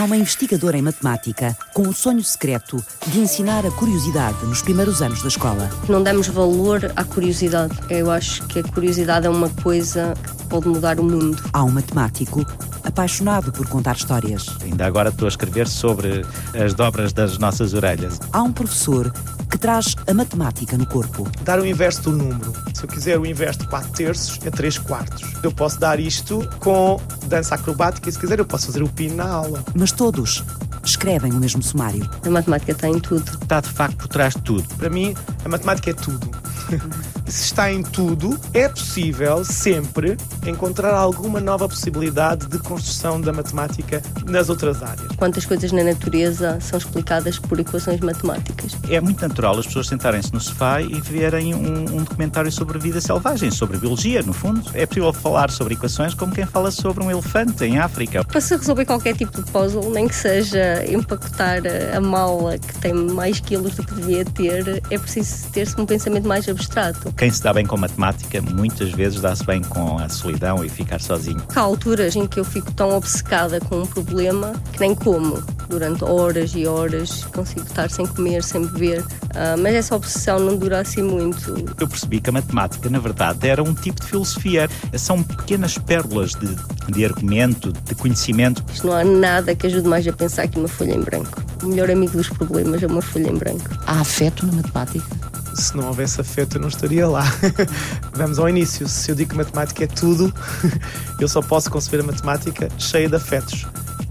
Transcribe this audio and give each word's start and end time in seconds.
Há 0.00 0.04
uma 0.04 0.16
investigadora 0.16 0.78
em 0.78 0.80
matemática 0.80 1.54
com 1.74 1.82
o 1.82 1.92
sonho 1.92 2.24
secreto 2.24 2.82
de 3.08 3.20
ensinar 3.20 3.66
a 3.66 3.70
curiosidade 3.70 4.46
nos 4.46 4.62
primeiros 4.62 5.02
anos 5.02 5.20
da 5.20 5.28
escola. 5.28 5.68
Não 5.90 6.02
damos 6.02 6.26
valor 6.26 6.90
à 6.96 7.04
curiosidade. 7.04 7.78
Eu 7.90 8.10
acho 8.10 8.46
que 8.46 8.60
a 8.60 8.62
curiosidade 8.62 9.26
é 9.26 9.28
uma 9.28 9.50
coisa 9.50 10.14
que 10.38 10.46
pode 10.46 10.68
mudar 10.68 10.98
o 10.98 11.04
mundo. 11.04 11.44
Há 11.52 11.62
um 11.62 11.70
matemático 11.70 12.46
apaixonado 12.82 13.52
por 13.52 13.68
contar 13.68 13.94
histórias. 13.94 14.46
Ainda 14.62 14.86
agora 14.86 15.10
estou 15.10 15.26
a 15.26 15.28
escrever 15.28 15.68
sobre 15.68 16.24
as 16.58 16.72
dobras 16.72 17.12
das 17.12 17.36
nossas 17.36 17.74
orelhas. 17.74 18.18
Há 18.32 18.42
um 18.42 18.52
professor 18.52 19.12
que 19.50 19.58
traz 19.58 19.96
a 20.06 20.14
matemática 20.14 20.78
no 20.78 20.86
corpo. 20.86 21.28
Dar 21.42 21.58
o 21.58 21.66
inverso 21.66 22.02
do 22.02 22.12
número. 22.12 22.52
Se 22.72 22.84
eu 22.84 22.88
quiser 22.88 23.18
o 23.18 23.26
inverso 23.26 23.60
de 23.60 23.68
4 23.68 23.90
terços, 23.92 24.38
é 24.46 24.50
3 24.50 24.78
quartos. 24.78 25.22
Eu 25.42 25.52
posso 25.52 25.78
dar 25.78 25.98
isto 25.98 26.48
com 26.60 27.00
dança 27.26 27.54
acrobática 27.54 28.08
e 28.08 28.12
se 28.12 28.18
quiser 28.18 28.38
eu 28.38 28.46
posso 28.46 28.66
fazer 28.66 28.82
o 28.82 28.88
pino 28.88 29.16
na 29.16 29.28
aula. 29.28 29.64
Mas 29.74 29.92
todos 29.92 30.44
escrevem 30.84 31.32
o 31.32 31.36
mesmo 31.36 31.62
sumário. 31.62 32.08
A 32.24 32.30
matemática 32.30 32.72
está 32.72 32.88
em 32.88 32.98
tudo. 32.98 33.30
Está 33.42 33.60
de 33.60 33.68
facto 33.68 33.96
por 33.96 34.08
trás 34.08 34.34
de 34.34 34.42
tudo. 34.42 34.64
Para 34.76 34.88
mim, 34.88 35.14
a 35.44 35.48
matemática 35.48 35.90
é 35.90 35.94
tudo. 35.94 36.30
Se 37.30 37.44
está 37.44 37.70
em 37.70 37.80
tudo, 37.80 38.36
é 38.52 38.68
possível 38.68 39.44
sempre 39.44 40.16
encontrar 40.44 40.92
alguma 40.94 41.38
nova 41.38 41.68
possibilidade 41.68 42.48
de 42.48 42.58
construção 42.58 43.20
da 43.20 43.32
matemática 43.32 44.02
nas 44.26 44.48
outras 44.48 44.82
áreas. 44.82 45.06
Quantas 45.16 45.46
coisas 45.46 45.70
na 45.70 45.84
natureza 45.84 46.58
são 46.60 46.76
explicadas 46.76 47.38
por 47.38 47.60
equações 47.60 48.00
matemáticas? 48.00 48.76
É 48.88 49.00
muito 49.00 49.20
natural 49.22 49.56
as 49.56 49.66
pessoas 49.66 49.86
sentarem-se 49.86 50.32
no 50.32 50.40
sofá 50.40 50.82
e 50.82 51.00
verem 51.00 51.54
um, 51.54 51.98
um 51.98 52.02
documentário 52.02 52.50
sobre 52.50 52.78
a 52.78 52.80
vida 52.80 53.00
selvagem, 53.00 53.52
sobre 53.52 53.78
biologia, 53.78 54.22
no 54.22 54.32
fundo. 54.32 54.68
É 54.74 54.84
possível 54.84 55.12
falar 55.12 55.50
sobre 55.50 55.74
equações 55.74 56.14
como 56.14 56.34
quem 56.34 56.44
fala 56.46 56.72
sobre 56.72 57.04
um 57.04 57.10
elefante 57.12 57.64
em 57.64 57.78
África. 57.78 58.24
Para 58.24 58.40
se 58.40 58.56
resolver 58.56 58.86
qualquer 58.86 59.16
tipo 59.16 59.40
de 59.40 59.48
puzzle, 59.52 59.88
nem 59.92 60.08
que 60.08 60.16
seja 60.16 60.84
empacotar 60.90 61.62
a 61.94 62.00
mala 62.00 62.58
que 62.58 62.76
tem 62.80 62.92
mais 62.92 63.38
quilos 63.38 63.76
do 63.76 63.84
que 63.84 63.94
devia 63.94 64.24
ter, 64.24 64.82
é 64.90 64.98
preciso 64.98 65.48
ter-se 65.50 65.80
um 65.80 65.86
pensamento 65.86 66.26
mais 66.26 66.48
abstrato. 66.48 67.12
Quem 67.20 67.30
se 67.30 67.42
dá 67.42 67.52
bem 67.52 67.66
com 67.66 67.76
matemática, 67.76 68.40
muitas 68.40 68.92
vezes 68.92 69.20
dá-se 69.20 69.44
bem 69.44 69.60
com 69.60 69.98
a 69.98 70.08
solidão 70.08 70.64
e 70.64 70.70
ficar 70.70 71.02
sozinho. 71.02 71.42
Há 71.54 71.60
alturas 71.60 72.16
em 72.16 72.26
que 72.26 72.40
eu 72.40 72.44
fico 72.46 72.72
tão 72.72 72.96
obcecada 72.96 73.60
com 73.60 73.82
um 73.82 73.86
problema 73.86 74.54
que 74.72 74.80
nem 74.80 74.94
como. 74.94 75.34
Durante 75.68 76.02
horas 76.02 76.54
e 76.54 76.66
horas 76.66 77.24
consigo 77.24 77.60
estar 77.66 77.90
sem 77.90 78.06
comer, 78.06 78.42
sem 78.42 78.66
beber. 78.66 79.02
Uh, 79.02 79.60
mas 79.62 79.74
essa 79.74 79.94
obsessão 79.94 80.38
não 80.38 80.56
dura 80.56 80.80
assim 80.80 81.02
muito. 81.02 81.62
Eu 81.78 81.86
percebi 81.86 82.22
que 82.22 82.30
a 82.30 82.32
matemática, 82.32 82.88
na 82.88 82.98
verdade, 82.98 83.46
era 83.46 83.62
um 83.62 83.74
tipo 83.74 84.00
de 84.00 84.06
filosofia. 84.06 84.66
São 84.96 85.22
pequenas 85.22 85.76
pérolas 85.76 86.30
de, 86.30 86.56
de 86.90 87.04
argumento, 87.04 87.70
de 87.70 87.94
conhecimento. 87.96 88.64
Isto 88.72 88.86
não 88.86 88.94
há 88.94 89.04
nada 89.04 89.54
que 89.54 89.66
ajude 89.66 89.86
mais 89.86 90.08
a 90.08 90.12
pensar 90.14 90.48
que 90.48 90.58
uma 90.58 90.68
folha 90.68 90.94
em 90.94 91.00
branco. 91.00 91.42
O 91.62 91.66
melhor 91.66 91.90
amigo 91.90 92.16
dos 92.16 92.30
problemas 92.30 92.82
é 92.82 92.86
uma 92.86 93.02
folha 93.02 93.28
em 93.28 93.36
branco. 93.36 93.68
Há 93.86 94.00
afeto 94.00 94.46
na 94.46 94.54
matemática? 94.54 95.29
Se 95.60 95.76
não 95.76 95.86
houvesse 95.86 96.20
afeto 96.20 96.56
eu 96.56 96.60
não 96.60 96.68
estaria 96.68 97.06
lá. 97.06 97.24
Vamos 98.12 98.38
ao 98.38 98.48
início. 98.48 98.88
Se 98.88 99.10
eu 99.10 99.14
digo 99.14 99.30
que 99.30 99.36
matemática 99.36 99.84
é 99.84 99.86
tudo, 99.86 100.32
eu 101.20 101.28
só 101.28 101.42
posso 101.42 101.70
conceber 101.70 102.00
a 102.00 102.02
matemática 102.04 102.68
cheia 102.78 103.08
de 103.08 103.16
afetos. 103.16 103.66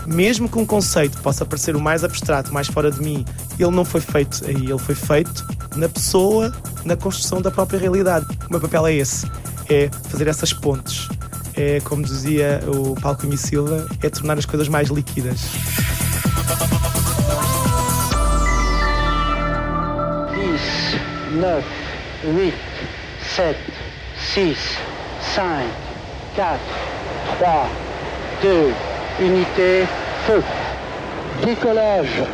Mesmo 0.06 0.50
que 0.50 0.58
um 0.58 0.66
conceito 0.66 1.22
possa 1.22 1.46
parecer 1.46 1.76
o 1.76 1.80
mais 1.80 2.04
abstrato, 2.04 2.54
mais 2.54 2.68
fora 2.68 2.90
de 2.90 3.02
mim, 3.02 3.26
ele 3.60 3.72
não 3.72 3.86
foi 3.86 4.02
feito 4.02 4.44
aí, 4.46 4.56
ele 4.56 4.80
foi 4.80 4.96
feito 4.96 5.46
na 5.76 5.88
pessoa, 5.88 6.54
na 6.84 6.96
construção 6.96 7.42
da 7.42 7.52
própria 7.52 7.80
realidade. 7.80 8.26
O 8.48 8.52
meu 8.52 8.60
papel 8.60 8.88
é 8.88 8.94
esse, 8.96 9.30
é 9.70 9.90
fazer 10.10 10.28
essas 10.28 10.54
pontes. 10.54 11.10
É, 11.56 11.80
como 11.82 12.04
dizia 12.04 12.62
o 12.68 12.96
Paulo 12.96 13.18
Cunha 13.18 13.38
Silva, 13.38 13.86
é 14.02 14.10
tornar 14.10 14.38
as 14.38 14.46
coisas 14.46 14.68
mais 14.68 14.90
líquidas. 14.90 15.40
9, 21.40 21.64
8, 22.26 22.54
7, 23.22 23.58
6, 24.34 24.58
5, 25.22 25.46
4, 26.36 26.60
3, 27.40 27.70
2, 28.42 28.76
unité, 29.22 29.88
feu. 30.26 30.44
Décollage. 31.46 32.28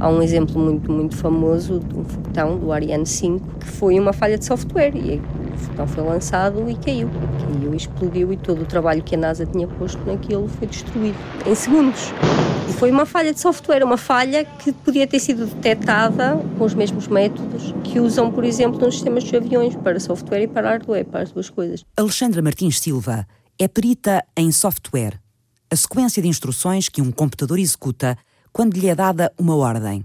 Há 0.00 0.08
um 0.08 0.20
exemplo 0.20 0.60
muito, 0.60 0.90
muito 0.90 1.16
famoso 1.16 1.78
de 1.78 1.96
um 1.96 2.04
foguetão 2.04 2.58
do 2.58 2.72
Ariane 2.72 3.06
5 3.06 3.58
que 3.60 3.66
foi 3.66 3.98
uma 3.98 4.12
falha 4.12 4.36
de 4.36 4.44
software 4.44 4.96
e 4.96 5.20
o 5.54 5.56
foguetão 5.56 5.86
foi 5.86 6.02
lançado 6.02 6.68
e 6.68 6.74
caiu. 6.74 7.08
Caiu 7.40 7.74
e 7.74 7.76
explodiu 7.76 8.32
e 8.32 8.36
todo 8.36 8.62
o 8.62 8.66
trabalho 8.66 9.04
que 9.04 9.14
a 9.14 9.18
NASA 9.18 9.46
tinha 9.46 9.68
posto 9.68 10.00
naquilo 10.04 10.48
foi 10.48 10.66
destruído 10.66 11.16
em 11.46 11.54
segundos. 11.54 12.12
Foi 12.76 12.90
uma 12.90 13.06
falha 13.06 13.32
de 13.32 13.40
software, 13.40 13.84
uma 13.84 13.96
falha 13.96 14.44
que 14.44 14.72
podia 14.72 15.06
ter 15.06 15.18
sido 15.18 15.46
detectada 15.46 16.36
com 16.56 16.64
os 16.64 16.74
mesmos 16.74 17.08
métodos 17.08 17.74
que 17.82 17.98
usam, 17.98 18.30
por 18.30 18.44
exemplo, 18.44 18.78
nos 18.80 18.94
sistemas 18.94 19.24
de 19.24 19.36
aviões 19.36 19.74
para 19.76 19.98
software 19.98 20.42
e 20.42 20.48
para 20.48 20.70
hardware, 20.70 21.04
para 21.04 21.22
as 21.22 21.32
duas 21.32 21.50
coisas. 21.50 21.84
Alexandra 21.96 22.40
Martins 22.42 22.78
Silva 22.78 23.26
é 23.58 23.66
perita 23.66 24.24
em 24.36 24.52
software, 24.52 25.20
a 25.70 25.76
sequência 25.76 26.22
de 26.22 26.28
instruções 26.28 26.88
que 26.88 27.02
um 27.02 27.10
computador 27.10 27.58
executa 27.58 28.16
quando 28.52 28.74
lhe 28.74 28.88
é 28.88 28.94
dada 28.94 29.32
uma 29.38 29.56
ordem. 29.56 30.04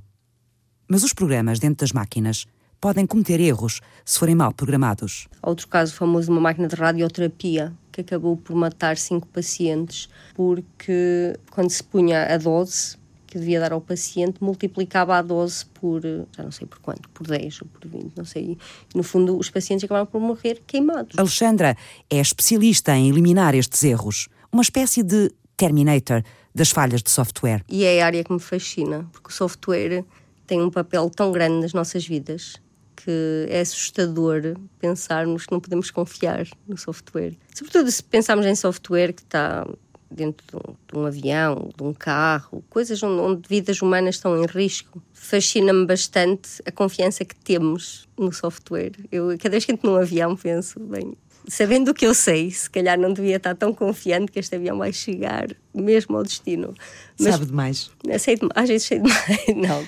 Mas 0.88 1.03
os 1.03 1.13
programas 1.13 1.59
dentro 1.59 1.78
das 1.78 1.91
máquinas 1.91 2.45
podem 2.81 3.06
cometer 3.06 3.40
erros 3.40 3.80
se 4.03 4.19
forem 4.19 4.35
mal 4.35 4.51
programados. 4.53 5.28
Outro 5.41 5.68
caso 5.68 5.94
famoso 5.94 6.25
de 6.25 6.31
uma 6.31 6.41
máquina 6.41 6.68
de 6.68 6.75
radioterapia 6.75 7.72
que 7.93 8.01
acabou 8.01 8.35
por 8.35 8.55
matar 8.55 8.97
cinco 8.97 9.27
pacientes 9.27 10.09
porque 10.33 11.37
quando 11.51 11.69
se 11.69 11.83
punha 11.83 12.25
a 12.25 12.37
dose 12.37 12.97
que 13.27 13.39
devia 13.39 13.59
dar 13.59 13.71
ao 13.71 13.81
paciente, 13.81 14.43
multiplicava 14.43 15.15
a 15.15 15.21
dose 15.21 15.65
por, 15.65 16.03
já 16.03 16.43
não 16.43 16.51
sei 16.51 16.67
por 16.67 16.77
quanto, 16.79 17.09
por 17.09 17.25
10 17.25 17.63
ou 17.63 17.67
por 17.67 17.87
20, 17.87 18.13
não 18.15 18.25
sei. 18.25 18.55
No 18.93 19.01
fundo, 19.01 19.35
os 19.35 19.49
pacientes 19.49 19.83
acabaram 19.85 20.05
por 20.05 20.21
morrer 20.21 20.61
queimados. 20.67 21.17
Alexandra 21.17 21.75
é 22.11 22.19
especialista 22.19 22.95
em 22.95 23.09
eliminar 23.09 23.55
estes 23.55 23.83
erros, 23.83 24.27
uma 24.51 24.61
espécie 24.61 25.01
de 25.01 25.31
Terminator 25.57 26.21
das 26.53 26.69
falhas 26.69 27.01
de 27.01 27.09
software. 27.09 27.63
E 27.67 27.83
é 27.83 28.03
a 28.03 28.05
área 28.05 28.23
que 28.23 28.31
me 28.31 28.39
fascina, 28.39 29.09
porque 29.11 29.29
o 29.29 29.33
software 29.33 30.05
tem 30.45 30.61
um 30.61 30.69
papel 30.69 31.09
tão 31.09 31.31
grande 31.31 31.61
nas 31.61 31.73
nossas 31.73 32.05
vidas 32.05 32.61
que 32.95 33.45
é 33.49 33.61
assustador 33.61 34.55
pensarmos 34.79 35.45
que 35.45 35.51
não 35.51 35.59
podemos 35.59 35.91
confiar 35.91 36.47
no 36.67 36.77
software. 36.77 37.33
Sobretudo 37.53 37.91
se 37.91 38.03
pensarmos 38.03 38.45
em 38.45 38.55
software 38.55 39.13
que 39.13 39.21
está 39.21 39.65
dentro 40.13 40.45
de 40.47 40.55
um, 40.55 40.75
de 40.91 40.99
um 40.99 41.05
avião, 41.05 41.69
de 41.75 41.83
um 41.83 41.93
carro, 41.93 42.63
coisas 42.69 43.01
onde, 43.01 43.21
onde 43.21 43.49
vidas 43.49 43.81
humanas 43.81 44.15
estão 44.15 44.41
em 44.41 44.45
risco. 44.45 45.01
Fascina-me 45.11 45.85
bastante 45.85 46.61
a 46.65 46.71
confiança 46.71 47.25
que 47.25 47.35
temos 47.35 48.07
no 48.17 48.31
software. 48.31 48.91
Eu, 49.11 49.29
cada 49.39 49.51
vez 49.51 49.65
que 49.65 49.71
entro 49.71 49.89
num 49.89 49.97
avião, 49.97 50.35
penso, 50.35 50.79
bem, 50.79 51.17
sabendo 51.47 51.91
o 51.91 51.93
que 51.93 52.05
eu 52.05 52.13
sei, 52.13 52.51
se 52.51 52.69
calhar 52.69 52.97
não 52.97 53.11
devia 53.11 53.37
estar 53.37 53.55
tão 53.55 53.73
confiante 53.73 54.31
que 54.31 54.39
este 54.39 54.55
avião 54.55 54.77
vai 54.77 54.93
chegar 54.93 55.47
mesmo 55.73 56.17
ao 56.17 56.23
destino. 56.23 56.73
Mas, 57.19 57.33
Sabe 57.33 57.45
demais. 57.47 57.91
Sei 58.19 58.35
demais, 58.35 58.51
às 58.55 58.69
vezes 58.69 58.87
sei 58.87 58.99
demais, 58.99 59.47
não. 59.55 59.87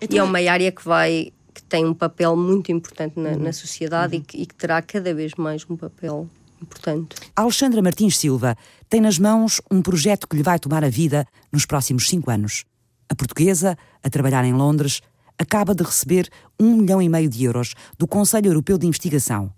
Então, 0.00 0.16
e 0.16 0.18
é 0.18 0.22
uma 0.22 0.38
área 0.38 0.72
que 0.72 0.84
vai 0.84 1.32
que 1.54 1.62
tem 1.62 1.84
um 1.84 1.94
papel 1.94 2.36
muito 2.36 2.72
importante 2.72 3.18
na, 3.18 3.30
uhum. 3.30 3.38
na 3.38 3.52
sociedade 3.52 4.16
uhum. 4.16 4.22
e, 4.22 4.24
que, 4.24 4.42
e 4.42 4.46
que 4.46 4.54
terá 4.54 4.80
cada 4.82 5.14
vez 5.14 5.34
mais 5.36 5.64
um 5.68 5.76
papel 5.76 6.28
importante. 6.60 7.16
Alexandra 7.34 7.82
Martins 7.82 8.16
Silva 8.16 8.56
tem 8.88 9.00
nas 9.00 9.18
mãos 9.18 9.60
um 9.70 9.82
projeto 9.82 10.28
que 10.28 10.36
lhe 10.36 10.42
vai 10.42 10.58
tomar 10.58 10.84
a 10.84 10.88
vida 10.88 11.26
nos 11.52 11.66
próximos 11.66 12.08
cinco 12.08 12.30
anos. 12.30 12.64
A 13.08 13.14
portuguesa, 13.14 13.76
a 14.02 14.08
trabalhar 14.08 14.44
em 14.44 14.52
Londres, 14.52 15.00
acaba 15.38 15.74
de 15.74 15.82
receber 15.82 16.28
um 16.58 16.76
milhão 16.76 17.02
e 17.02 17.08
meio 17.08 17.28
de 17.28 17.44
euros 17.44 17.74
do 17.98 18.06
Conselho 18.06 18.48
Europeu 18.48 18.78
de 18.78 18.86
Investigação 18.86 19.52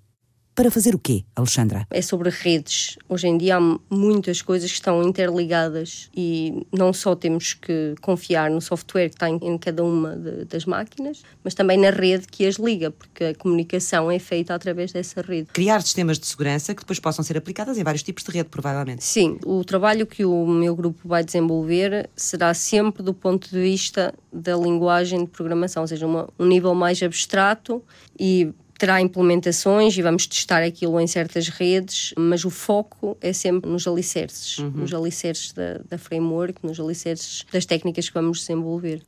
para 0.54 0.70
fazer 0.70 0.94
o 0.94 0.98
quê, 0.98 1.24
Alexandra? 1.34 1.86
É 1.90 2.00
sobre 2.00 2.30
redes. 2.30 2.96
Hoje 3.08 3.26
em 3.26 3.36
dia 3.36 3.56
há 3.56 3.78
muitas 3.90 4.40
coisas 4.40 4.70
que 4.70 4.76
estão 4.76 5.02
interligadas 5.02 6.08
e 6.16 6.66
não 6.72 6.92
só 6.92 7.16
temos 7.16 7.54
que 7.54 7.94
confiar 8.00 8.50
no 8.50 8.60
software 8.60 9.08
que 9.08 9.16
está 9.16 9.28
em, 9.28 9.58
cada 9.58 9.82
uma 9.82 10.16
de, 10.16 10.44
das 10.44 10.64
máquinas, 10.64 11.22
mas 11.42 11.54
também 11.54 11.76
na 11.76 11.90
rede 11.90 12.26
que 12.28 12.46
as 12.46 12.56
liga, 12.56 12.90
porque 12.90 13.24
a 13.24 13.34
comunicação 13.34 14.10
é 14.10 14.18
feita 14.18 14.54
através 14.54 14.92
dessa 14.92 15.20
rede. 15.20 15.48
Criar 15.52 15.82
sistemas 15.82 16.18
de 16.18 16.26
segurança 16.26 16.74
que 16.74 16.80
depois 16.80 17.00
possam 17.00 17.24
ser 17.24 17.36
aplicados 17.36 17.76
em 17.76 17.82
vários 17.82 18.02
tipos 18.02 18.22
de 18.22 18.30
rede, 18.30 18.48
provavelmente. 18.48 19.02
Sim, 19.02 19.38
o 19.44 19.64
trabalho 19.64 20.06
que 20.06 20.24
o 20.24 20.46
meu 20.46 20.76
grupo 20.76 21.08
vai 21.08 21.24
desenvolver 21.24 22.08
será 22.14 22.54
sempre 22.54 23.02
do 23.02 23.12
ponto 23.12 23.50
de 23.50 23.60
vista 23.60 24.14
da 24.32 24.56
linguagem 24.56 25.20
de 25.20 25.26
programação, 25.26 25.82
ou 25.82 25.86
seja, 25.88 26.06
uma, 26.06 26.28
um 26.38 26.46
nível 26.46 26.74
mais 26.74 27.02
abstrato 27.02 27.82
e 28.18 28.52
terá 28.78 29.00
implementações 29.00 29.96
e 29.96 30.02
vamos 30.02 30.26
testar 30.26 30.62
aquilo 30.62 31.00
em 31.00 31.06
certas 31.06 31.48
redes, 31.48 32.12
mas 32.16 32.44
o 32.44 32.50
foco 32.50 33.16
é 33.20 33.32
sempre 33.32 33.70
nos 33.70 33.86
alicerces, 33.86 34.58
uhum. 34.58 34.70
nos 34.70 34.92
alicerces 34.92 35.52
da, 35.52 35.80
da 35.88 35.98
framework, 35.98 36.64
nos 36.64 36.78
alicerces 36.78 37.44
das 37.52 37.64
técnicas 37.64 38.08
que 38.08 38.14
vamos 38.14 38.40
desenvolver. 38.40 39.02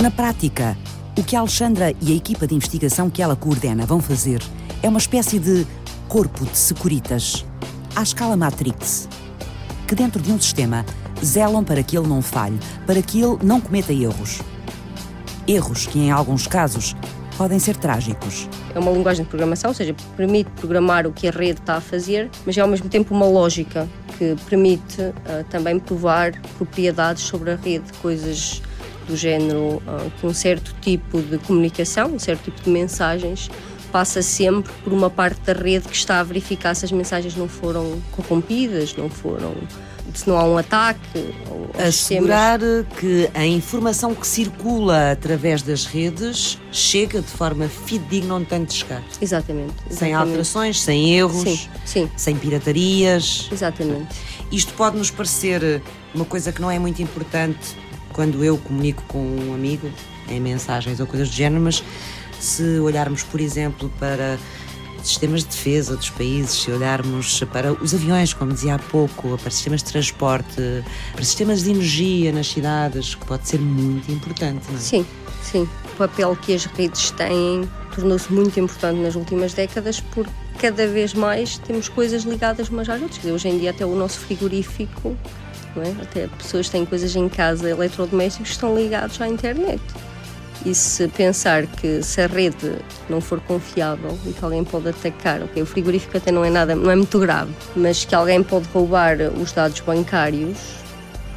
Na 0.00 0.12
prática, 0.12 0.76
O 1.18 1.24
que 1.24 1.34
a 1.34 1.40
Alexandra 1.40 1.92
e 2.00 2.12
a 2.12 2.14
equipa 2.14 2.46
de 2.46 2.54
investigação 2.54 3.10
que 3.10 3.20
ela 3.20 3.34
coordena 3.34 3.84
vão 3.84 4.00
fazer 4.00 4.40
é 4.80 4.88
uma 4.88 5.00
espécie 5.00 5.40
de 5.40 5.66
corpo 6.06 6.44
de 6.46 6.56
securitas, 6.56 7.44
à 7.96 8.04
escala 8.04 8.36
Matrix, 8.36 9.08
que 9.88 9.94
dentro 9.94 10.20
de 10.20 10.30
um 10.30 10.38
sistema 10.38 10.84
zelam 11.24 11.64
para 11.64 11.82
que 11.82 11.96
ele 11.96 12.06
não 12.06 12.20
falhe, 12.20 12.58
para 12.86 13.00
que 13.00 13.22
ele 13.22 13.38
não 13.42 13.58
cometa 13.58 13.90
erros. 13.90 14.40
Erros 15.46 15.86
que, 15.86 15.98
em 15.98 16.10
alguns 16.10 16.46
casos, 16.46 16.94
podem 17.38 17.58
ser 17.58 17.74
trágicos. 17.74 18.46
É 18.74 18.78
uma 18.78 18.90
linguagem 18.90 19.24
de 19.24 19.30
programação, 19.30 19.70
ou 19.70 19.74
seja, 19.74 19.96
permite 20.14 20.50
programar 20.50 21.06
o 21.06 21.12
que 21.12 21.26
a 21.26 21.30
rede 21.30 21.60
está 21.60 21.76
a 21.76 21.80
fazer, 21.80 22.28
mas 22.44 22.58
é 22.58 22.60
ao 22.60 22.68
mesmo 22.68 22.86
tempo 22.90 23.14
uma 23.14 23.24
lógica 23.24 23.88
que 24.18 24.36
permite 24.46 25.00
uh, 25.00 25.14
também 25.48 25.78
provar 25.78 26.32
propriedades 26.58 27.22
sobre 27.22 27.52
a 27.52 27.56
rede, 27.56 27.90
coisas 28.02 28.60
do 29.08 29.16
género 29.16 29.76
uh, 29.86 30.10
que 30.20 30.26
um 30.26 30.34
certo 30.34 30.74
tipo 30.82 31.22
de 31.22 31.38
comunicação, 31.38 32.14
um 32.14 32.18
certo 32.18 32.42
tipo 32.44 32.60
de 32.60 32.68
mensagens 32.68 33.50
passa 33.88 34.22
sempre 34.22 34.72
por 34.84 34.92
uma 34.92 35.10
parte 35.10 35.40
da 35.40 35.52
rede 35.52 35.88
que 35.88 35.96
está 35.96 36.20
a 36.20 36.22
verificar 36.22 36.74
se 36.74 36.84
as 36.84 36.92
mensagens 36.92 37.34
não 37.36 37.48
foram 37.48 38.00
corrompidas, 38.12 38.94
não 38.96 39.08
foram 39.08 39.54
se 40.14 40.28
não 40.28 40.38
há 40.38 40.44
um 40.44 40.56
ataque. 40.56 41.34
Assegurar 41.78 42.58
que 42.98 43.30
a 43.34 43.44
informação 43.46 44.14
que 44.14 44.26
circula 44.26 45.12
através 45.12 45.62
das 45.62 45.84
redes 45.84 46.58
chega 46.72 47.20
de 47.20 47.28
forma 47.28 47.68
fidedigna 47.68 48.36
onde 48.36 48.46
tem 48.46 48.64
de 48.64 48.72
chegar. 48.72 49.02
Exatamente, 49.20 49.74
exatamente. 49.74 49.94
Sem 49.96 50.14
alterações, 50.14 50.80
sem 50.80 51.14
erros, 51.14 51.42
sim, 51.42 51.68
sim. 51.84 52.10
sem 52.16 52.36
piratarias. 52.36 53.48
Exatamente. 53.52 54.08
Isto 54.50 54.72
pode 54.74 54.96
nos 54.96 55.10
parecer 55.10 55.82
uma 56.14 56.24
coisa 56.24 56.52
que 56.52 56.60
não 56.60 56.70
é 56.70 56.78
muito 56.78 57.02
importante 57.02 57.76
quando 58.12 58.42
eu 58.42 58.56
comunico 58.58 59.02
com 59.06 59.18
um 59.18 59.54
amigo 59.54 59.90
em 60.28 60.40
mensagens 60.40 61.00
ou 61.00 61.06
coisas 61.06 61.28
do 61.28 61.34
género, 61.34 61.62
mas 61.62 61.82
se 62.40 62.78
olharmos, 62.80 63.22
por 63.22 63.40
exemplo, 63.40 63.90
para 63.98 64.38
sistemas 65.02 65.42
de 65.42 65.48
defesa 65.48 65.96
dos 65.96 66.10
países, 66.10 66.62
se 66.62 66.70
olharmos 66.70 67.42
para 67.52 67.72
os 67.72 67.94
aviões, 67.94 68.32
como 68.32 68.52
dizia 68.52 68.74
há 68.74 68.78
pouco, 68.78 69.38
para 69.38 69.50
sistemas 69.50 69.82
de 69.82 69.90
transporte, 69.90 70.84
para 71.12 71.24
sistemas 71.24 71.62
de 71.62 71.70
energia 71.70 72.32
nas 72.32 72.48
cidades, 72.48 73.14
que 73.14 73.24
pode 73.24 73.48
ser 73.48 73.60
muito 73.60 74.10
importante, 74.10 74.66
não 74.68 74.76
é? 74.76 74.80
Sim, 74.80 75.06
sim. 75.42 75.68
O 75.94 75.96
papel 75.96 76.36
que 76.36 76.54
as 76.54 76.64
redes 76.64 77.10
têm 77.12 77.68
tornou-se 77.94 78.32
muito 78.32 78.58
importante 78.60 79.00
nas 79.00 79.14
últimas 79.14 79.54
décadas 79.54 80.00
porque 80.00 80.30
cada 80.58 80.86
vez 80.86 81.14
mais 81.14 81.58
temos 81.58 81.88
coisas 81.88 82.22
ligadas 82.22 82.68
umas 82.68 82.88
às 82.88 83.00
outras. 83.00 83.24
Hoje 83.24 83.48
em 83.48 83.58
dia 83.58 83.70
até 83.70 83.84
o 83.84 83.94
nosso 83.94 84.18
frigorífico, 84.20 85.16
é? 85.76 86.02
até 86.02 86.26
pessoas 86.28 86.68
têm 86.68 86.84
coisas 86.84 87.14
em 87.14 87.28
casa, 87.28 87.70
eletrodomésticos, 87.70 88.50
estão 88.50 88.76
ligados 88.76 89.20
à 89.20 89.28
internet. 89.28 89.80
E 90.64 90.74
se 90.74 91.06
pensar 91.08 91.66
que 91.66 92.02
se 92.02 92.20
a 92.20 92.26
rede 92.26 92.78
não 93.08 93.20
for 93.20 93.40
confiável 93.40 94.18
e 94.26 94.32
que 94.32 94.44
alguém 94.44 94.64
pode 94.64 94.88
atacar, 94.88 95.42
ok, 95.42 95.62
o 95.62 95.66
frigorífico 95.66 96.16
até 96.16 96.32
não 96.32 96.44
é 96.44 96.50
nada, 96.50 96.74
não 96.74 96.90
é 96.90 96.96
muito 96.96 97.18
grave, 97.18 97.52
mas 97.76 98.04
que 98.04 98.14
alguém 98.14 98.42
pode 98.42 98.66
roubar 98.68 99.16
os 99.40 99.52
dados 99.52 99.80
bancários, 99.80 100.58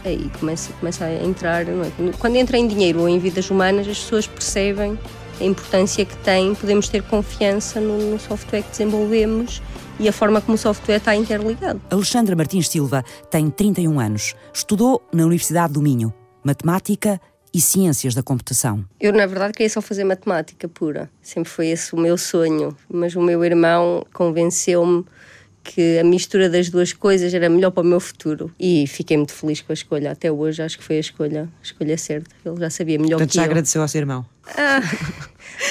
aí 0.04 0.30
começa, 0.40 0.74
começa 0.74 1.06
a 1.06 1.24
entrar, 1.24 1.68
é? 1.68 1.92
quando 2.20 2.36
entra 2.36 2.58
em 2.58 2.68
dinheiro 2.68 3.02
ou 3.02 3.10
em 3.10 3.20
vidas 3.20 3.50
humanas, 3.50 3.88
as 3.88 4.00
pessoas 4.00 4.28
percebem 4.28 4.98
a 5.40 5.44
importância 5.44 6.06
que 6.06 6.16
tem, 6.18 6.54
podemos 6.56 6.90
ter 6.90 7.04
confiança 7.04 7.80
no, 7.80 7.98
no 8.12 8.20
software 8.20 8.62
que 8.62 8.70
desenvolvemos 8.72 9.62
e 10.00 10.08
a 10.08 10.14
forma 10.14 10.42
como 10.42 10.56
o 10.56 10.58
software 10.58 10.98
está 10.98 11.16
interligado. 11.16 11.82
Alexandra 11.90 12.36
Martins 12.36 12.68
Silva 12.68 13.04
tem 13.30 13.50
31 13.50 14.00
anos, 14.00 14.36
estudou 14.54 15.02
na 15.14 15.24
Universidade 15.24 15.74
do 15.74 15.82
Minho, 15.82 16.14
matemática 16.44 17.20
e 17.54 17.60
ciências 17.60 18.14
da 18.16 18.24
computação. 18.24 18.86
Eu, 19.00 19.12
na 19.12 19.26
verdade, 19.26 19.54
queria 19.54 19.70
só 19.70 19.82
fazer 19.82 20.04
matemática 20.04 20.68
pura. 20.70 21.10
Sempre 21.22 21.50
foi 21.50 21.68
esse 21.68 21.94
o 21.94 21.98
meu 21.98 22.18
sonho. 22.18 22.76
Mas 22.90 23.16
o 23.16 23.22
meu 23.22 23.44
irmão 23.44 24.06
convenceu-me 24.14 25.06
que 25.64 26.00
a 26.00 26.04
mistura 26.04 26.50
das 26.50 26.70
duas 26.70 26.92
coisas 26.94 27.34
era 27.34 27.48
melhor 27.50 27.72
para 27.72 27.84
o 27.84 27.86
meu 27.86 28.00
futuro. 28.00 28.52
E 28.60 28.88
fiquei 28.88 29.18
muito 29.18 29.34
feliz 29.34 29.62
com 29.62 29.72
a 29.72 29.76
escolha. 29.76 30.12
Até 30.12 30.32
hoje 30.32 30.62
acho 30.64 30.78
que 30.78 30.84
foi 30.84 30.98
a 30.98 31.00
escolha, 31.00 31.44
a 31.44 31.64
escolha 31.64 31.98
certa. 31.98 32.30
Ele 32.46 32.58
já 32.60 32.70
sabia 32.70 32.98
melhor 32.98 33.18
Portanto, 33.18 33.30
que 33.32 33.36
já 33.36 33.42
eu. 33.44 33.46
agradeceu 33.46 33.82
ao 33.82 33.88
seu 33.88 34.00
irmão? 34.00 34.26
Ah, 34.58 34.82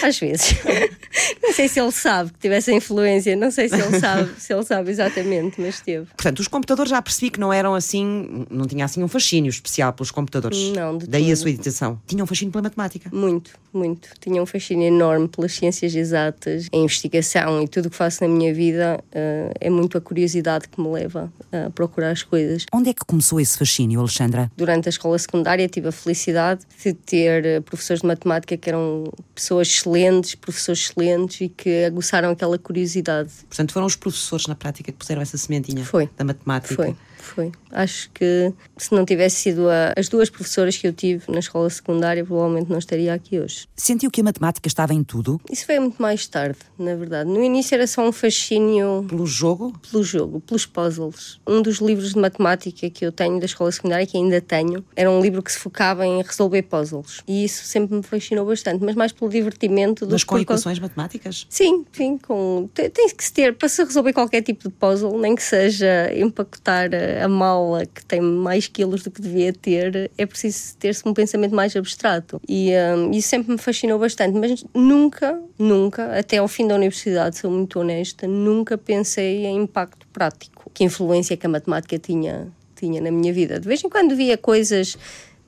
às 0.03 0.19
vezes. 0.19 0.55
não 1.43 1.53
sei 1.53 1.69
se 1.69 1.81
ele 1.81 1.93
sabe 1.93 2.31
que 2.33 2.39
tivesse 2.39 2.73
influência, 2.73 3.35
não 3.37 3.51
sei 3.51 3.69
se 3.69 3.75
ele 3.75 3.99
sabe, 3.99 4.31
se 4.39 4.53
ele 4.53 4.65
sabe 4.65 4.91
exatamente, 4.91 5.61
mas 5.61 5.81
teve. 5.81 6.07
Portanto, 6.07 6.41
os 6.41 6.49
computadores 6.49 6.91
já 6.91 7.01
percebi 7.03 7.31
que 7.31 7.41
não 7.41 7.53
eram 7.53 7.75
assim, 7.75 8.47
não 8.51 8.67
tinha 8.67 8.85
assim 8.85 9.03
um 9.03 9.09
fascínio 9.09 9.51
especial 9.51 9.93
pelos 9.93 10.11
computadores. 10.11 10.73
Não, 10.73 10.99
de 10.99 11.07
Daí 11.07 11.25
tudo. 11.25 11.33
a 11.33 11.37
sua 11.37 11.51
editação. 11.51 12.01
Tinha 12.07 12.23
um 12.23 12.27
fascínio 12.27 12.53
pela 12.53 12.63
matemática. 12.63 13.11
Muito, 13.13 13.53
muito. 13.73 14.11
Tinha 14.21 14.43
um 14.43 14.47
fascínio 14.47 14.87
enorme 14.87 15.29
pelas 15.29 15.53
ciências 15.53 15.95
exatas, 15.95 16.67
a 16.73 16.77
investigação 16.77 17.63
e 17.63 17.69
tudo 17.69 17.87
o 17.87 17.91
que 17.91 17.97
faço 17.97 18.23
na 18.23 18.29
minha 18.29 18.53
vida 18.53 19.03
uh, 19.09 19.53
é 19.61 19.71
muito 19.71 19.99
a 19.99 20.01
curiosidade 20.01 20.69
que 20.69 20.81
me 20.81 20.89
leva 20.89 21.33
a 21.53 21.71
procurar 21.71 22.11
as 22.11 22.23
coisas. 22.23 22.67
Onde 22.73 22.91
é 22.91 22.95
que 22.95 23.05
começou 23.05 23.41
esse 23.41 23.57
fascínio, 23.57 24.01
Alexandra? 24.01 24.51
Durante 24.57 24.89
a 24.89 24.91
escola 24.91 25.19
secundária 25.19 25.69
tive 25.69 25.89
a 25.89 25.93
felicidade 25.93 26.63
de 26.83 26.93
ter 26.93 27.59
uh, 27.59 27.63
professores 27.63 28.03
de 28.03 28.07
matemática 28.07 28.57
que 28.57 28.69
eram 28.69 29.05
pessoas 29.35 29.70
excelentes, 29.75 30.35
professores 30.35 30.83
excelentes 30.83 31.41
e 31.41 31.49
que 31.49 31.85
aguçaram 31.85 32.31
aquela 32.31 32.59
curiosidade. 32.59 33.31
Portanto, 33.49 33.73
foram 33.73 33.87
os 33.87 33.97
professores 33.97 34.47
na 34.47 34.55
prática 34.55 34.91
que 34.91 34.99
puseram 34.99 35.23
essa 35.23 35.37
sementinha 35.37 35.85
Foi. 35.85 36.09
da 36.17 36.25
matemática. 36.25 36.75
Foi, 36.75 36.97
foi. 37.23 37.53
Acho 37.71 38.11
que 38.11 38.53
se 38.77 38.93
não 38.95 39.05
tivesse 39.05 39.37
sido 39.37 39.69
a, 39.69 39.93
as 39.97 40.09
duas 40.09 40.29
professoras 40.29 40.77
que 40.77 40.87
eu 40.87 40.93
tive 40.93 41.25
na 41.29 41.39
escola 41.39 41.69
secundária, 41.71 42.25
provavelmente 42.25 42.71
não 42.71 42.79
estaria 42.79 43.13
aqui 43.15 43.39
hoje. 43.39 43.67
Sentiu 43.77 44.11
que 44.11 44.21
a 44.21 44.25
matemática 44.25 44.67
estava 44.67 44.93
em 44.93 45.05
tudo? 45.05 45.41
Isso 45.51 45.65
veio 45.67 45.83
muito 45.83 46.01
mais 46.01 46.27
tarde, 46.27 46.59
na 46.79 46.95
verdade. 46.95 47.31
No 47.31 47.43
início 47.43 47.75
era 47.75 47.87
só 47.87 48.07
um 48.07 48.13
fascínio 48.13 49.05
Pelo 49.09 49.27
jogo? 49.27 49.73
pelo 49.91 50.03
jogo, 50.03 50.41
pelos 50.41 50.67
puzzles. 50.67 51.41
Um 51.47 51.63
dos 51.63 51.79
livros 51.79 52.13
de 52.13 52.19
matemática 52.19 52.91
que 52.91 53.05
eu 53.05 53.13
tenho 53.13 53.39
da 53.39 53.47
escola 53.47 53.71
secundária, 53.71 54.07
que 54.07 54.17
ainda 54.17 54.41
tenho, 54.41 54.85
era 54.97 55.11
um 55.11 55.21
livro 55.21 55.43
que 55.43 55.53
se 55.53 55.59
focava 55.59 56.07
em 56.07 56.23
resolver 56.23 56.63
puzzles. 56.63 57.21
E 57.27 57.45
isso 57.45 57.65
sempre 57.65 57.97
me 57.97 58.03
fascinou 58.03 58.47
bastante, 58.47 58.85
mas 58.85 58.95
mais 58.95 59.13
pelo 59.13 59.31
divertimento 59.31 60.07
do 60.07 60.13
Mas 60.13 60.25
com 60.25 60.39
equações 60.39 60.79
matemáticas? 60.79 61.47
Sim, 61.49 61.85
sim, 61.93 62.19
com... 62.19 62.69
tem, 62.75 62.91
tem 62.91 63.09
que 63.09 63.25
se 63.25 63.33
ter, 63.33 63.55
para 63.55 63.69
se 63.69 63.83
resolver 63.85 64.13
qualquer 64.13 64.43
tipo 64.43 64.69
de 64.69 64.75
puzzle, 64.75 65.19
nem 65.19 65.35
que 65.35 65.43
seja 65.43 66.13
empacotar 66.15 66.91
a, 67.23 67.29
mala 67.29 67.87
que 67.87 68.05
tem 68.05 68.21
mais 68.21 68.67
quilos 68.69 69.03
do 69.03 69.11
que 69.11 69.21
devia 69.21 69.53
ter, 69.53 70.11
é 70.17 70.27
preciso 70.27 70.77
ter-se 70.77 71.07
um 71.07 71.15
pensamento 71.15 71.55
mais 71.55 71.75
abstrato. 71.75 72.41
E 72.49 72.71
hum, 72.97 73.11
isso 73.13 73.29
sempre 73.29 73.53
me 73.53 73.59
fascinou 73.59 73.99
bastante, 73.99 74.37
mas 74.37 74.65
nunca, 74.75 75.41
nunca, 75.59 76.19
até 76.19 76.39
ao 76.39 76.49
fim 76.49 76.67
da 76.67 76.75
universidade, 76.75 77.39
sou 77.39 77.51
muito 77.51 77.81
honesta, 77.81 78.27
nunca 78.27 78.77
pensei 78.77 79.47
em 79.47 79.63
impacto 79.63 80.07
prático. 80.13 80.71
Que 80.73 80.85
influência 80.85 81.37
que 81.37 81.47
a 81.47 81.49
matemática 81.49 81.99
tinha, 81.99 82.49
tinha 82.77 83.01
na 83.01 83.11
minha 83.11 83.33
vida. 83.33 83.59
De 83.59 83.67
vez 83.67 83.83
em 83.83 83.89
quando 83.89 84.15
via 84.15 84.37
coisas 84.37 84.97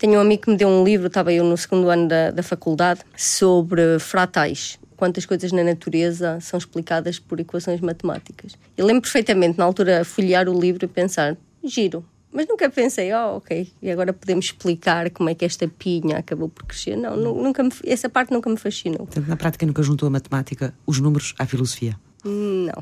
tenho 0.02 0.18
um 0.18 0.20
amigo 0.20 0.42
que 0.42 0.50
me 0.50 0.56
deu 0.56 0.66
um 0.66 0.82
livro, 0.82 1.06
estava 1.06 1.32
eu 1.32 1.44
no 1.44 1.56
segundo 1.56 1.88
ano 1.88 2.08
da, 2.08 2.32
da 2.32 2.42
faculdade, 2.42 3.02
sobre 3.16 4.00
fratais. 4.00 4.76
Quantas 4.96 5.24
coisas 5.24 5.52
na 5.52 5.62
natureza 5.62 6.40
são 6.40 6.58
explicadas 6.58 7.20
por 7.20 7.38
equações 7.38 7.80
matemáticas. 7.80 8.58
Eu 8.76 8.84
lembro 8.84 9.02
perfeitamente, 9.02 9.56
na 9.56 9.64
altura, 9.64 10.04
folhear 10.04 10.48
o 10.48 10.60
livro 10.60 10.86
e 10.86 10.88
pensar: 10.88 11.36
giro. 11.64 12.04
Mas 12.34 12.46
nunca 12.48 12.70
pensei, 12.70 13.12
oh, 13.12 13.36
ok, 13.36 13.70
e 13.82 13.90
agora 13.90 14.10
podemos 14.10 14.46
explicar 14.46 15.10
como 15.10 15.28
é 15.28 15.34
que 15.34 15.44
esta 15.44 15.68
pinha 15.68 16.16
acabou 16.18 16.48
por 16.48 16.64
crescer. 16.64 16.96
Não, 16.96 17.14
nu- 17.14 17.42
nunca 17.42 17.62
me, 17.62 17.70
essa 17.84 18.08
parte 18.08 18.32
nunca 18.32 18.48
me 18.48 18.56
fascinou. 18.56 19.00
Portanto, 19.06 19.26
na 19.28 19.36
prática 19.36 19.66
nunca 19.66 19.82
juntou 19.82 20.06
a 20.06 20.10
matemática, 20.10 20.72
os 20.86 20.98
números 20.98 21.34
à 21.38 21.44
filosofia. 21.44 21.94
Não. 22.24 22.72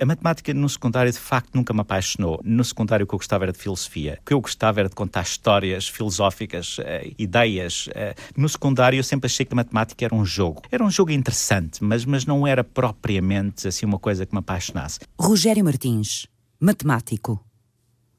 A 0.00 0.06
matemática 0.06 0.54
no 0.54 0.68
secundário 0.68 1.10
de 1.12 1.18
facto 1.18 1.50
nunca 1.54 1.74
me 1.74 1.80
apaixonou. 1.80 2.40
No 2.44 2.64
secundário 2.64 3.04
o 3.04 3.06
que 3.06 3.14
eu 3.14 3.18
gostava 3.18 3.44
era 3.44 3.52
de 3.52 3.58
filosofia. 3.58 4.18
O 4.22 4.24
que 4.24 4.32
eu 4.32 4.40
gostava 4.40 4.80
era 4.80 4.88
de 4.88 4.94
contar 4.94 5.22
histórias 5.22 5.88
filosóficas, 5.88 6.76
eh, 6.80 7.10
ideias. 7.18 7.88
eh. 7.94 8.14
No 8.36 8.48
secundário 8.48 8.98
eu 8.98 9.04
sempre 9.04 9.26
achei 9.26 9.44
que 9.44 9.52
a 9.52 9.56
matemática 9.56 10.04
era 10.04 10.14
um 10.14 10.24
jogo. 10.24 10.62
Era 10.70 10.84
um 10.84 10.90
jogo 10.90 11.10
interessante, 11.10 11.82
mas, 11.82 12.04
mas 12.04 12.24
não 12.24 12.46
era 12.46 12.62
propriamente 12.62 13.66
assim 13.68 13.84
uma 13.86 13.98
coisa 13.98 14.24
que 14.24 14.32
me 14.32 14.38
apaixonasse. 14.38 15.00
Rogério 15.18 15.64
Martins, 15.64 16.26
matemático. 16.60 17.42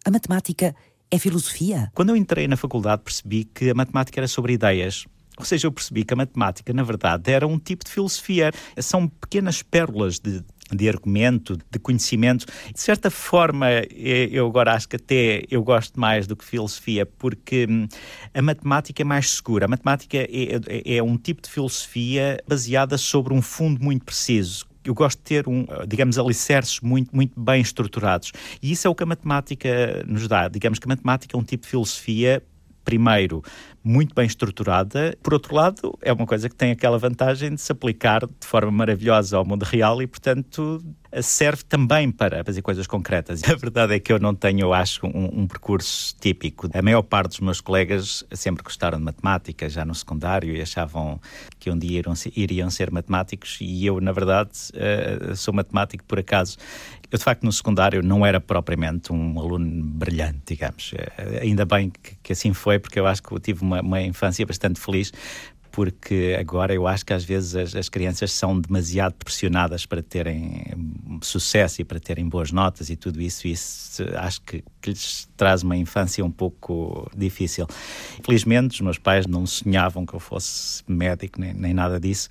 A 0.04 0.10
matemática 0.10 0.76
é 1.12 1.20
filosofia? 1.20 1.92
Quando 1.94 2.10
eu 2.10 2.16
entrei 2.16 2.48
na 2.48 2.58
faculdade 2.58 3.04
percebi 3.04 3.44
que 3.46 3.70
a 3.70 3.74
matemática 3.76 4.20
era 4.20 4.28
sobre 4.28 4.54
ideias. 4.54 5.06
Ou 5.38 5.46
seja, 5.46 5.68
eu 5.68 5.72
percebi 5.72 6.04
que 6.04 6.14
a 6.14 6.18
matemática, 6.18 6.74
na 6.74 6.84
verdade, 6.84 7.32
era 7.32 7.48
um 7.48 7.58
tipo 7.60 7.86
de 7.86 7.92
filosofia. 7.92 8.52
São 8.80 9.08
pequenas 9.08 9.62
pérolas 9.64 10.20
de, 10.20 10.44
de 10.72 10.90
argumento, 10.90 11.58
de 11.70 11.80
conhecimento. 11.80 12.46
De 12.74 12.80
certa 12.80 13.10
forma, 13.10 13.70
eh, 13.70 14.30
eu 14.32 14.46
agora 14.48 14.74
acho 14.74 14.90
que 14.90 14.96
até 14.98 15.44
eu 15.50 15.64
gosto 15.64 16.00
mais 16.00 16.28
do 16.28 16.36
que 16.36 16.44
filosofia, 16.44 17.06
porque 17.06 17.66
hum, 17.70 17.88
a 18.34 18.42
matemática 18.42 19.02
é 19.02 19.06
mais 19.06 19.30
segura. 19.32 19.66
A 19.66 19.68
matemática 19.68 20.18
é, 20.18 20.28
é- 20.28 20.96
é 20.98 21.04
um 21.04 21.18
tipo 21.18 21.42
de 21.42 21.50
filosofia 21.50 22.38
baseada 22.48 22.98
sobre 22.98 23.34
um 23.34 23.42
fundo 23.42 23.84
muito 23.84 24.04
preciso. 24.06 24.71
Eu 24.84 24.94
gosto 24.94 25.18
de 25.20 25.24
ter, 25.24 25.48
um, 25.48 25.66
digamos, 25.88 26.18
alicerces 26.18 26.80
muito, 26.80 27.16
muito 27.16 27.40
bem 27.40 27.62
estruturados. 27.62 28.32
E 28.62 28.72
isso 28.72 28.88
é 28.88 28.90
o 28.90 28.96
que 28.96 29.04
a 29.04 29.06
matemática 29.06 30.04
nos 30.08 30.28
dá. 30.28 30.48
Digamos 30.48 30.80
que 30.80 30.88
a 30.88 30.90
matemática 30.90 31.36
é 31.36 31.40
um 31.40 31.44
tipo 31.44 31.64
de 31.64 31.70
filosofia 31.70 32.42
primeiro, 32.84 33.44
muito 33.84 34.14
bem 34.14 34.26
estruturada. 34.26 35.16
Por 35.22 35.34
outro 35.34 35.56
lado, 35.56 35.98
é 36.02 36.12
uma 36.12 36.26
coisa 36.26 36.50
que 36.50 36.56
tem 36.56 36.72
aquela 36.72 36.98
vantagem 36.98 37.54
de 37.54 37.62
se 37.62 37.72
aplicar 37.72 38.26
de 38.26 38.48
forma 38.48 38.72
maravilhosa 38.72 39.38
ao 39.38 39.46
mundo 39.46 39.64
real 39.64 40.02
e, 40.02 40.08
portanto, 40.08 40.84
serve 41.22 41.64
também 41.64 42.10
para 42.12 42.44
fazer 42.44 42.62
coisas 42.62 42.88
concretas. 42.88 43.44
A 43.50 43.56
verdade 43.56 43.96
é 43.96 44.00
que 44.00 44.14
eu 44.14 44.20
não 44.20 44.34
tenho, 44.34 44.62
eu 44.62 44.74
acho, 44.74 45.06
um, 45.06 45.42
um, 45.42 45.48
percurso 45.48 46.16
típico. 46.20 46.70
A 46.74 46.82
maior 46.82 47.02
parte 47.02 47.32
dos 47.32 47.40
meus 47.40 47.60
colegas 47.60 48.24
sempre 48.32 48.64
gostaram 48.64 48.98
de 48.98 49.04
matemática, 49.04 49.68
já 49.68 49.84
no 49.84 49.94
secundário, 49.94 50.56
e 50.56 50.62
achavam 50.62 51.20
que 51.60 51.70
um 51.70 51.78
dia 51.78 52.00
iriam, 52.00 52.14
iriam 52.36 52.70
ser 52.70 52.92
matemáticos, 52.92 53.58
e 53.60 53.86
eu, 53.86 54.00
na 54.00 54.12
verdade, 54.12 54.52
uh, 54.74 55.36
sou 55.36 55.54
matemático 55.54 56.04
por 56.06 56.20
acaso. 56.20 56.58
Eu, 57.12 57.18
de 57.18 57.24
facto, 57.24 57.44
no 57.44 57.52
secundário 57.52 58.02
não 58.02 58.26
era 58.26 58.40
propriamente 58.40 59.12
um 59.12 59.38
aluno 59.38 59.84
brilhante, 59.84 60.40
digamos. 60.48 60.94
Uh, 60.94 61.42
ainda 61.42 61.66
bem 61.66 61.90
que, 61.90 62.16
que, 62.24 62.34
assim 62.34 62.54
foi, 62.54 62.80
porque 62.80 63.00
eu 63.00 63.06
acho 63.06 63.22
que 63.22 63.32
eu 63.32 63.40
tive 63.40 63.62
uma, 63.64 63.82
uma 63.82 64.02
infância 64.02 64.46
bastante 64.46 64.80
feliz, 64.80 65.12
porque 65.72 66.36
agora 66.40 66.74
eu 66.74 66.86
acho 66.86 67.06
que 67.06 67.14
às 67.14 67.24
vezes 67.24 67.56
as, 67.56 67.76
as, 67.76 67.90
crianças 67.90 68.32
são 68.32 68.60
demasiado 68.60 69.14
pressionadas 69.14 69.86
para 69.86 70.04
terem 70.04 70.66
sucesso 71.22 71.82
e 71.82 71.86
para 71.86 72.00
terem 72.00 72.28
boas 72.28 72.52
notas 72.52 72.90
e 72.90 72.96
tudo 72.96 73.22
isso, 73.22 73.48
e 73.48 73.52
isso 73.52 74.04
acho 74.18 74.42
que, 74.42 74.64
que 74.82 74.90
lhes 74.90 75.30
traz 75.38 75.64
uma 75.64 75.78
infância 75.78 76.24
um 76.24 76.32
pouco 76.32 77.10
difícil. 77.16 77.68
Felizmente, 78.24 78.76
os 78.76 78.82
meus 78.82 78.98
pais 78.98 79.26
não 79.26 79.46
sonhavam 79.46 80.06
que 80.06 80.14
eu 80.14 80.20
fosse 80.20 80.84
médico 80.88 81.40
nem, 81.40 81.54
nem 81.54 81.74
nada 81.74 82.00
disso, 82.00 82.30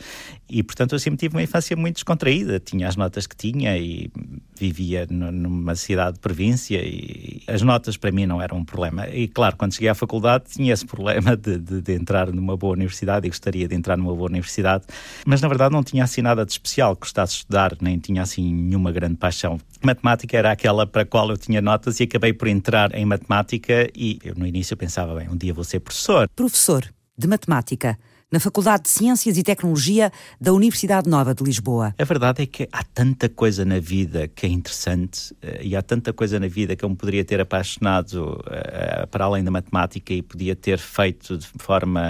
e 0.48 0.62
portanto 0.62 0.92
eu 0.94 0.98
sempre 0.98 1.18
tive 1.18 1.36
uma 1.36 1.42
infância 1.42 1.76
muito 1.76 1.94
descontraída. 1.94 2.60
Tinha 2.60 2.88
as 2.88 2.96
notas 2.96 3.26
que 3.26 3.36
tinha 3.36 3.76
e 3.78 4.10
vivia 4.54 5.06
numa 5.10 5.74
cidade 5.74 6.14
de 6.14 6.20
província, 6.20 6.80
e 6.84 7.42
as 7.46 7.62
notas 7.62 7.96
para 7.96 8.12
mim 8.12 8.26
não 8.26 8.42
eram 8.42 8.58
um 8.58 8.64
problema. 8.64 9.08
E 9.08 9.26
claro, 9.28 9.56
quando 9.56 9.72
cheguei 9.72 9.88
à 9.88 9.94
faculdade 9.94 10.44
tinha 10.50 10.72
esse 10.72 10.84
problema 10.84 11.36
de, 11.36 11.58
de, 11.58 11.80
de 11.80 11.94
entrar 11.94 12.32
numa 12.32 12.56
boa 12.56 12.72
universidade 12.72 13.30
gostaria 13.30 13.66
de 13.66 13.74
entrar 13.74 13.96
numa 13.96 14.14
boa 14.14 14.28
universidade, 14.28 14.84
mas 15.24 15.40
na 15.40 15.48
verdade 15.48 15.72
não 15.72 15.82
tinha 15.82 16.04
assim 16.04 16.20
nada 16.20 16.44
de 16.44 16.52
especial 16.52 16.94
que 16.94 17.02
gostasse 17.02 17.32
de 17.32 17.38
estudar, 17.38 17.76
nem 17.80 17.98
tinha 17.98 18.22
assim 18.22 18.52
nenhuma 18.52 18.92
grande 18.92 19.16
paixão. 19.16 19.58
Matemática 19.82 20.36
era 20.36 20.52
aquela 20.52 20.86
para 20.86 21.02
a 21.02 21.06
qual 21.06 21.30
eu 21.30 21.36
tinha 21.36 21.60
notas 21.60 22.00
e 22.00 22.04
acabei 22.04 22.32
por 22.32 22.48
entrar 22.48 22.94
em 22.94 23.04
matemática 23.04 23.88
e 23.94 24.18
eu 24.24 24.34
no 24.34 24.46
início 24.46 24.76
pensava, 24.76 25.14
bem, 25.14 25.28
um 25.28 25.36
dia 25.36 25.54
vou 25.54 25.64
ser 25.64 25.80
professor. 25.80 26.28
Professor 26.36 26.84
de 27.16 27.26
matemática 27.26 27.98
na 28.30 28.38
Faculdade 28.38 28.84
de 28.84 28.90
Ciências 28.90 29.36
e 29.36 29.42
Tecnologia 29.42 30.12
da 30.40 30.52
Universidade 30.52 31.08
Nova 31.08 31.34
de 31.34 31.42
Lisboa. 31.42 31.94
A 31.98 32.04
verdade 32.04 32.42
é 32.42 32.46
que 32.46 32.68
há 32.70 32.84
tanta 32.84 33.28
coisa 33.28 33.64
na 33.64 33.80
vida 33.80 34.28
que 34.28 34.46
é 34.46 34.48
interessante 34.48 35.34
eh, 35.42 35.60
e 35.64 35.76
há 35.76 35.82
tanta 35.82 36.12
coisa 36.12 36.38
na 36.38 36.46
vida 36.46 36.76
que 36.76 36.84
eu 36.84 36.88
me 36.88 36.94
poderia 36.94 37.24
ter 37.24 37.40
apaixonado 37.40 38.40
uh, 38.46 39.06
para 39.08 39.24
além 39.24 39.42
da 39.42 39.50
matemática 39.50 40.14
e 40.14 40.22
podia 40.22 40.54
ter 40.54 40.78
feito 40.78 41.36
de 41.36 41.46
forma 41.58 42.00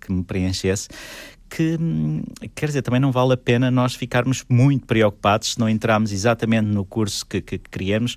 que 0.00 0.12
me 0.12 0.22
preenchesse 0.22 0.88
que, 1.48 1.78
quer 2.54 2.66
dizer, 2.66 2.82
também 2.82 3.00
não 3.00 3.12
vale 3.12 3.34
a 3.34 3.36
pena 3.36 3.70
nós 3.70 3.94
ficarmos 3.94 4.44
muito 4.48 4.86
preocupados 4.86 5.52
se 5.52 5.58
não 5.58 5.68
entrarmos 5.68 6.12
exatamente 6.12 6.66
no 6.66 6.84
curso 6.84 7.24
que, 7.26 7.40
que 7.40 7.58
queríamos 7.58 8.16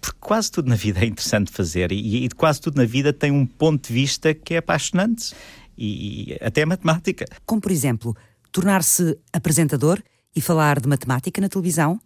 porque 0.00 0.18
quase 0.20 0.52
tudo 0.52 0.68
na 0.68 0.76
vida 0.76 1.00
é 1.00 1.06
interessante 1.06 1.50
fazer 1.50 1.90
e, 1.90 2.24
e 2.24 2.28
quase 2.30 2.60
tudo 2.60 2.76
na 2.76 2.84
vida 2.84 3.12
tem 3.12 3.32
um 3.32 3.44
ponto 3.44 3.88
de 3.88 3.92
vista 3.92 4.32
que 4.32 4.54
é 4.54 4.58
apaixonante 4.58 5.34
e 5.76 6.36
até 6.40 6.64
matemática. 6.64 7.24
Como, 7.44 7.60
por 7.60 7.72
exemplo, 7.72 8.16
tornar-se 8.52 9.18
apresentador 9.32 10.00
e 10.34 10.40
falar 10.40 10.80
de 10.80 10.88
matemática 10.88 11.40
na 11.40 11.48
televisão? 11.48 12.00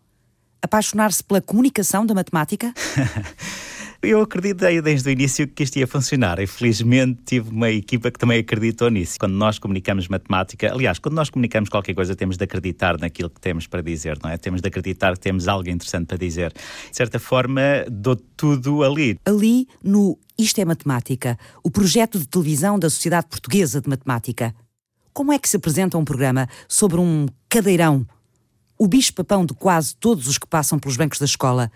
Apaixonar-se 0.63 1.23
pela 1.23 1.41
comunicação 1.41 2.05
da 2.05 2.15
matemática? 2.15 2.73
Eu 4.03 4.23
acreditei 4.23 4.81
desde 4.81 5.11
o 5.11 5.13
início 5.13 5.47
que 5.47 5.63
isto 5.63 5.77
ia 5.77 5.87
funcionar 5.87 6.39
e 6.39 6.47
felizmente 6.47 7.21
tive 7.23 7.51
uma 7.51 7.69
equipa 7.69 8.11
que 8.11 8.19
também 8.19 8.39
acreditou 8.39 8.89
nisso. 8.89 9.19
Quando 9.21 9.35
nós 9.35 9.59
comunicamos 9.59 10.09
matemática, 10.09 10.73
aliás, 10.73 10.99
quando 10.99 11.17
nós 11.17 11.29
comunicamos 11.29 11.69
qualquer 11.69 11.93
coisa, 11.93 12.17
temos 12.17 12.39
de 12.39 12.45
acreditar 12.45 12.99
naquilo 12.99 13.29
que 13.29 13.39
temos 13.39 13.67
para 13.67 13.83
dizer, 13.83 14.19
não 14.23 14.31
é? 14.31 14.39
Temos 14.39 14.63
de 14.63 14.69
acreditar 14.69 15.13
que 15.13 15.21
temos 15.21 15.47
algo 15.47 15.69
interessante 15.69 16.07
para 16.07 16.17
dizer. 16.17 16.51
De 16.51 16.97
certa 16.97 17.19
forma, 17.19 17.61
dou 17.91 18.17
tudo 18.17 18.83
ali. 18.83 19.19
Ali, 19.23 19.69
no 19.85 20.19
Isto 20.39 20.63
é 20.63 20.65
Matemática, 20.65 21.39
o 21.63 21.71
projeto 21.71 22.19
de 22.19 22.27
televisão 22.27 22.79
da 22.79 22.89
Sociedade 22.89 23.27
Portuguesa 23.27 23.83
de 23.83 23.89
Matemática. 23.91 24.55
Como 25.13 25.31
é 25.31 25.39
que 25.39 25.47
se 25.47 25.59
apresenta 25.59 25.99
um 25.99 26.07
programa 26.07 26.49
sobre 26.67 26.99
um 26.99 27.27
cadeirão? 27.51 28.07
O 28.79 28.89
bicho-papão 28.89 29.45
de 29.45 29.53
quase 29.53 29.95
todos 29.95 30.27
os 30.27 30.39
que 30.39 30.47
passam 30.47 30.79
pelos 30.79 30.97
bancos 30.97 31.19
da 31.19 31.27
escola. 31.27 31.71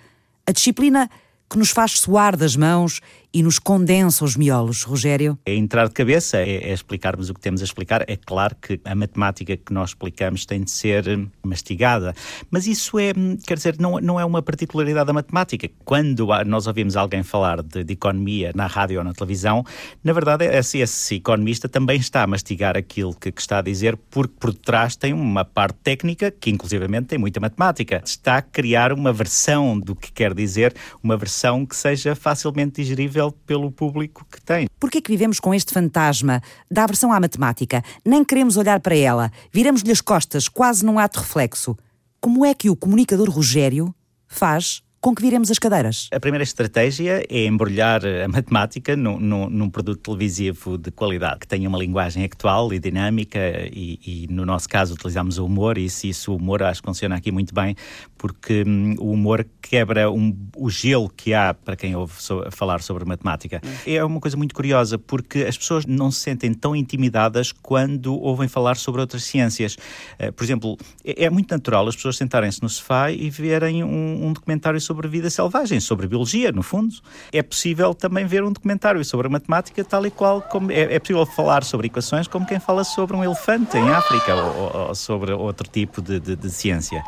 A 0.47 0.53
disciplina 0.53 1.11
que 1.49 1.59
nos 1.59 1.71
faz 1.71 1.93
suar 1.93 2.37
das 2.37 2.57
mãos 2.57 3.01
e 3.35 3.43
nos 3.43 3.59
condensa 3.59 4.25
os 4.25 4.37
miolos, 4.37 4.85
Rogério? 4.85 5.37
É 5.45 5.53
entrar 5.53 5.89
de 5.89 5.93
cabeça, 5.93 6.37
é, 6.37 6.71
é, 6.71 6.73
explicarmos 6.73 7.29
o 7.29 7.35
que 7.35 7.41
temos 7.41 7.61
a 7.61 7.65
explicar. 7.65 8.05
É 8.07 8.17
claro 8.17 8.55
que 8.55 8.81
a 8.85 8.95
matemática 8.95 9.57
que 9.57 9.73
nós 9.73 9.91
explicamos 9.91 10.47
tem 10.47 10.63
de 10.63 10.71
ser 10.71 11.09
hum, 11.09 11.27
mastigada, 11.43 12.15
mas 12.49 12.69
isso 12.69 12.97
é, 12.97 13.13
hum, 13.17 13.37
quer 13.45 13.57
dizer, 13.57 13.77
não, 13.81 13.99
não 13.99 14.21
é 14.21 14.25
uma 14.25 14.41
particularidade 14.41 15.09
da 15.09 15.13
matemática. 15.13 15.69
Quando 15.85 16.29
nós 16.47 16.69
ouvimos 16.69 16.97
alguém 16.97 17.25
falar 17.25 17.61
de, 17.61 17.83
de 17.83 17.93
economia 17.95 18.53
na 18.55 18.69
rádio 18.69 18.99
ou 18.99 19.05
na 19.05 19.13
televisão, 19.13 19.65
na 20.05 20.13
verdade 20.13 20.45
esse, 20.45 20.79
esse 20.79 21.17
economista 21.17 21.69
também 21.69 21.97
está 21.97 22.23
a 22.23 22.29
mastigar 22.29 22.77
aquilo 22.77 23.13
que, 23.15 23.33
que, 23.33 23.41
está 23.41 23.59
a 23.59 23.63
dizer, 23.63 23.97
porque 24.11 24.35
por 24.39 24.55
trás 24.55 24.95
tem 24.95 25.13
uma 25.13 25.45
parte 25.45 25.79
técnica 25.83 26.31
que 26.31 26.51
inclusivamente 26.51 27.09
tem 27.09 27.19
muita 27.19 27.41
matemática. 27.41 28.01
Está 28.05 28.37
a 28.37 28.43
criar 28.43 28.93
uma 28.93 29.13
versão 29.13 29.77
do 29.77 29.97
que 29.97 30.13
quer 30.13 30.33
dizer, 30.33 30.73
uma 31.03 31.17
versão 31.17 31.67
que 31.67 31.75
seja 31.75 32.15
facilmente 32.15 32.81
digerível 32.81 33.24
pelo 33.33 33.73
público 33.73 34.27
que 34.31 34.41
tem. 34.41 34.69
Por 34.79 34.91
que 34.91 35.03
vivemos 35.07 35.41
com 35.41 35.53
este 35.53 35.73
fantasma 35.73 36.41
da 36.71 36.85
aversão 36.85 37.13
à 37.13 37.19
matemática? 37.19 37.83
Nem 38.05 38.25
queremos 38.25 38.57
olhar 38.57 38.79
para 38.81 38.97
ela, 38.97 39.33
viramos-lhe 39.53 39.91
as 39.91 40.01
costas, 40.01 40.49
quase 40.49 40.85
num 40.85 40.99
ato 40.99 41.21
reflexo. 41.21 41.77
Como 42.21 42.45
é 42.45 42.55
que 42.55 42.71
o 42.71 42.77
comunicador 42.77 43.29
Rogério 43.29 43.93
faz 44.29 44.84
com 45.05 45.15
que 45.15 45.21
viremos 45.21 45.51
as 45.51 45.59
cadeiras? 45.59 46.09
A 46.11 46.19
primeira 46.19 46.43
estratégia 46.43 47.23
é 47.29 47.45
embrulhar 47.45 48.01
a 48.07 48.27
matemática 48.27 48.97
num, 48.97 49.19
num, 49.51 49.69
produto 49.69 50.01
televisivo 50.01 50.79
de 50.79 50.91
qualidade, 50.91 51.41
que 51.41 51.47
tenha 51.47 51.69
uma 51.69 51.77
linguagem 51.77 52.25
actual 52.25 52.73
e 52.73 52.79
dinâmica 52.79 53.39
e, 53.71 54.01
e 54.03 54.27
no 54.31 54.47
nosso 54.47 54.67
caso 54.67 54.95
utilizamos 54.95 55.37
o 55.37 55.45
humor 55.45 55.77
e 55.77 55.91
se 55.91 56.09
isso 56.09 56.33
o 56.33 56.37
humor 56.37 56.63
acho 56.63 56.81
que 56.81 56.87
funciona 56.87 57.17
aqui 57.17 57.31
muito 57.31 57.55
bem 57.55 57.77
porque 58.17 58.65
hum, 58.67 58.95
o 58.99 59.11
humor 59.11 59.47
quebra 59.61 60.11
um, 60.11 60.35
o 60.57 60.71
gelo 60.71 61.11
que 61.11 61.35
há 61.35 61.53
para 61.53 61.77
quem 61.77 61.95
ouve 61.95 62.15
so, 62.23 62.43
falar 62.51 62.81
sobre 62.81 63.05
matemática. 63.05 63.61
É 63.87 64.03
uma 64.03 64.19
coisa 64.19 64.35
muito 64.35 64.55
curiosa 64.55 64.97
porque 64.97 65.41
as 65.41 65.59
pessoas 65.59 65.85
não 65.85 66.11
se 66.11 66.21
sentem 66.21 66.55
tão 66.55 66.75
intimidadas 66.75 67.53
quando 67.53 68.15
ouvem 68.19 68.49
falar 68.49 68.77
sobre 68.79 69.03
outras 69.03 69.25
ciências. 69.25 69.77
Uh, 70.19 70.33
por 70.33 70.43
exemplo, 70.43 70.79
é, 71.05 71.25
é, 71.25 71.29
muito 71.29 71.51
natural 71.51 71.87
as 71.87 71.95
pessoas 71.95 72.17
sentarem-se 72.17 72.63
no 72.63 72.69
sofá 72.71 73.11
e 73.11 73.29
verem 73.29 73.85
um, 73.85 74.29
um 74.29 74.33
documentário 74.33 74.81
sobre 74.81 74.94
sobre 74.95 75.09
vida 75.09 75.29
selvagem, 75.29 75.81
sobre 75.81 76.07
biologia, 76.07 76.53
no 76.53 76.63
fundo. 76.63 76.95
É 77.33 77.43
possível 77.43 77.93
também 77.95 78.25
ver 78.27 78.45
um 78.45 78.53
documentário 78.53 79.05
sobre 79.05 79.29
matemática, 79.29 79.85
tal 79.85 80.07
e 80.07 80.11
qual 80.11 80.41
como 80.41 80.71
é, 80.71 80.95
é 80.95 80.99
possível 81.01 81.27
falar 81.27 81.65
sobre 81.65 81.89
equações 81.89 82.29
como 82.29 82.47
quem 82.47 82.61
fala 82.61 82.85
sobre 82.85 83.17
um 83.17 83.25
elefante 83.25 83.77
em 83.77 83.91
África 83.91 84.37
ou, 84.37 84.89
ou 84.89 84.95
sobre 84.95 85.33
outro 85.33 85.69
tipo 85.69 86.01
de, 86.01 86.21
de, 86.21 86.37
de 86.37 86.51
ciência. 86.51 87.03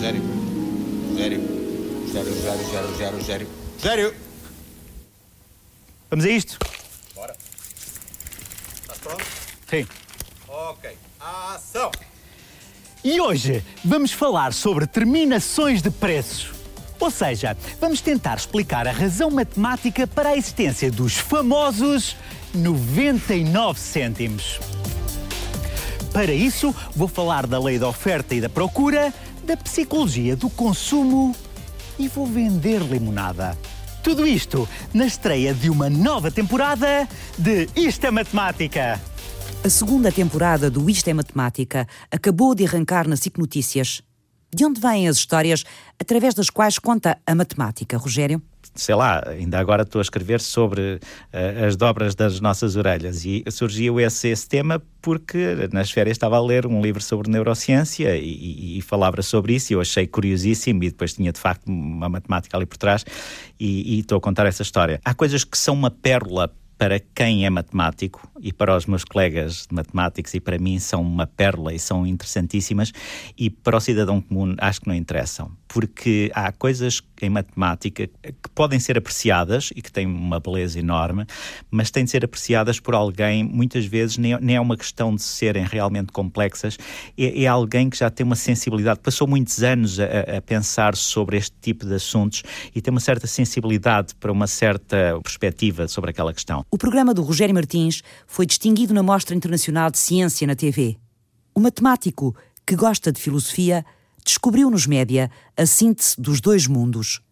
Sério, 0.00 0.20
sério, 1.16 1.40
sério, 2.10 2.34
sério, 2.34 2.64
sério, 2.64 2.96
sério, 2.96 3.24
sério, 3.24 3.48
sério. 3.78 4.14
Vamos 6.10 6.24
a 6.24 6.30
isto? 6.30 6.58
Bora. 7.14 7.36
Estás 8.82 8.98
pronto? 8.98 9.24
Sim. 9.68 9.86
Ok. 10.48 10.90
Ação! 11.20 11.90
E 13.04 13.20
hoje 13.20 13.62
vamos 13.84 14.12
falar 14.12 14.52
sobre 14.52 14.86
terminações 14.86 15.80
de 15.80 15.90
preços. 15.90 16.50
Ou 16.98 17.10
seja, 17.10 17.56
vamos 17.80 18.00
tentar 18.00 18.36
explicar 18.36 18.88
a 18.88 18.90
razão 18.90 19.30
matemática 19.30 20.06
para 20.06 20.30
a 20.30 20.36
existência 20.36 20.90
dos 20.90 21.16
famosos 21.16 22.16
99 22.52 23.78
cêntimos. 23.78 24.58
Para 26.12 26.32
isso, 26.32 26.74
vou 26.96 27.06
falar 27.06 27.46
da 27.46 27.60
lei 27.60 27.78
da 27.78 27.86
oferta 27.86 28.34
e 28.34 28.40
da 28.40 28.48
procura, 28.48 29.14
da 29.44 29.56
psicologia 29.56 30.34
do 30.34 30.50
consumo 30.50 31.36
e 31.98 32.08
vou 32.08 32.26
vender 32.26 32.80
limonada. 32.80 33.56
Tudo 34.02 34.26
isto 34.26 34.68
na 34.92 35.06
estreia 35.06 35.54
de 35.54 35.70
uma 35.70 35.88
nova 35.88 36.30
temporada 36.30 37.08
de 37.36 37.68
Isto 37.76 38.06
é 38.06 38.10
Matemática. 38.10 39.00
A 39.64 39.68
segunda 39.68 40.12
temporada 40.12 40.70
do 40.70 40.88
Isto 40.88 41.08
é 41.08 41.12
Matemática 41.12 41.86
acabou 42.12 42.54
de 42.54 42.64
arrancar 42.64 43.08
na 43.08 43.16
SIC 43.16 43.38
Notícias. 43.38 44.02
De 44.54 44.64
onde 44.64 44.80
vêm 44.80 45.08
as 45.08 45.16
histórias 45.16 45.64
através 46.00 46.32
das 46.32 46.48
quais 46.48 46.78
conta 46.78 47.18
a 47.26 47.34
matemática, 47.34 47.98
Rogério? 47.98 48.40
sei 48.74 48.94
lá, 48.94 49.24
ainda 49.26 49.58
agora 49.58 49.82
estou 49.82 49.98
a 49.98 50.02
escrever 50.02 50.40
sobre 50.40 51.00
uh, 51.00 51.66
as 51.66 51.74
dobras 51.74 52.14
das 52.14 52.38
nossas 52.38 52.76
orelhas 52.76 53.24
e 53.24 53.42
surgiu 53.50 53.98
esse, 53.98 54.28
esse, 54.28 54.48
tema 54.48 54.80
porque 55.02 55.68
nas 55.72 55.90
férias 55.90 56.14
estava 56.14 56.36
a 56.36 56.40
ler 56.40 56.64
um 56.64 56.80
livro 56.80 57.02
sobre 57.02 57.30
neurociência 57.30 58.16
e, 58.16 58.24
e, 58.24 58.78
e, 58.78 58.82
falava 58.82 59.20
sobre 59.22 59.54
isso 59.54 59.72
e 59.72 59.74
eu 59.74 59.80
achei 59.80 60.06
curiosíssimo 60.06 60.84
e 60.84 60.90
depois 60.90 61.12
tinha 61.12 61.32
de 61.32 61.40
facto 61.40 61.66
uma 61.66 62.08
matemática 62.08 62.56
ali 62.56 62.66
por 62.66 62.76
trás 62.76 63.04
e, 63.58 63.96
e 63.96 64.00
estou 64.00 64.18
a 64.18 64.20
contar 64.20 64.46
essa 64.46 64.62
história. 64.62 65.00
Há 65.04 65.12
coisas 65.12 65.42
que 65.42 65.58
são 65.58 65.74
uma 65.74 65.90
pérola 65.90 66.52
para 66.78 67.00
quem 67.00 67.44
é 67.44 67.50
matemático 67.50 68.30
e 68.40 68.52
para 68.52 68.76
os 68.76 68.86
meus 68.86 69.04
colegas 69.04 69.66
de 69.68 69.74
matemáticos 69.74 70.32
e 70.32 70.40
para 70.40 70.58
mim 70.58 70.78
são 70.78 71.02
uma 71.02 71.26
pérola 71.26 71.74
e 71.74 71.78
são 71.78 72.06
interessantíssimas 72.06 72.92
e 73.36 73.50
para 73.50 73.76
o 73.76 73.80
cidadão 73.80 74.20
comum 74.20 74.54
acho 74.58 74.80
que 74.80 74.86
não 74.86 74.94
interessam, 74.94 75.50
porque 75.66 76.30
há 76.32 76.52
coisas 76.52 77.02
em 77.20 77.28
matemática 77.28 78.06
que 78.06 78.50
podem 78.54 78.78
ser 78.78 78.96
apreciadas 78.96 79.70
e 79.74 79.82
que 79.82 79.90
têm 79.90 80.06
uma 80.06 80.38
beleza 80.38 80.78
enorme, 80.78 81.26
mas 81.68 81.90
têm 81.90 82.04
de 82.04 82.12
ser 82.12 82.24
apreciadas 82.24 82.78
por 82.78 82.94
alguém, 82.94 83.42
muitas 83.42 83.84
vezes 83.84 84.16
nem, 84.16 84.54
é 84.54 84.60
uma 84.60 84.76
questão 84.76 85.14
de 85.14 85.22
serem 85.22 85.64
realmente 85.64 86.12
complexas, 86.12 86.78
é, 87.18 87.42
é, 87.42 87.46
alguém 87.48 87.90
que 87.90 87.96
já 87.96 88.08
tem 88.08 88.24
uma 88.24 88.36
sensibilidade, 88.36 89.00
passou 89.00 89.26
muitos 89.26 89.64
anos 89.64 89.98
a, 89.98 90.36
a 90.36 90.42
pensar 90.42 90.94
sobre 90.94 91.36
este 91.36 91.56
tipo 91.60 91.84
de 91.84 91.94
assuntos 91.94 92.44
e 92.72 92.80
tem 92.80 92.92
uma 92.92 93.00
certa 93.00 93.26
sensibilidade 93.26 94.14
para 94.14 94.30
uma 94.30 94.46
certa 94.46 95.18
perspectiva 95.22 95.88
sobre 95.88 96.10
aquela 96.10 96.32
questão. 96.32 96.64
O 96.70 96.76
programa 96.76 97.14
do 97.14 97.22
Rogério 97.22 97.54
Martins 97.54 98.02
foi 98.26 98.44
distinguido 98.44 98.92
na 98.92 99.02
Mostra 99.02 99.34
Internacional 99.34 99.90
de 99.90 99.98
Ciência 99.98 100.46
na 100.46 100.54
TV. 100.54 100.98
O 101.54 101.60
matemático 101.60 102.36
que 102.66 102.76
gosta 102.76 103.10
de 103.10 103.18
filosofia 103.18 103.86
descobriu 104.22 104.68
nos 104.68 104.86
média 104.86 105.30
a 105.56 105.64
síntese 105.64 106.20
dos 106.20 106.42
dois 106.42 106.66
mundos: 106.66 107.22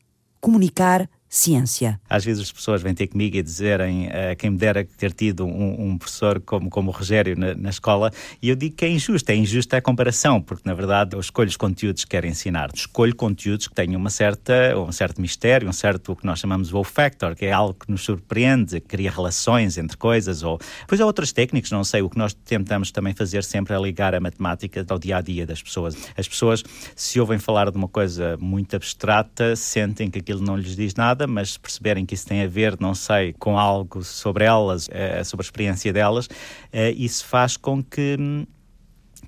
comunicar 0.41 1.07
ciência. 1.29 2.01
Às 2.09 2.25
vezes 2.25 2.43
as 2.43 2.53
pessoas 2.53 2.83
vêm 2.83 2.95
ter 2.95 3.09
comigo 3.09 3.37
e 3.37 3.43
dizerem 3.43 4.07
uh, 4.07 4.37
quem 4.39 4.51
me 4.51 4.57
dera 4.57 4.87
ter 4.97 5.13
tido 5.13 5.45
um, 5.45 5.91
um 5.91 5.99
professor 5.99 6.41
como, 6.41 6.71
como 6.71 6.91
o 6.91 6.93
Rogério 6.93 7.37
na, 7.37 7.55
na, 7.55 7.71
escola, 7.71 8.13
e 8.41 8.49
eu 8.49 8.57
digo 8.57 8.77
que 8.77 8.85
é 8.85 8.89
injusto, 8.89 9.31
é 9.31 9.35
injusta 9.35 9.77
a 9.77 9.81
comparação, 9.81 10.41
porque 10.41 10.63
na 10.69 10.75
verdade 10.75 11.17
eu 11.17 11.21
escolho 11.21 11.49
os 11.49 11.57
conteúdos 11.57 12.05
que 12.05 12.11
quero 12.11 12.27
ensinar, 12.27 12.71
escolho 12.75 13.15
conteúdos 13.15 13.67
que 13.69 13.75
tenham 13.75 14.01
uma 14.01 14.11
certa, 14.11 14.79
um 14.79 14.93
certo 14.93 15.21
mistério, 15.21 15.69
um 15.69 15.73
certo 15.73 16.13
o 16.13 16.17
que 16.17 16.25
nós 16.25 16.39
chamamos 16.39 16.71
wow 16.71 16.85
factor, 16.85 17.35
que 17.35 17.47
é 17.47 17.53
algo 17.53 17.75
que 17.75 17.91
nos 17.91 18.03
surpreende, 18.03 18.81
cria 18.81 19.11
relações 19.11 19.77
entre 19.77 19.97
coisas, 19.97 20.43
ou 20.43 20.59
depois 20.81 21.01
há 21.01 21.07
outras 21.07 21.33
técnicas, 21.33 21.71
não 21.71 21.85
sei, 21.85 22.03
o 22.03 22.09
que 22.09 22.19
nós 22.19 22.33
tentamos 22.33 22.91
também 22.91 23.13
fazer 23.15 23.43
sempre 23.43 23.75
é 23.75 23.79
ligar 23.79 24.15
a 24.15 24.21
matemática 24.21 24.85
ao 24.89 24.99
dia 24.99 25.17
a 25.17 25.21
dia 25.21 25.47
das 25.47 25.63
pessoas. 25.63 25.97
As 26.17 26.29
pessoas, 26.29 26.63
se 26.95 27.21
ouvem 27.21 27.39
falar 27.39 27.71
de 27.71 27.77
uma 27.77 27.89
coisa 27.89 28.37
muito 28.39 28.77
abstrata, 28.77 29.57
sentem 29.57 30.11
que 30.11 30.21
aquilo 30.21 30.41
não 30.41 30.57
lhes 30.57 30.77
diz 30.77 30.95
nada, 30.95 31.16
mas 31.25 31.53
se 31.53 31.61
perceberem 31.61 32.05
que 32.05 32.15
isso 32.15 32.27
tem 32.27 32.43
a 32.43 32.49
ver, 32.49 32.77
não 32.81 32.97
sei, 32.97 33.33
com 33.35 33.57
algo 33.57 34.03
sobre 34.03 34.45
elas, 34.45 34.89
eh, 34.91 35.23
sobre 35.23 35.45
a 35.45 35.47
experiência 35.47 35.93
delas, 35.93 36.29
eh, 36.73 36.91
isso 36.91 37.25
faz 37.25 37.57
com 37.57 37.81
que 37.81 38.17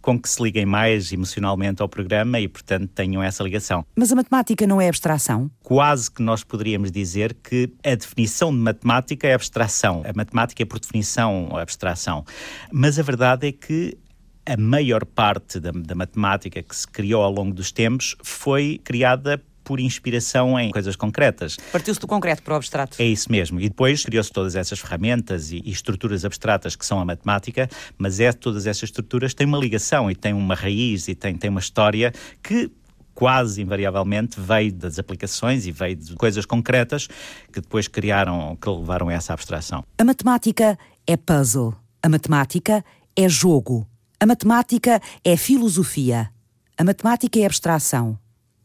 com 0.01 0.19
que 0.19 0.29
se 0.29 0.43
liguem 0.43 0.65
mais 0.65 1.13
emocionalmente 1.13 1.83
ao 1.83 1.89
programa 1.89 2.39
e, 2.41 2.49
portanto, 2.49 2.89
tenham 2.95 3.23
essa 3.23 3.43
ligação. 3.43 3.85
Mas 3.97 4.13
a 4.13 4.17
matemática 4.17 4.67
não 4.67 4.81
é 4.81 4.89
abstração? 4.89 5.51
Quase 5.63 6.11
que 6.11 6.23
nós 6.23 6.45
poderíamos 6.45 6.91
dizer 6.91 7.35
que 7.35 7.73
a 7.85 7.95
definição 7.95 8.53
de 8.53 8.59
matemática 8.59 9.27
é 9.27 9.35
abstração. 9.35 10.03
A 10.09 10.13
matemática 10.15 10.63
é, 10.63 10.67
por 10.67 10.79
definição, 10.79 11.49
abstração. 11.57 12.25
Mas 12.73 12.99
a 12.99 13.03
verdade 13.03 13.49
é 13.49 13.53
que 13.53 13.99
a 14.47 14.57
maior 14.57 15.05
parte 15.05 15.61
da, 15.61 15.71
da 15.73 15.95
matemática 15.95 16.63
que 16.63 16.75
se 16.75 16.89
criou 16.89 17.23
ao 17.23 17.31
longo 17.31 17.53
dos 17.53 17.71
tempos 17.71 18.17
foi 18.23 18.81
criada 18.83 19.43
por 19.69 19.81
inspiração 19.81 20.59
em 20.59 20.71
coisas 20.71 20.97
concretas. 20.97 21.59
Partiu-se 21.71 22.01
do 22.01 22.07
concreto 22.07 22.43
para 22.43 22.55
o 22.55 22.57
abstrato. 22.57 22.97
É 22.99 23.05
isso 23.05 23.31
mesmo. 23.31 23.61
E 23.61 23.69
depois 23.69 24.03
criou-se 24.03 24.33
todas 24.33 24.57
essas 24.57 24.79
ferramentas 24.79 25.53
e, 25.53 25.61
e, 25.63 25.71
estruturas 25.71 26.25
abstratas 26.25 26.75
que 26.75 26.87
são 26.87 26.99
a 26.99 27.05
matemática, 27.05 27.69
mas 27.99 28.19
é 28.19 28.33
todas 28.33 28.67
essas 28.67 28.85
estruturas 28.85 29.35
têm 29.35 29.47
uma 29.47 29.59
ligação 29.59 30.11
e 30.11 30.15
têm 30.15 30.33
uma 30.33 30.55
raiz 30.55 31.07
e 31.07 31.15
têm, 31.15 31.37
têm 31.37 31.51
uma 31.51 31.61
história 31.61 32.15
que 32.43 32.71
quase 33.15 33.61
invariavelmente 33.61 34.41
veio 34.41 34.73
das 34.73 34.99
aplicações 34.99 35.67
e 35.67 35.71
veio 35.71 35.97
de 35.97 36.15
coisas 36.15 36.47
concretas 36.47 37.07
que 37.53 37.61
depois 37.61 37.87
criaram, 37.87 38.57
que 38.57 38.71
levaram 38.71 39.11
a 39.11 39.13
essa 39.13 39.35
abstração. 39.35 39.85
A 39.99 40.05
matemática 40.05 40.79
é 41.07 41.15
puzzle. 41.15 41.77
A 42.03 42.09
matemática 42.09 42.83
é 43.15 43.29
jogo. 43.29 43.87
A 44.19 44.25
matemática 44.25 44.99
é 45.23 45.37
filosofia. 45.37 46.31
A 46.79 46.85
matemática 46.85 47.39
é 47.39 47.45
abstração. 47.45 48.19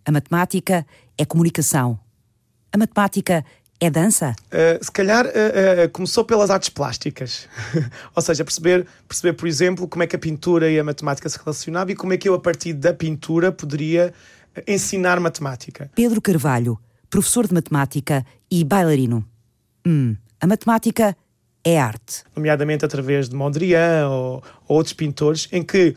A 0.05 0.11
matemática 0.11 0.85
é 1.17 1.25
comunicação. 1.25 1.99
A 2.71 2.77
matemática 2.77 3.45
é 3.79 3.89
dança? 3.89 4.35
Uh, 4.47 4.83
se 4.83 4.91
calhar 4.91 5.25
uh, 5.25 5.29
uh, 5.29 5.89
começou 5.91 6.23
pelas 6.23 6.49
artes 6.49 6.69
plásticas. 6.69 7.47
Ou 8.15 8.21
seja, 8.21 8.43
perceber, 8.43 8.87
perceber, 9.07 9.33
por 9.33 9.47
exemplo, 9.47 9.87
como 9.87 10.03
é 10.03 10.07
que 10.07 10.15
a 10.15 10.19
pintura 10.19 10.69
e 10.69 10.79
a 10.79 10.83
matemática 10.83 11.27
se 11.27 11.37
relacionavam 11.37 11.91
e 11.91 11.95
como 11.95 12.13
é 12.13 12.17
que 12.17 12.27
eu, 12.27 12.33
a 12.33 12.39
partir 12.39 12.73
da 12.73 12.93
pintura, 12.93 13.51
poderia 13.51 14.13
ensinar 14.67 15.19
matemática. 15.19 15.91
Pedro 15.95 16.21
Carvalho, 16.21 16.79
professor 17.09 17.47
de 17.47 17.53
matemática 17.53 18.25
e 18.49 18.63
bailarino. 18.63 19.25
Hum, 19.85 20.15
a 20.39 20.47
matemática 20.47 21.15
é 21.63 21.79
arte. 21.79 22.23
Nomeadamente 22.35 22.85
através 22.85 23.27
de 23.27 23.35
Mondrian 23.35 24.07
ou, 24.09 24.43
ou 24.67 24.77
outros 24.77 24.93
pintores, 24.93 25.47
em 25.51 25.63
que 25.63 25.95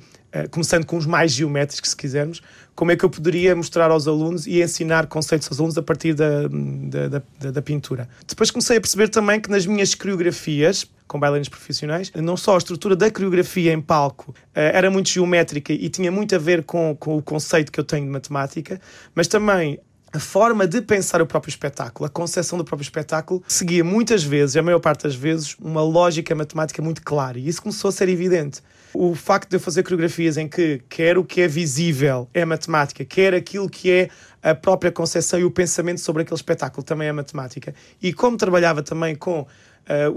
começando 0.50 0.84
com 0.84 0.98
os 0.98 1.06
mais 1.06 1.32
geométricos, 1.32 1.90
se 1.90 1.96
quisermos, 1.96 2.42
como 2.76 2.92
é 2.92 2.96
que 2.96 3.04
eu 3.04 3.10
poderia 3.10 3.56
mostrar 3.56 3.90
aos 3.90 4.06
alunos 4.06 4.46
e 4.46 4.62
ensinar 4.62 5.06
conceitos 5.06 5.48
aos 5.48 5.58
alunos 5.58 5.78
a 5.78 5.82
partir 5.82 6.12
da, 6.12 6.42
da, 6.46 7.22
da, 7.40 7.50
da 7.50 7.62
pintura. 7.62 8.06
Depois 8.28 8.50
comecei 8.50 8.76
a 8.76 8.80
perceber 8.80 9.08
também 9.08 9.40
que 9.40 9.50
nas 9.50 9.64
minhas 9.64 9.94
coreografias, 9.94 10.86
com 11.08 11.18
bailarinos 11.18 11.48
profissionais, 11.48 12.12
não 12.14 12.36
só 12.36 12.54
a 12.54 12.58
estrutura 12.58 12.94
da 12.94 13.10
coreografia 13.10 13.72
em 13.72 13.80
palco 13.80 14.30
uh, 14.30 14.34
era 14.54 14.90
muito 14.90 15.08
geométrica 15.08 15.72
e 15.72 15.88
tinha 15.88 16.12
muito 16.12 16.34
a 16.34 16.38
ver 16.38 16.64
com, 16.64 16.94
com 16.94 17.16
o 17.16 17.22
conceito 17.22 17.72
que 17.72 17.80
eu 17.80 17.84
tenho 17.84 18.04
de 18.04 18.10
matemática, 18.10 18.78
mas 19.14 19.26
também 19.26 19.80
a 20.16 20.18
forma 20.18 20.66
de 20.66 20.80
pensar 20.80 21.20
o 21.20 21.26
próprio 21.26 21.50
espetáculo, 21.50 22.06
a 22.06 22.08
concepção 22.08 22.56
do 22.56 22.64
próprio 22.64 22.82
espetáculo, 22.82 23.42
seguia 23.46 23.84
muitas 23.84 24.24
vezes, 24.24 24.56
a 24.56 24.62
maior 24.62 24.78
parte 24.78 25.02
das 25.02 25.14
vezes, 25.14 25.54
uma 25.60 25.82
lógica 25.82 26.34
matemática 26.34 26.80
muito 26.80 27.02
clara. 27.02 27.38
E 27.38 27.46
isso 27.46 27.60
começou 27.60 27.90
a 27.90 27.92
ser 27.92 28.08
evidente. 28.08 28.62
O 28.94 29.14
facto 29.14 29.50
de 29.50 29.56
eu 29.56 29.60
fazer 29.60 29.82
coreografias 29.82 30.38
em 30.38 30.48
que 30.48 30.80
quer 30.88 31.18
o 31.18 31.24
que 31.24 31.42
é 31.42 31.48
visível 31.48 32.30
é 32.32 32.46
matemática, 32.46 33.04
quer 33.04 33.34
aquilo 33.34 33.68
que 33.68 33.90
é 33.90 34.08
a 34.42 34.54
própria 34.54 34.90
concepção 34.90 35.38
e 35.38 35.44
o 35.44 35.50
pensamento 35.50 36.00
sobre 36.00 36.22
aquele 36.22 36.36
espetáculo 36.36 36.82
também 36.82 37.08
é 37.08 37.12
matemática. 37.12 37.74
E 38.00 38.10
como 38.10 38.38
trabalhava 38.38 38.82
também 38.82 39.14
com 39.14 39.40
uh, 39.40 39.46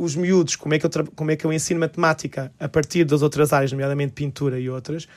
os 0.01 0.15
miúdos, 0.15 0.55
como 0.55 0.75
é, 0.75 0.79
que 0.79 0.85
eu 0.85 0.89
como 1.13 1.29
é 1.29 1.35
que 1.35 1.43
eu 1.43 1.51
ensino 1.51 1.77
matemática 1.77 2.53
a 2.57 2.69
partir 2.69 3.03
das 3.03 3.21
outras 3.21 3.51
áreas, 3.51 3.73
nomeadamente 3.73 4.13
pintura 4.13 4.57
e 4.57 4.69
outras, 4.69 5.09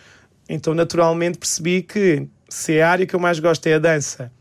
então 0.49 0.75
naturalmente 0.75 1.38
percebi 1.38 1.83
que 1.83 2.27
se 2.49 2.81
a 2.81 2.90
área 2.90 3.07
que 3.07 3.14
eu 3.14 3.21
mais 3.21 3.38
gosto 3.38 3.64
é 3.68 3.75
a 3.75 3.79
dança 3.79 4.33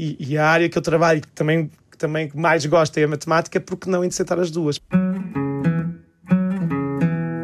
e, 0.00 0.16
e 0.18 0.38
a 0.38 0.48
área 0.48 0.66
que 0.66 0.78
eu 0.78 0.82
trabalho 0.82 1.20
que 1.20 1.28
também, 1.28 1.70
que 1.90 1.98
também 1.98 2.30
mais 2.34 2.64
gosto 2.64 2.96
é 2.96 3.04
a 3.04 3.08
matemática, 3.08 3.60
porque 3.60 3.90
não 3.90 4.02
interceptar 4.02 4.40
as 4.40 4.50
duas? 4.50 4.80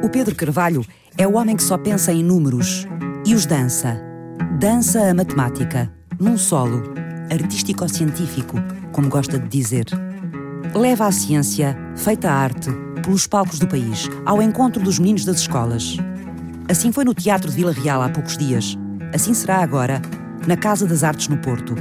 O 0.03 0.09
Pedro 0.09 0.35
Carvalho 0.35 0.83
é 1.19 1.29
o 1.29 1.35
homem 1.35 1.55
que 1.55 1.63
só 1.63 1.77
pensa 1.77 2.13
em 2.13 2.25
números 2.25 2.87
e 3.27 3.35
os 3.35 3.45
dança. 3.45 4.01
Dança 4.59 5.03
a 5.03 5.13
matemática, 5.13 5.93
num 6.19 6.39
solo, 6.39 6.83
artístico-científico, 7.31 8.57
como 8.91 9.11
gosta 9.11 9.39
de 9.39 9.49
dizer. 9.49 9.85
Leva 10.75 11.07
a 11.07 11.13
ciência, 11.13 11.77
feita 11.95 12.31
a 12.31 12.35
arte, 12.35 12.71
pelos 13.03 13.27
palcos 13.27 13.59
do 13.59 13.69
país, 13.69 14.09
ao 14.25 14.41
encontro 14.41 14.83
dos 14.83 14.99
meninos 14.99 15.27
das 15.27 15.41
escolas. 15.41 15.99
Assim 16.71 16.91
foi 16.91 17.05
no 17.05 17.13
Teatro 17.13 17.51
de 17.51 17.57
Vila 17.57 17.73
Real 17.73 18.01
há 18.01 18.09
poucos 18.09 18.39
dias. 18.39 18.79
Assim 19.13 19.35
será 19.35 19.59
agora, 19.59 20.01
na 20.47 20.57
Casa 20.57 20.87
das 20.87 21.05
Artes 21.05 21.29
no 21.29 21.37
Porto 21.37 21.75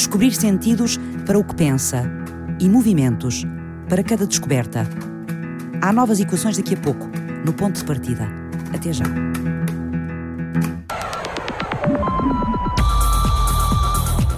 descobrir 0.00 0.32
sentidos 0.32 0.98
para 1.26 1.38
o 1.38 1.44
que 1.44 1.54
pensa 1.54 2.10
e 2.58 2.68
movimentos 2.70 3.44
para 3.86 4.02
cada 4.02 4.26
descoberta. 4.26 4.88
Há 5.82 5.92
novas 5.92 6.20
equações 6.20 6.56
daqui 6.56 6.74
a 6.74 6.78
pouco, 6.78 7.06
no 7.44 7.52
ponto 7.52 7.78
de 7.78 7.84
partida. 7.84 8.26
Até 8.72 8.94
já. 8.94 9.04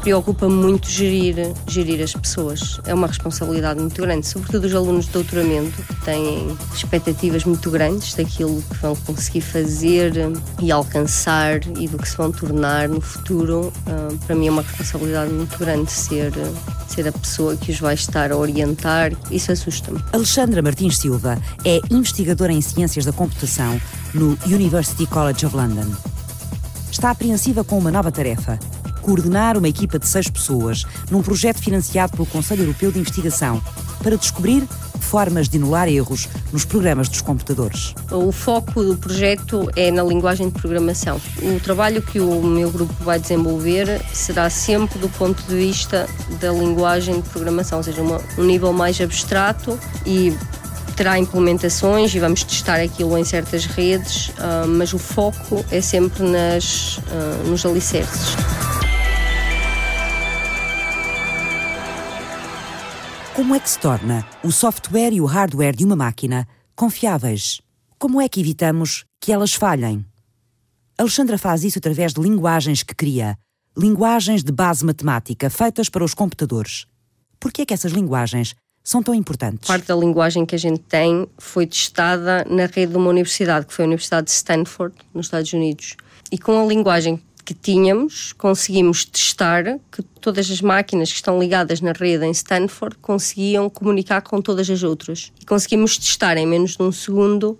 Preocupa-me 0.02 0.54
muito 0.54 0.90
gerir, 0.90 1.36
gerir 1.66 2.02
as 2.02 2.12
pessoas. 2.12 2.80
É 2.86 2.92
uma 2.92 3.06
responsabilidade 3.06 3.80
muito 3.80 4.02
grande, 4.02 4.26
sobretudo 4.26 4.64
os 4.64 4.74
alunos 4.74 5.06
de 5.06 5.12
doutoramento, 5.12 5.80
que 5.80 6.04
têm 6.04 6.56
expectativas 6.74 7.44
muito 7.44 7.70
grandes 7.70 8.12
daquilo 8.14 8.60
que 8.62 8.76
vão 8.78 8.96
conseguir 8.96 9.42
fazer 9.42 10.12
e 10.60 10.72
alcançar 10.72 11.60
e 11.78 11.86
do 11.86 11.98
que 11.98 12.08
se 12.08 12.16
vão 12.16 12.32
tornar 12.32 12.88
no 12.88 13.00
futuro. 13.00 13.72
Uh, 13.86 14.18
para 14.26 14.34
mim 14.34 14.48
é 14.48 14.50
uma 14.50 14.62
responsabilidade 14.62 15.32
muito 15.32 15.56
grande 15.56 15.90
ser, 15.90 16.32
ser 16.88 17.06
a 17.06 17.12
pessoa 17.12 17.56
que 17.56 17.70
os 17.70 17.78
vai 17.78 17.94
estar 17.94 18.32
a 18.32 18.36
orientar. 18.36 19.12
Isso 19.30 19.52
assusta-me. 19.52 20.02
Alexandra 20.12 20.60
Martins 20.62 20.98
Silva 20.98 21.38
é 21.64 21.80
investigadora 21.90 22.52
em 22.52 22.60
Ciências 22.60 23.04
da 23.04 23.12
Computação 23.12 23.80
no 24.12 24.36
University 24.46 25.06
College 25.06 25.46
of 25.46 25.56
London. 25.56 25.86
Está 26.90 27.10
apreensiva 27.10 27.62
com 27.62 27.78
uma 27.78 27.90
nova 27.90 28.10
tarefa 28.10 28.58
coordenar 29.02 29.58
uma 29.58 29.68
equipa 29.68 29.98
de 29.98 30.06
seis 30.06 30.30
pessoas 30.30 30.84
num 31.10 31.22
projeto 31.22 31.58
financiado 31.58 32.12
pelo 32.12 32.26
Conselho 32.26 32.62
Europeu 32.62 32.90
de 32.90 33.00
Investigação 33.00 33.60
para 34.02 34.16
descobrir 34.16 34.66
formas 34.98 35.48
de 35.48 35.58
anular 35.58 35.88
erros 35.88 36.28
nos 36.52 36.64
programas 36.64 37.08
dos 37.08 37.20
computadores. 37.20 37.94
O 38.10 38.32
foco 38.32 38.82
do 38.82 38.96
projeto 38.96 39.68
é 39.76 39.90
na 39.90 40.02
linguagem 40.02 40.48
de 40.48 40.58
programação. 40.58 41.20
O 41.42 41.60
trabalho 41.60 42.00
que 42.00 42.18
o 42.20 42.42
meu 42.42 42.70
grupo 42.70 42.94
vai 43.04 43.18
desenvolver 43.18 44.00
será 44.12 44.48
sempre 44.48 44.98
do 44.98 45.08
ponto 45.10 45.42
de 45.42 45.54
vista 45.54 46.08
da 46.40 46.50
linguagem 46.50 47.20
de 47.20 47.28
programação, 47.28 47.78
ou 47.78 47.84
seja, 47.84 48.00
uma, 48.00 48.20
um 48.38 48.44
nível 48.44 48.72
mais 48.72 49.00
abstrato 49.00 49.78
e 50.06 50.34
terá 50.96 51.18
implementações 51.18 52.14
e 52.14 52.18
vamos 52.18 52.44
testar 52.44 52.80
aquilo 52.80 53.16
em 53.18 53.24
certas 53.24 53.66
redes, 53.66 54.28
uh, 54.28 54.68
mas 54.68 54.92
o 54.92 54.98
foco 54.98 55.64
é 55.70 55.80
sempre 55.80 56.22
nas, 56.22 56.98
uh, 56.98 57.48
nos 57.48 57.66
alicerces. 57.66 58.36
Como 63.42 63.56
é 63.56 63.58
que 63.58 63.68
se 63.68 63.78
torna 63.80 64.24
o 64.44 64.52
software 64.52 65.12
e 65.12 65.20
o 65.20 65.24
hardware 65.24 65.74
de 65.74 65.84
uma 65.84 65.96
máquina 65.96 66.46
confiáveis? 66.76 67.60
Como 67.98 68.20
é 68.20 68.28
que 68.28 68.38
evitamos 68.38 69.04
que 69.20 69.32
elas 69.32 69.52
falhem? 69.52 70.06
Alexandra 70.96 71.36
faz 71.36 71.64
isso 71.64 71.76
através 71.76 72.12
de 72.12 72.20
linguagens 72.20 72.84
que 72.84 72.94
cria, 72.94 73.36
linguagens 73.76 74.44
de 74.44 74.52
base 74.52 74.84
matemática 74.84 75.50
feitas 75.50 75.88
para 75.88 76.04
os 76.04 76.14
computadores. 76.14 76.86
Por 77.40 77.50
que 77.50 77.62
é 77.62 77.66
que 77.66 77.74
essas 77.74 77.90
linguagens 77.90 78.54
são 78.84 79.02
tão 79.02 79.12
importantes? 79.12 79.66
Parte 79.66 79.88
da 79.88 79.96
linguagem 79.96 80.46
que 80.46 80.54
a 80.54 80.58
gente 80.58 80.78
tem 80.78 81.26
foi 81.36 81.66
testada 81.66 82.46
na 82.48 82.66
rede 82.66 82.92
de 82.92 82.96
uma 82.96 83.10
universidade, 83.10 83.66
que 83.66 83.74
foi 83.74 83.86
a 83.86 83.88
Universidade 83.88 84.26
de 84.26 84.34
Stanford, 84.34 84.94
nos 85.12 85.26
Estados 85.26 85.52
Unidos. 85.52 85.96
E 86.30 86.38
com 86.38 86.62
a 86.62 86.64
linguagem 86.64 87.20
que 87.44 87.54
tínhamos, 87.54 88.32
conseguimos 88.32 89.04
testar 89.04 89.78
que 89.90 90.02
todas 90.20 90.50
as 90.50 90.60
máquinas 90.60 91.10
que 91.10 91.16
estão 91.16 91.38
ligadas 91.38 91.80
na 91.80 91.92
rede 91.92 92.24
em 92.24 92.30
Stanford 92.30 92.96
conseguiam 92.98 93.68
comunicar 93.68 94.22
com 94.22 94.40
todas 94.40 94.70
as 94.70 94.82
outras. 94.82 95.32
E 95.40 95.44
conseguimos 95.44 95.98
testar 95.98 96.36
em 96.36 96.46
menos 96.46 96.76
de 96.76 96.82
um 96.82 96.92
segundo 96.92 97.58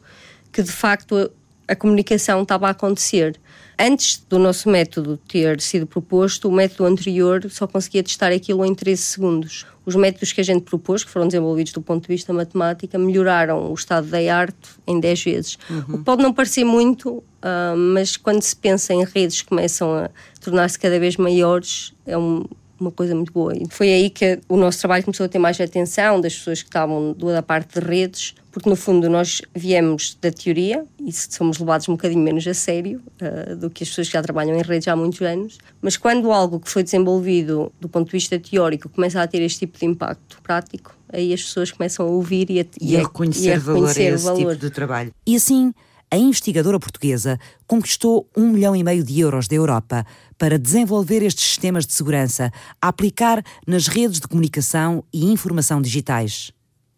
que 0.52 0.62
de 0.62 0.70
facto 0.70 1.30
a 1.72 1.76
comunicação 1.76 2.42
estava 2.42 2.68
a 2.68 2.70
acontecer. 2.70 3.40
Antes 3.78 4.24
do 4.28 4.38
nosso 4.38 4.68
método 4.68 5.16
ter 5.16 5.60
sido 5.60 5.86
proposto, 5.86 6.48
o 6.48 6.52
método 6.52 6.84
anterior 6.84 7.50
só 7.50 7.66
conseguia 7.66 8.02
testar 8.02 8.30
aquilo 8.30 8.64
em 8.64 8.74
13 8.74 9.02
segundos. 9.02 9.66
Os 9.84 9.96
métodos 9.96 10.32
que 10.32 10.40
a 10.40 10.44
gente 10.44 10.62
propôs, 10.62 11.02
que 11.02 11.10
foram 11.10 11.26
desenvolvidos 11.26 11.72
do 11.72 11.80
ponto 11.80 12.02
de 12.02 12.08
vista 12.08 12.32
matemática, 12.32 12.98
melhoraram 12.98 13.70
o 13.70 13.74
estado 13.74 14.06
da 14.06 14.18
arte 14.32 14.68
em 14.86 15.00
10 15.00 15.24
vezes. 15.24 15.58
Uhum. 15.68 16.04
Pode 16.04 16.22
não 16.22 16.32
parecer 16.32 16.64
muito, 16.64 17.10
uh, 17.10 17.76
mas 17.76 18.16
quando 18.16 18.42
se 18.42 18.54
pensa 18.54 18.92
em 18.92 19.04
redes 19.04 19.40
que 19.40 19.48
começam 19.48 19.92
a 19.92 20.10
tornar-se 20.40 20.78
cada 20.78 21.00
vez 21.00 21.16
maiores, 21.16 21.94
é 22.06 22.16
um, 22.16 22.44
uma 22.82 22.90
coisa 22.90 23.14
muito 23.14 23.32
boa. 23.32 23.54
E 23.56 23.66
foi 23.70 23.92
aí 23.92 24.10
que 24.10 24.38
o 24.48 24.56
nosso 24.56 24.78
trabalho 24.78 25.04
começou 25.04 25.26
a 25.26 25.28
ter 25.28 25.38
mais 25.38 25.60
atenção 25.60 26.20
das 26.20 26.34
pessoas 26.34 26.62
que 26.62 26.68
estavam 26.68 27.14
da 27.14 27.42
parte 27.42 27.80
de 27.80 27.86
redes, 27.86 28.34
porque 28.50 28.68
no 28.68 28.76
fundo 28.76 29.08
nós 29.08 29.40
viemos 29.54 30.16
da 30.20 30.30
teoria 30.30 30.84
e 31.00 31.12
somos 31.12 31.58
levados 31.58 31.88
um 31.88 31.92
bocadinho 31.92 32.22
menos 32.22 32.46
a 32.46 32.52
sério 32.52 33.00
uh, 33.20 33.56
do 33.56 33.70
que 33.70 33.82
as 33.82 33.88
pessoas 33.88 34.08
que 34.08 34.12
já 34.12 34.22
trabalham 34.22 34.54
em 34.54 34.62
redes 34.62 34.86
há 34.88 34.94
muitos 34.94 35.22
anos. 35.22 35.58
Mas 35.80 35.96
quando 35.96 36.30
algo 36.30 36.60
que 36.60 36.68
foi 36.68 36.82
desenvolvido 36.82 37.72
do 37.80 37.88
ponto 37.88 38.06
de 38.06 38.12
vista 38.12 38.38
teórico 38.38 38.88
começa 38.88 39.22
a 39.22 39.26
ter 39.26 39.40
este 39.40 39.60
tipo 39.60 39.78
de 39.78 39.86
impacto 39.86 40.40
prático, 40.42 40.94
aí 41.10 41.32
as 41.32 41.42
pessoas 41.42 41.70
começam 41.70 42.06
a 42.06 42.10
ouvir 42.10 42.50
e 42.50 42.60
a, 42.60 42.66
e 42.80 42.96
a, 42.96 43.00
reconhecer, 43.00 43.48
e 43.48 43.52
a 43.52 43.58
reconhecer 43.58 43.70
valor 43.70 43.88
a 43.88 44.14
esse 44.14 44.24
valor. 44.24 44.38
tipo 44.38 44.56
de 44.56 44.70
trabalho. 44.70 45.14
E 45.26 45.36
assim 45.36 45.72
a 46.12 46.16
investigadora 46.18 46.78
portuguesa 46.78 47.40
conquistou 47.66 48.28
um 48.36 48.50
milhão 48.50 48.76
e 48.76 48.84
meio 48.84 49.02
de 49.02 49.18
euros 49.18 49.48
da 49.48 49.56
Europa 49.56 50.04
para 50.36 50.58
desenvolver 50.58 51.22
estes 51.22 51.42
sistemas 51.42 51.86
de 51.86 51.94
segurança 51.94 52.52
a 52.82 52.88
aplicar 52.88 53.42
nas 53.66 53.86
redes 53.86 54.20
de 54.20 54.28
comunicação 54.28 55.02
e 55.10 55.24
informação 55.32 55.80
digitais. 55.80 56.52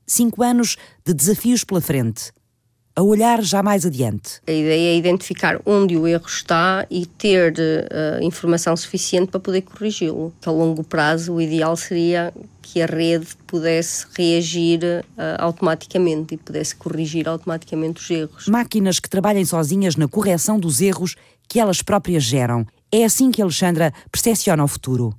Cinco 0.05 0.42
anos 0.42 0.77
de 1.07 1.14
desafios 1.14 1.62
pela 1.62 1.81
frente 1.81 2.33
a 2.96 3.02
olhar 3.02 3.42
já 3.42 3.62
mais 3.62 3.85
adiante. 3.85 4.40
A 4.46 4.52
ideia 4.52 4.94
é 4.94 4.96
identificar 4.96 5.61
onde 5.66 5.96
o 5.96 6.07
erro 6.07 6.26
está 6.26 6.87
e 6.88 7.07
ter 7.07 7.52
uh, 7.52 8.22
informação 8.22 8.76
suficiente 8.76 9.30
para 9.30 9.40
poder 9.40 9.62
corrigi-lo. 9.62 10.33
A 10.46 10.50
longo 10.50 10.85
prazo, 10.85 11.35
o 11.35 11.40
ideal 11.40 11.76
seria 11.76 12.33
que 12.62 12.80
a 12.80 12.87
rede 12.87 13.26
pudesse 13.46 14.07
reagir 14.16 14.80
uh, 14.83 15.22
automaticamente 15.38 16.35
e 16.35 16.37
pudesse 16.37 16.76
corrigir 16.76 17.28
automaticamente 17.28 18.00
os 18.00 18.11
erros. 18.11 18.46
Máquinas 18.46 19.00
que 19.00 19.11
trabalhem 19.11 19.44
sozinhas 19.44 19.96
na 19.96 20.07
correção 20.07 20.59
dos 20.59 20.80
erros 20.80 21.16
que 21.48 21.59
elas 21.59 21.83
próprias 21.83 22.22
geram. 22.22 22.64
É 22.92 23.04
assim 23.04 23.30
que 23.30 23.42
Alexandra 23.42 23.92
percepciona 24.11 24.62
o 24.62 24.68
futuro. 24.68 25.12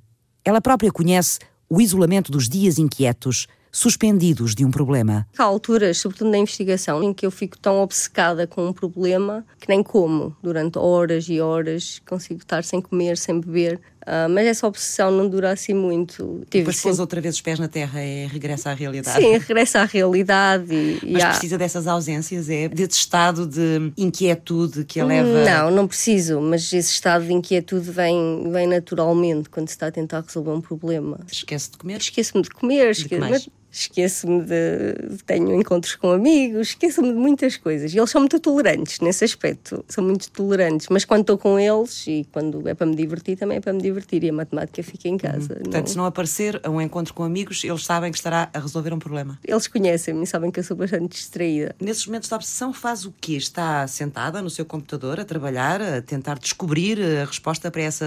Ela 0.44 0.62
própria 0.62 0.90
conhece 0.90 1.38
o 1.68 1.80
isolamento 1.80 2.32
dos 2.32 2.48
dias 2.48 2.78
inquietos, 2.78 3.46
suspendidos 3.76 4.54
de 4.54 4.64
um 4.64 4.70
problema. 4.70 5.28
Há 5.36 5.42
alturas, 5.42 5.98
sobretudo 5.98 6.30
na 6.30 6.38
investigação, 6.38 7.02
em 7.02 7.12
que 7.12 7.26
eu 7.26 7.30
fico 7.30 7.58
tão 7.58 7.82
obcecada 7.82 8.46
com 8.46 8.66
um 8.66 8.72
problema 8.72 9.44
que 9.60 9.68
nem 9.68 9.82
como 9.82 10.34
durante 10.42 10.78
horas 10.78 11.28
e 11.28 11.42
horas, 11.42 12.00
consigo 12.08 12.40
estar 12.40 12.64
sem 12.64 12.80
comer, 12.80 13.18
sem 13.18 13.38
beber. 13.38 13.78
Uh, 14.06 14.30
mas 14.30 14.46
essa 14.46 14.66
obsessão 14.68 15.10
não 15.10 15.28
dura 15.28 15.50
assim 15.50 15.74
muito. 15.74 16.40
Tive 16.48 16.60
Depois 16.60 16.76
sempre... 16.76 16.90
pôs 16.90 17.00
outra 17.00 17.20
vez 17.20 17.34
os 17.34 17.40
pés 17.40 17.58
na 17.58 17.66
terra 17.66 18.02
e 18.02 18.26
regressa 18.28 18.70
à 18.70 18.72
realidade. 18.72 19.20
Sim, 19.20 19.32
regressa 19.36 19.80
à 19.80 19.84
realidade. 19.84 20.72
E, 20.72 21.12
mas 21.12 21.24
há... 21.24 21.28
precisa 21.30 21.58
dessas 21.58 21.88
ausências, 21.88 22.48
é 22.48 22.68
desse 22.68 22.98
estado 22.98 23.46
de 23.46 23.92
inquietude 23.96 24.84
que 24.84 25.00
a 25.00 25.04
leva. 25.04 25.44
Não, 25.44 25.70
não 25.72 25.88
preciso, 25.88 26.40
mas 26.40 26.72
esse 26.72 26.92
estado 26.92 27.26
de 27.26 27.32
inquietude 27.32 27.90
vem, 27.90 28.48
vem 28.52 28.68
naturalmente 28.68 29.50
quando 29.50 29.68
se 29.68 29.74
está 29.74 29.88
a 29.88 29.92
tentar 29.92 30.20
resolver 30.20 30.52
um 30.52 30.60
problema. 30.60 31.18
Esquece 31.30 31.72
de 31.72 31.76
comer? 31.76 31.98
Esqueço-me 31.98 32.44
de 32.44 32.50
comer, 32.50 32.92
esqueço, 32.92 33.20
mas 33.20 33.48
esqueço-me 33.80 34.42
de. 34.42 35.18
tenho 35.26 35.54
encontros 35.54 35.94
com 35.96 36.10
amigos, 36.10 36.68
esqueço-me 36.68 37.08
de 37.08 37.14
muitas 37.14 37.56
coisas. 37.56 37.92
E 37.92 37.98
eles 37.98 38.10
são 38.10 38.20
muito 38.20 38.40
tolerantes 38.40 39.00
nesse 39.00 39.24
aspecto, 39.24 39.84
são 39.88 40.02
muito 40.02 40.30
tolerantes. 40.30 40.88
Mas 40.90 41.04
quando 41.04 41.20
estou 41.22 41.38
com 41.38 41.58
eles 41.58 42.06
e 42.06 42.26
quando 42.32 42.66
é 42.68 42.74
para 42.74 42.86
me 42.86 42.96
divertir, 42.96 43.36
também 43.36 43.58
é 43.58 43.60
para 43.60 43.72
me 43.72 43.80
divertir. 43.80 44.24
E 44.24 44.30
a 44.30 44.32
matemática 44.32 44.82
fica 44.82 45.08
em 45.08 45.18
casa. 45.18 45.54
Uhum. 45.54 45.62
Portanto, 45.62 45.84
não... 45.84 45.86
se 45.86 45.96
não 45.96 46.06
aparecer 46.06 46.60
a 46.64 46.70
um 46.70 46.80
encontro 46.80 47.12
com 47.12 47.22
amigos, 47.22 47.62
eles 47.64 47.84
sabem 47.84 48.10
que 48.10 48.18
estará 48.18 48.48
a 48.52 48.58
resolver 48.58 48.92
um 48.92 48.98
problema. 48.98 49.38
Eles 49.44 49.66
conhecem-me 49.66 50.24
e 50.24 50.26
sabem 50.26 50.50
que 50.50 50.60
eu 50.60 50.64
sou 50.64 50.76
bastante 50.76 51.08
distraída. 51.08 51.74
Nesses 51.80 52.06
momentos 52.06 52.28
de 52.28 52.34
obsessão, 52.34 52.72
faz 52.72 53.04
o 53.04 53.14
quê? 53.20 53.34
Está 53.34 53.86
sentada 53.86 54.40
no 54.40 54.50
seu 54.50 54.64
computador 54.64 55.20
a 55.20 55.24
trabalhar, 55.24 55.80
a 55.82 56.02
tentar 56.02 56.38
descobrir 56.38 56.98
a 57.00 57.24
resposta 57.24 57.70
para 57.70 57.82
essa 57.82 58.06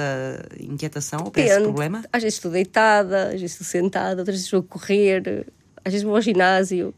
inquietação 0.60 1.25
ou 1.25 1.32
para 1.32 1.43
esse 1.43 1.62
problema? 1.62 2.03
Às 2.12 2.23
vezes 2.23 2.38
estou 2.38 2.51
deitada, 2.51 3.27
às 3.27 3.41
vezes 3.41 3.51
estou 3.51 3.67
sentada, 3.67 4.21
outras 4.21 4.38
vezes 4.38 4.51
vou 4.51 4.63
correr 4.63 5.45
às 5.84 5.94
vezes 5.94 6.04
vou 6.04 6.15
ao 6.15 6.22
ginásio. 6.22 6.94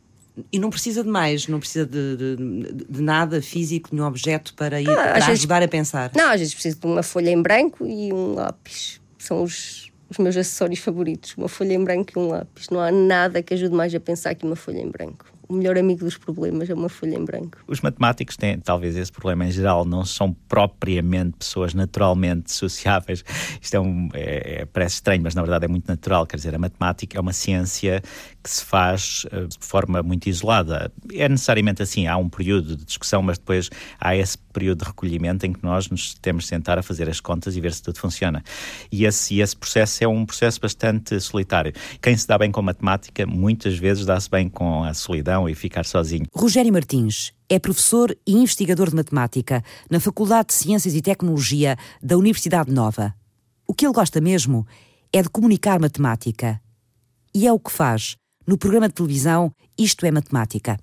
E 0.52 0.58
não 0.58 0.70
precisa 0.70 1.04
de 1.04 1.10
mais, 1.10 1.48
não 1.48 1.60
precisa 1.60 1.86
de, 1.86 2.16
de, 2.16 2.86
de 2.90 3.02
nada 3.02 3.42
físico, 3.42 3.90
nenhum 3.92 4.08
objeto 4.08 4.54
para 4.54 4.82
ir 4.82 4.90
ah, 4.90 4.96
para 4.96 5.26
ajudar 5.28 5.60
vezes, 5.60 5.68
a 5.68 5.68
pensar. 5.68 6.12
Não, 6.16 6.30
às 6.30 6.40
vezes 6.40 6.54
preciso 6.54 6.80
de 6.80 6.88
uma 6.88 7.04
folha 7.04 7.30
em 7.30 7.42
branco 7.42 7.86
e 7.86 8.14
um 8.14 8.34
lápis. 8.34 9.02
São 9.18 9.44
os, 9.44 9.92
os 10.10 10.18
meus 10.18 10.38
acessórios 10.38 10.80
favoritos, 10.80 11.36
uma 11.38 11.50
folha 11.50 11.74
em 11.74 11.84
branco 11.84 12.14
e 12.16 12.20
um 12.20 12.30
lápis. 12.30 12.70
Não 12.70 12.80
há 12.80 12.92
nada 12.92 13.44
que 13.44 13.54
ajude 13.54 13.76
mais 13.76 13.94
a 13.94 14.00
pensar 14.00 14.34
que 14.34 14.46
uma 14.46 14.56
folha 14.56 14.80
em 14.80 14.90
branco 14.90 15.31
o 15.52 15.54
melhor 15.54 15.78
amigo 15.78 16.06
dos 16.06 16.18
problemas 16.18 16.70
é 16.70 16.74
uma 16.74 16.88
folha 16.88 17.16
em 17.16 17.26
branco. 17.26 17.58
Os 17.68 17.82
matemáticos 17.82 18.38
têm 18.38 18.58
talvez 18.58 18.96
esse 18.96 19.12
problema 19.12 19.46
em 19.46 19.52
geral, 19.52 19.84
não 19.84 20.06
são 20.06 20.32
propriamente 20.48 21.36
pessoas 21.40 21.74
naturalmente 21.74 22.54
sociáveis. 22.54 23.22
Isto 23.62 23.76
é, 23.76 23.80
um, 23.82 24.08
é, 24.14 24.62
é, 24.62 24.66
parece 24.66 24.96
estranho, 24.96 25.22
mas 25.22 25.36
na 25.36 25.42
verdade 25.42 25.66
é 25.66 25.68
muito 25.68 25.86
natural. 25.90 26.26
Quer 26.26 26.38
dizer, 26.38 26.56
a 26.56 26.58
matemática 26.58 27.18
é 27.18 27.22
uma 27.22 27.34
ciência 27.34 28.02
que 28.42 28.50
se 28.50 28.64
faz 28.64 29.26
uh, 29.26 29.46
de 29.46 29.58
forma 29.60 30.02
muito 30.02 30.28
isolada. 30.28 30.90
É 31.14 31.28
necessariamente 31.28 31.84
assim, 31.84 32.08
há 32.08 32.16
um 32.16 32.30
período 32.30 32.78
de 32.78 32.86
discussão, 32.86 33.22
mas 33.22 33.38
depois 33.38 33.70
há 34.00 34.16
esse 34.16 34.38
período 34.54 34.80
de 34.80 34.86
recolhimento 34.86 35.46
em 35.46 35.52
que 35.52 35.64
nós 35.64 35.90
nos 35.90 36.14
temos 36.14 36.46
de 36.46 36.50
sentar 36.50 36.80
a 36.80 36.84
fazer 36.84 37.10
as 37.10 37.20
contas 37.20 37.58
e 37.58 37.62
ver 37.62 37.74
se 37.74 37.84
tudo 37.84 38.00
funciona. 38.00 38.42
E 38.90 39.06
esse, 39.06 39.40
esse 39.40 39.56
processo 39.56 40.04
é 40.04 40.08
um 40.08 40.26
processo 40.26 40.62
bastante 40.62 41.20
solitário. 41.20 41.74
Quem 42.02 42.16
se 42.16 42.26
dá 42.26 42.38
bem 42.38 42.52
com 42.52 42.62
matemática, 42.62 43.26
muitas 43.26 43.78
vezes 43.78 44.06
dá-se 44.06 44.30
bem 44.30 44.48
com 44.48 44.84
a 44.84 44.94
solidão 44.94 45.41
e 45.50 45.56
ficar 45.56 45.86
sozinho. 45.86 46.26
Rogério 46.34 46.72
Martins 46.72 47.34
é 47.50 47.60
professor 47.60 48.16
e 48.26 48.34
investigador 48.34 48.90
de 48.90 48.96
matemática 48.96 49.64
na 49.90 50.00
Faculdade 50.00 50.50
de 50.50 50.54
Ciências 50.54 50.96
e 50.96 51.02
Tecnologia 51.02 51.78
da 52.02 52.18
Universidade 52.18 52.72
Nova. 52.72 53.14
O 53.68 53.74
que 53.74 53.86
ele 53.86 53.94
gosta 53.94 54.20
mesmo 54.22 54.66
é 55.14 55.22
de 55.22 55.30
comunicar 55.30 55.80
matemática. 55.80 56.62
E 57.34 57.48
é 57.48 57.54
o 57.54 57.60
que 57.60 57.72
faz 57.72 58.16
no 58.46 58.58
programa 58.58 58.88
de 58.88 58.96
televisão 58.96 59.54
Isto 59.78 60.06
é 60.06 60.12
Matemática. 60.12 60.78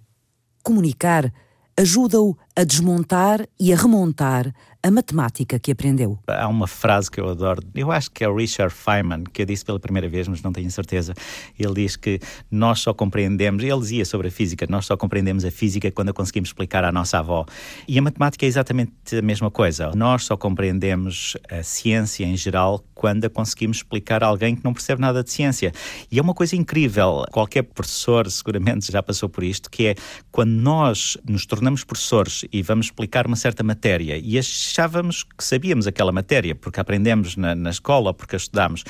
Comunicar 0.62 1.32
ajuda-o 1.78 2.36
a 2.56 2.64
desmontar 2.64 3.46
e 3.58 3.72
a 3.72 3.76
remontar 3.76 4.52
a 4.88 4.90
matemática 4.90 5.58
que 5.58 5.70
aprendeu. 5.70 6.18
Há 6.26 6.48
uma 6.48 6.66
frase 6.66 7.10
que 7.10 7.20
eu 7.20 7.28
adoro, 7.28 7.62
eu 7.74 7.92
acho 7.92 8.10
que 8.10 8.24
é 8.24 8.28
o 8.28 8.34
Richard 8.34 8.74
Feynman, 8.74 9.24
que 9.24 9.42
eu 9.42 9.46
disse 9.46 9.62
pela 9.62 9.78
primeira 9.78 10.08
vez, 10.08 10.26
mas 10.26 10.40
não 10.40 10.50
tenho 10.50 10.70
certeza. 10.70 11.12
Ele 11.58 11.74
diz 11.74 11.94
que 11.94 12.18
nós 12.50 12.80
só 12.80 12.94
compreendemos, 12.94 13.62
ele 13.62 13.78
dizia 13.78 14.04
sobre 14.06 14.28
a 14.28 14.30
física, 14.30 14.66
nós 14.68 14.86
só 14.86 14.96
compreendemos 14.96 15.44
a 15.44 15.50
física 15.50 15.90
quando 15.90 16.08
a 16.08 16.12
conseguimos 16.14 16.48
explicar 16.48 16.84
à 16.84 16.90
nossa 16.90 17.18
avó. 17.18 17.44
E 17.86 17.98
a 17.98 18.02
matemática 18.02 18.46
é 18.46 18.48
exatamente 18.48 18.92
a 19.12 19.20
mesma 19.20 19.50
coisa. 19.50 19.92
Nós 19.94 20.24
só 20.24 20.38
compreendemos 20.38 21.36
a 21.50 21.62
ciência 21.62 22.24
em 22.24 22.36
geral 22.36 22.82
quando 22.94 23.26
a 23.26 23.30
conseguimos 23.30 23.78
explicar 23.78 24.24
a 24.24 24.26
alguém 24.26 24.56
que 24.56 24.64
não 24.64 24.72
percebe 24.72 25.02
nada 25.02 25.22
de 25.22 25.30
ciência. 25.30 25.70
E 26.10 26.18
é 26.18 26.22
uma 26.22 26.34
coisa 26.34 26.56
incrível, 26.56 27.24
qualquer 27.30 27.62
professor 27.62 28.28
seguramente 28.30 28.90
já 28.90 29.02
passou 29.02 29.28
por 29.28 29.44
isto, 29.44 29.70
que 29.70 29.88
é 29.88 29.94
quando 30.32 30.50
nós 30.50 31.18
nos 31.28 31.44
tornamos 31.44 31.84
professores 31.84 32.46
e 32.50 32.62
vamos 32.62 32.86
explicar 32.86 33.26
uma 33.26 33.36
certa 33.36 33.62
matéria 33.62 34.16
e 34.16 34.38
achávamos 34.78 35.24
que 35.24 35.42
sabíamos 35.42 35.86
aquela 35.88 36.12
matéria 36.12 36.54
porque 36.54 36.78
aprendemos 36.78 37.36
na, 37.36 37.54
na 37.54 37.70
escola, 37.70 38.14
porque 38.14 38.36
a 38.36 38.38
estudamos. 38.38 38.84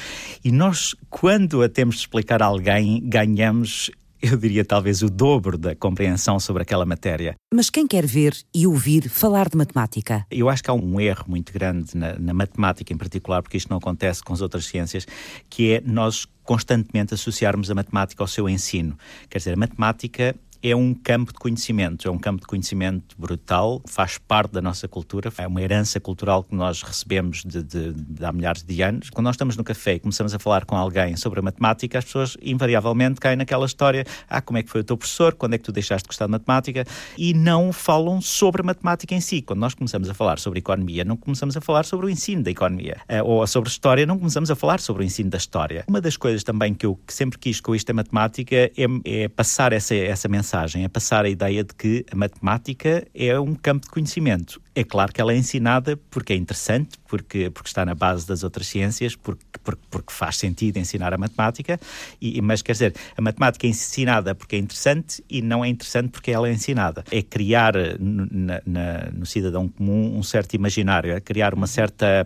E 0.44 0.53
nós, 0.53 0.94
quando 1.09 1.62
a 1.62 1.68
temos 1.68 1.96
de 1.96 2.03
explicar 2.03 2.42
a 2.42 2.46
alguém, 2.46 3.01
ganhamos 3.03 3.90
eu 4.20 4.37
diria 4.37 4.64
talvez 4.64 5.01
o 5.01 5.09
dobro 5.09 5.57
da 5.57 5.77
compreensão 5.77 6.40
sobre 6.40 6.62
aquela 6.64 6.85
matéria. 6.85 7.37
Mas 7.55 7.70
quem 7.70 7.87
quer 7.87 8.05
ver 8.05 8.37
e 8.53 8.66
ouvir 8.66 9.09
falar 9.09 9.48
de 9.48 9.57
matemática? 9.57 10.27
Eu 10.29 10.48
acho 10.48 10.61
que 10.61 10.68
há 10.68 10.74
um 10.74 11.01
erro 11.01 11.24
muito 11.29 11.53
grande 11.53 11.96
na, 11.96 12.18
na 12.18 12.35
matemática 12.35 12.92
em 12.92 12.96
particular, 12.96 13.42
porque 13.42 13.57
isto 13.57 13.70
não 13.70 13.79
acontece 13.79 14.20
com 14.20 14.33
as 14.33 14.40
outras 14.40 14.66
ciências, 14.66 15.07
que 15.48 15.74
é 15.74 15.81
nós 15.87 16.27
constantemente 16.42 17.14
associarmos 17.14 17.70
a 17.70 17.77
matemática 17.77 18.20
ao 18.20 18.27
seu 18.27 18.48
ensino. 18.48 18.98
Quer 19.31 19.38
dizer, 19.38 19.53
a 19.55 19.57
matemática 19.57 20.35
é 20.62 20.75
um 20.75 20.92
campo 20.92 21.33
de 21.33 21.38
conhecimento, 21.38 22.09
é 22.09 22.11
um 22.11 22.18
campo 22.18 22.40
de 22.40 22.47
conhecimento 22.47 23.16
brutal, 23.18 23.81
faz 23.87 24.18
parte 24.18 24.53
da 24.53 24.61
nossa 24.61 24.88
cultura, 24.88 25.33
é 25.38 25.47
uma 25.47 25.62
herança 25.62 26.01
cultural 26.01 26.42
que 26.42 26.55
nós 26.55 26.83
recebemos 26.83 27.42
de, 27.44 27.62
de, 27.62 27.92
de, 27.92 28.25
há 28.25 28.33
milhares 28.33 28.62
de 28.62 28.83
anos. 28.83 29.11
Quando 29.11 29.27
nós 29.27 29.35
estamos 29.35 29.57
no 29.57 29.64
café 29.64 29.94
e 29.94 30.01
começamos 30.01 30.35
a 30.35 30.38
falar 30.38 30.64
com 30.64 30.77
alguém 30.77 31.16
sobre 31.16 31.40
a 31.40 31.42
matemática, 31.42 31.99
as 31.99 32.05
pessoas 32.05 32.37
invariavelmente 32.42 33.21
caem 33.21 33.37
naquela 33.37 33.66
história: 33.66 34.05
ah, 34.29 34.40
como 34.40 34.59
é 34.59 34.62
que 34.62 34.71
foi 34.71 34.81
o 34.81 34.85
teu 34.85 34.97
professor, 34.97 35.35
quando 35.35 35.55
é 35.55 35.59
que 35.59 35.64
tu 35.64 35.73
deixaste 35.73 36.05
de 36.05 36.09
gostar 36.09 36.27
de 36.27 36.33
matemática, 36.33 36.85
e 37.16 37.33
não 37.33 37.73
falam 37.73 38.21
sobre 38.21 38.62
a 38.62 38.64
matemática 38.64 39.14
em 39.14 39.21
si. 39.21 39.42
Quando 39.42 39.61
nós 39.61 39.75
começamos 39.75 40.11
a 40.11 40.14
falar 40.14 40.38
sobre 40.38 40.59
economia, 40.59 41.05
não 41.05 41.16
começamos 41.16 41.57
a 41.57 41.61
falar 41.61 41.85
sobre 41.85 42.07
o 42.07 42.11
ensino 42.11 42.42
da 42.42 42.51
economia, 42.51 42.99
eh, 43.09 43.23
ou 43.23 43.47
sobre 43.47 43.71
história, 43.71 44.05
não 44.05 44.18
começamos 44.18 44.51
a 44.51 44.57
falar 44.57 44.81
sobre 44.81 45.05
o 45.05 45.07
ensino 45.07 45.31
da 45.31 45.38
história. 45.38 45.85
Uma 45.87 46.01
das 46.01 46.16
coisas 46.16 46.42
também 46.42 46.75
que 46.75 46.85
eu 46.85 46.99
sempre 47.07 47.38
quis 47.38 47.61
com 47.61 47.75
isto 47.75 47.87
da 47.87 47.94
matemática 47.94 48.57
é, 48.57 48.73
é 49.05 49.29
passar 49.29 49.73
essa, 49.73 49.94
essa 49.94 50.29
mensagem 50.29 50.47
mensagem, 50.48 50.84
é 50.84 50.88
passar 50.88 51.26
a 51.26 51.28
ideia 51.28 51.62
de 51.62 51.74
que 51.74 52.06
a 52.11 52.16
matemática 52.16 53.06
é 53.14 53.38
um 53.38 53.54
campo 53.54 53.84
de 53.84 53.90
conhecimento. 53.90 54.61
É 54.79 54.85
claro 54.85 55.12
que 55.12 55.21
ela 55.21 55.33
é 55.33 55.37
ensinada 55.37 55.97
porque 56.09 56.33
é 56.33 56.37
interessante, 56.37 57.01
porque, 57.09 57.51
porque 57.51 57.69
está 57.69 57.85
na 57.85 57.97
base 57.97 58.25
das 58.25 58.45
outras 58.45 58.69
ciências, 58.69 59.17
porque, 59.17 59.45
porque, 59.64 59.83
porque 59.91 60.12
faz 60.12 60.37
sentido 60.37 60.77
ensinar 60.77 61.12
a 61.12 61.19
matemática, 61.19 61.81
e, 62.23 62.41
mas 62.41 62.62
quer 62.62 62.71
dizer, 62.71 62.95
a 63.17 63.21
matemática 63.21 63.67
é 63.67 63.71
ensinada 63.71 64.37
porque 64.37 64.55
é 64.55 64.59
interessante 64.61 65.21
e 65.29 65.43
não 65.43 65.64
é 65.64 65.69
interessante 65.69 66.11
porque 66.11 66.31
ela 66.31 66.49
é 66.49 66.53
ensinada. 66.53 67.03
É 67.11 67.21
criar 67.23 67.75
na, 67.99 68.62
na, 68.64 69.11
no 69.12 69.27
cidadão 69.27 69.67
comum 69.67 70.17
um 70.17 70.23
certo 70.23 70.55
imaginário, 70.55 71.11
é 71.11 71.19
criar 71.19 71.55
uma 71.55 71.67
certa, 71.67 72.25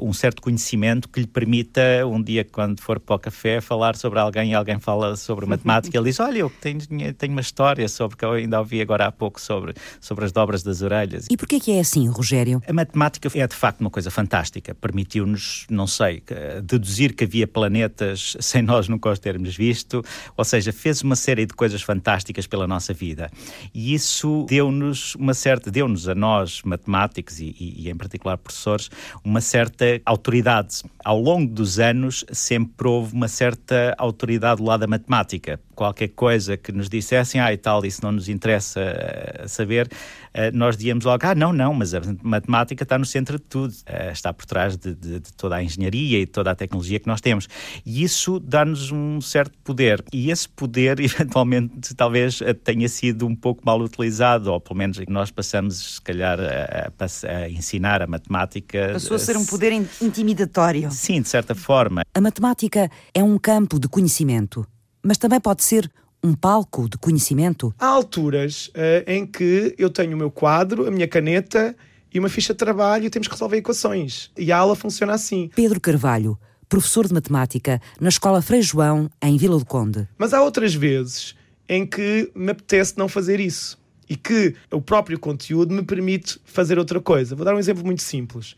um 0.00 0.14
certo 0.14 0.40
conhecimento 0.40 1.06
que 1.06 1.20
lhe 1.20 1.26
permita, 1.26 1.82
um 2.06 2.22
dia, 2.22 2.46
quando 2.46 2.80
for 2.80 2.98
para 2.98 3.16
o 3.16 3.18
café, 3.18 3.60
falar 3.60 3.94
sobre 3.94 4.18
alguém 4.18 4.52
e 4.52 4.54
alguém 4.54 4.78
fala 4.78 5.16
sobre 5.16 5.44
matemática, 5.44 5.98
ele 5.98 6.06
diz: 6.06 6.18
Olha, 6.18 6.38
eu 6.38 6.50
tenho, 6.62 6.80
tenho 7.12 7.32
uma 7.32 7.42
história 7.42 7.86
sobre 7.90 8.16
que 8.16 8.24
eu 8.24 8.32
ainda 8.32 8.58
ouvi 8.58 8.80
agora 8.80 9.04
há 9.04 9.12
pouco 9.12 9.38
sobre, 9.38 9.74
sobre 10.00 10.24
as 10.24 10.32
dobras 10.32 10.62
das 10.62 10.80
orelhas. 10.80 11.26
E 11.30 11.36
porquê 11.36 11.60
que 11.60 11.73
é 11.73 11.73
assim, 11.80 12.08
Rogério? 12.08 12.62
A 12.68 12.72
matemática 12.72 13.30
é 13.34 13.46
de 13.46 13.54
facto 13.54 13.80
uma 13.80 13.90
coisa 13.90 14.10
fantástica. 14.10 14.74
Permitiu-nos, 14.74 15.66
não 15.70 15.86
sei, 15.86 16.22
deduzir 16.62 17.14
que 17.14 17.24
havia 17.24 17.46
planetas 17.46 18.36
sem 18.40 18.62
nós 18.62 18.88
nunca 18.88 19.10
os 19.10 19.18
termos 19.18 19.56
visto, 19.56 20.02
ou 20.36 20.44
seja, 20.44 20.72
fez 20.72 21.02
uma 21.02 21.16
série 21.16 21.46
de 21.46 21.54
coisas 21.54 21.82
fantásticas 21.82 22.46
pela 22.46 22.66
nossa 22.66 22.92
vida. 22.92 23.30
E 23.72 23.94
isso 23.94 24.46
deu-nos 24.48 25.14
uma 25.14 25.34
certa, 25.34 25.70
deu-nos 25.70 26.08
a 26.08 26.14
nós, 26.14 26.62
matemáticos 26.64 27.40
e, 27.40 27.54
e, 27.58 27.86
e 27.86 27.90
em 27.90 27.96
particular 27.96 28.36
professores, 28.36 28.90
uma 29.24 29.40
certa 29.40 30.00
autoridade. 30.04 30.82
Ao 31.04 31.20
longo 31.20 31.52
dos 31.52 31.78
anos 31.78 32.24
sempre 32.32 32.88
houve 32.88 33.14
uma 33.14 33.28
certa 33.28 33.94
autoridade 33.98 34.58
do 34.58 34.64
lado 34.64 34.80
da 34.80 34.86
matemática. 34.86 35.60
Qualquer 35.74 36.08
coisa 36.08 36.56
que 36.56 36.72
nos 36.72 36.88
dissessem, 36.88 37.40
ah, 37.40 37.52
e 37.52 37.56
tal, 37.56 37.84
isso 37.84 38.00
não 38.02 38.12
nos 38.12 38.28
interessa 38.28 38.80
uh, 38.80 39.48
saber, 39.48 39.86
uh, 39.86 40.56
nós 40.56 40.76
dizíamos 40.76 41.04
logo, 41.04 41.26
ah, 41.26 41.34
não, 41.34 41.52
não, 41.52 41.74
mas 41.74 41.94
a 41.94 42.00
matemática 42.22 42.82
está 42.82 42.98
no 42.98 43.04
centro 43.04 43.38
de 43.38 43.44
tudo, 43.44 43.72
uh, 43.72 44.12
está 44.12 44.32
por 44.32 44.46
trás 44.46 44.76
de, 44.76 44.94
de, 44.94 45.20
de, 45.20 45.32
toda 45.34 45.56
a 45.56 45.62
engenharia 45.62 46.20
e 46.20 46.26
toda 46.26 46.50
a 46.50 46.54
tecnologia 46.54 46.98
que 47.00 47.06
nós 47.06 47.20
temos. 47.20 47.48
E 47.84 48.02
isso 48.02 48.38
dá-nos 48.40 48.90
um 48.90 49.20
certo 49.20 49.56
poder. 49.64 50.04
E 50.12 50.30
esse 50.30 50.48
poder, 50.48 51.00
eventualmente, 51.04 51.94
talvez 51.94 52.40
tenha 52.62 52.88
sido 52.88 53.26
um 53.26 53.34
pouco 53.34 53.62
mal 53.64 53.80
utilizado, 53.80 54.52
ou 54.52 54.60
pelo 54.60 54.78
menos 54.78 54.98
nós 55.08 55.30
passamos, 55.30 55.94
se 55.94 56.00
calhar, 56.00 56.38
a, 56.40 56.92
a, 56.98 57.36
a 57.36 57.50
ensinar 57.50 58.02
a 58.02 58.06
matemática. 58.06 58.90
Passou 58.92 59.16
a 59.16 59.18
ser 59.18 59.36
um 59.36 59.44
poder 59.44 59.72
intimidatório. 60.00 60.90
Sim, 60.90 61.20
de 61.20 61.28
certa 61.28 61.54
forma. 61.54 62.02
A 62.14 62.20
matemática 62.20 62.90
é 63.12 63.22
um 63.22 63.38
campo 63.38 63.78
de 63.78 63.88
conhecimento, 63.88 64.66
mas 65.04 65.18
também 65.18 65.38
pode 65.38 65.62
ser 65.62 65.90
um 66.22 66.34
palco 66.34 66.88
de 66.88 66.96
conhecimento? 66.96 67.74
Há 67.78 67.86
alturas 67.86 68.68
uh, 68.68 69.04
em 69.06 69.26
que 69.26 69.74
eu 69.76 69.90
tenho 69.90 70.14
o 70.14 70.16
meu 70.16 70.30
quadro, 70.30 70.88
a 70.88 70.90
minha 70.90 71.06
caneta 71.06 71.76
e 72.12 72.18
uma 72.18 72.30
ficha 72.30 72.54
de 72.54 72.58
trabalho 72.58 73.04
e 73.04 73.10
temos 73.10 73.28
que 73.28 73.34
resolver 73.34 73.58
equações. 73.58 74.30
E 74.36 74.50
a 74.50 74.56
aula 74.56 74.74
funciona 74.74 75.12
assim. 75.12 75.50
Pedro 75.54 75.78
Carvalho, 75.78 76.38
professor 76.68 77.06
de 77.06 77.12
matemática 77.12 77.80
na 78.00 78.08
Escola 78.08 78.40
Frei 78.40 78.62
João, 78.62 79.10
em 79.20 79.36
Vila 79.36 79.58
do 79.58 79.66
Conde. 79.66 80.08
Mas 80.16 80.32
há 80.32 80.42
outras 80.42 80.74
vezes 80.74 81.34
em 81.68 81.86
que 81.86 82.30
me 82.34 82.50
apetece 82.50 82.96
não 82.96 83.08
fazer 83.08 83.38
isso 83.38 83.78
e 84.08 84.16
que 84.16 84.54
o 84.70 84.80
próprio 84.80 85.18
conteúdo 85.18 85.74
me 85.74 85.82
permite 85.82 86.40
fazer 86.44 86.78
outra 86.78 87.00
coisa. 87.00 87.36
Vou 87.36 87.44
dar 87.44 87.54
um 87.54 87.58
exemplo 87.58 87.84
muito 87.84 88.02
simples. 88.02 88.56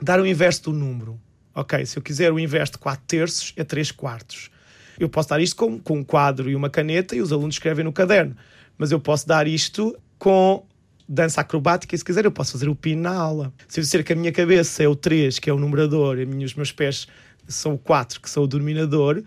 Dar 0.00 0.20
o 0.20 0.26
inverso 0.26 0.64
do 0.64 0.72
número. 0.72 1.20
Ok, 1.54 1.84
se 1.86 1.98
eu 1.98 2.02
quiser 2.02 2.32
o 2.32 2.38
inverso 2.38 2.72
de 2.72 2.78
4 2.78 3.04
terços, 3.06 3.52
é 3.56 3.62
3 3.62 3.92
quartos. 3.92 4.50
Eu 4.98 5.08
posso 5.08 5.28
dar 5.28 5.40
isto 5.40 5.56
com, 5.56 5.78
com 5.78 5.98
um 5.98 6.04
quadro 6.04 6.50
e 6.50 6.56
uma 6.56 6.70
caneta 6.70 7.14
e 7.16 7.20
os 7.20 7.32
alunos 7.32 7.56
escrevem 7.56 7.84
no 7.84 7.92
caderno. 7.92 8.36
Mas 8.76 8.92
eu 8.92 9.00
posso 9.00 9.26
dar 9.26 9.46
isto 9.46 9.96
com 10.18 10.64
dança 11.08 11.40
acrobática 11.40 11.94
e 11.94 11.98
se 11.98 12.04
quiser 12.04 12.24
eu 12.24 12.32
posso 12.32 12.52
fazer 12.52 12.68
o 12.68 12.74
pino 12.74 13.02
na 13.02 13.14
aula. 13.14 13.52
Se 13.68 13.80
eu 13.80 13.82
disser 13.82 14.04
que 14.04 14.12
a 14.12 14.16
minha 14.16 14.32
cabeça 14.32 14.82
é 14.82 14.88
o 14.88 14.96
3, 14.96 15.38
que 15.38 15.50
é 15.50 15.52
o 15.52 15.58
numerador, 15.58 16.18
e 16.18 16.44
os 16.44 16.54
meus 16.54 16.72
pés 16.72 17.06
são 17.46 17.74
o 17.74 17.78
4, 17.78 18.20
que 18.20 18.30
são 18.30 18.44
o 18.44 18.46
dominador, 18.46 19.22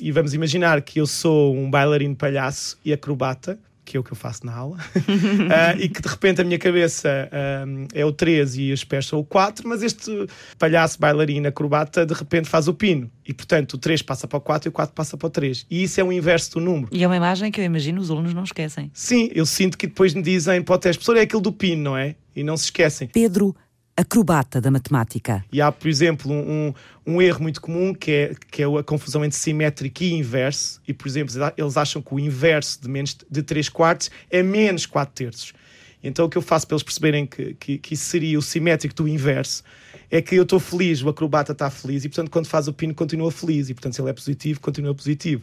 e 0.00 0.12
vamos 0.12 0.32
imaginar 0.32 0.80
que 0.82 1.00
eu 1.00 1.06
sou 1.06 1.54
um 1.56 1.70
bailarino 1.70 2.14
palhaço 2.14 2.78
e 2.84 2.92
acrobata, 2.92 3.58
que 3.88 3.96
é 3.96 4.00
o 4.00 4.04
que 4.04 4.12
eu 4.12 4.16
faço 4.16 4.44
na 4.44 4.54
aula, 4.54 4.76
uh, 4.76 5.78
e 5.80 5.88
que 5.88 6.02
de 6.02 6.08
repente 6.08 6.42
a 6.42 6.44
minha 6.44 6.58
cabeça 6.58 7.08
uh, 7.32 7.88
é 7.94 8.04
o 8.04 8.12
13 8.12 8.62
e 8.64 8.72
os 8.72 8.84
pés 8.84 9.06
são 9.06 9.18
o 9.18 9.24
4, 9.24 9.66
mas 9.66 9.82
este 9.82 10.26
palhaço, 10.58 11.00
bailarina, 11.00 11.48
acrobata, 11.48 12.04
de 12.04 12.12
repente 12.12 12.48
faz 12.48 12.68
o 12.68 12.74
pino. 12.74 13.10
E 13.26 13.32
portanto 13.32 13.74
o 13.74 13.78
3 13.78 14.02
passa 14.02 14.28
para 14.28 14.36
o 14.36 14.40
4 14.40 14.68
e 14.68 14.70
o 14.70 14.72
4 14.72 14.94
passa 14.94 15.16
para 15.16 15.26
o 15.26 15.30
3. 15.30 15.66
E 15.70 15.82
isso 15.82 15.98
é 16.00 16.04
o 16.04 16.12
inverso 16.12 16.52
do 16.52 16.60
número. 16.60 16.88
E 16.92 17.02
é 17.02 17.06
uma 17.06 17.16
imagem 17.16 17.50
que 17.50 17.60
eu 17.60 17.64
imagino 17.64 17.98
os 18.00 18.10
alunos 18.10 18.34
não 18.34 18.44
esquecem. 18.44 18.90
Sim, 18.92 19.30
eu 19.34 19.46
sinto 19.46 19.78
que 19.78 19.86
depois 19.86 20.12
me 20.12 20.20
dizem 20.20 20.62
para 20.62 20.74
o 20.74 20.78
teste, 20.78 20.98
professor, 20.98 21.18
é 21.18 21.22
aquilo 21.22 21.40
do 21.40 21.52
pino, 21.52 21.82
não 21.82 21.96
é? 21.96 22.14
E 22.36 22.42
não 22.42 22.56
se 22.56 22.64
esquecem. 22.64 23.08
Pedro 23.08 23.56
acrobata 23.98 24.60
da 24.60 24.70
matemática. 24.70 25.44
E 25.52 25.60
há, 25.60 25.72
por 25.72 25.88
exemplo, 25.88 26.32
um, 26.32 26.72
um, 27.04 27.20
erro 27.20 27.42
muito 27.42 27.60
comum 27.60 27.92
que 27.92 28.12
é, 28.12 28.34
que 28.48 28.62
é 28.62 28.66
a 28.66 28.82
confusão 28.84 29.24
entre 29.24 29.36
simétrico 29.36 30.04
e 30.04 30.14
inverso. 30.14 30.80
E, 30.86 30.94
por 30.94 31.08
exemplo, 31.08 31.34
eles 31.56 31.76
acham 31.76 32.00
que 32.00 32.14
o 32.14 32.18
inverso 32.20 32.80
de, 32.80 32.88
menos, 32.88 33.16
de 33.28 33.42
3 33.42 33.68
quartos 33.68 34.08
é 34.30 34.40
menos 34.40 34.86
4 34.86 35.12
terços. 35.12 35.52
Então, 36.00 36.26
o 36.26 36.28
que 36.28 36.38
eu 36.38 36.42
faço 36.42 36.64
para 36.64 36.76
eles 36.76 36.84
perceberem 36.84 37.26
que, 37.26 37.54
que, 37.54 37.76
que 37.76 37.94
isso 37.94 38.04
seria 38.04 38.38
o 38.38 38.42
simétrico 38.42 38.94
do 38.94 39.08
inverso 39.08 39.64
é 40.08 40.22
que 40.22 40.36
eu 40.36 40.44
estou 40.44 40.60
feliz, 40.60 41.02
o 41.02 41.08
acrobata 41.08 41.50
está 41.50 41.68
feliz 41.68 42.04
e, 42.04 42.08
portanto, 42.08 42.30
quando 42.30 42.46
faz 42.46 42.68
o 42.68 42.72
pino, 42.72 42.94
continua 42.94 43.32
feliz. 43.32 43.68
E, 43.68 43.74
portanto, 43.74 43.94
se 43.94 44.00
ele 44.00 44.10
é 44.10 44.12
positivo, 44.12 44.60
continua 44.60 44.94
positivo. 44.94 45.42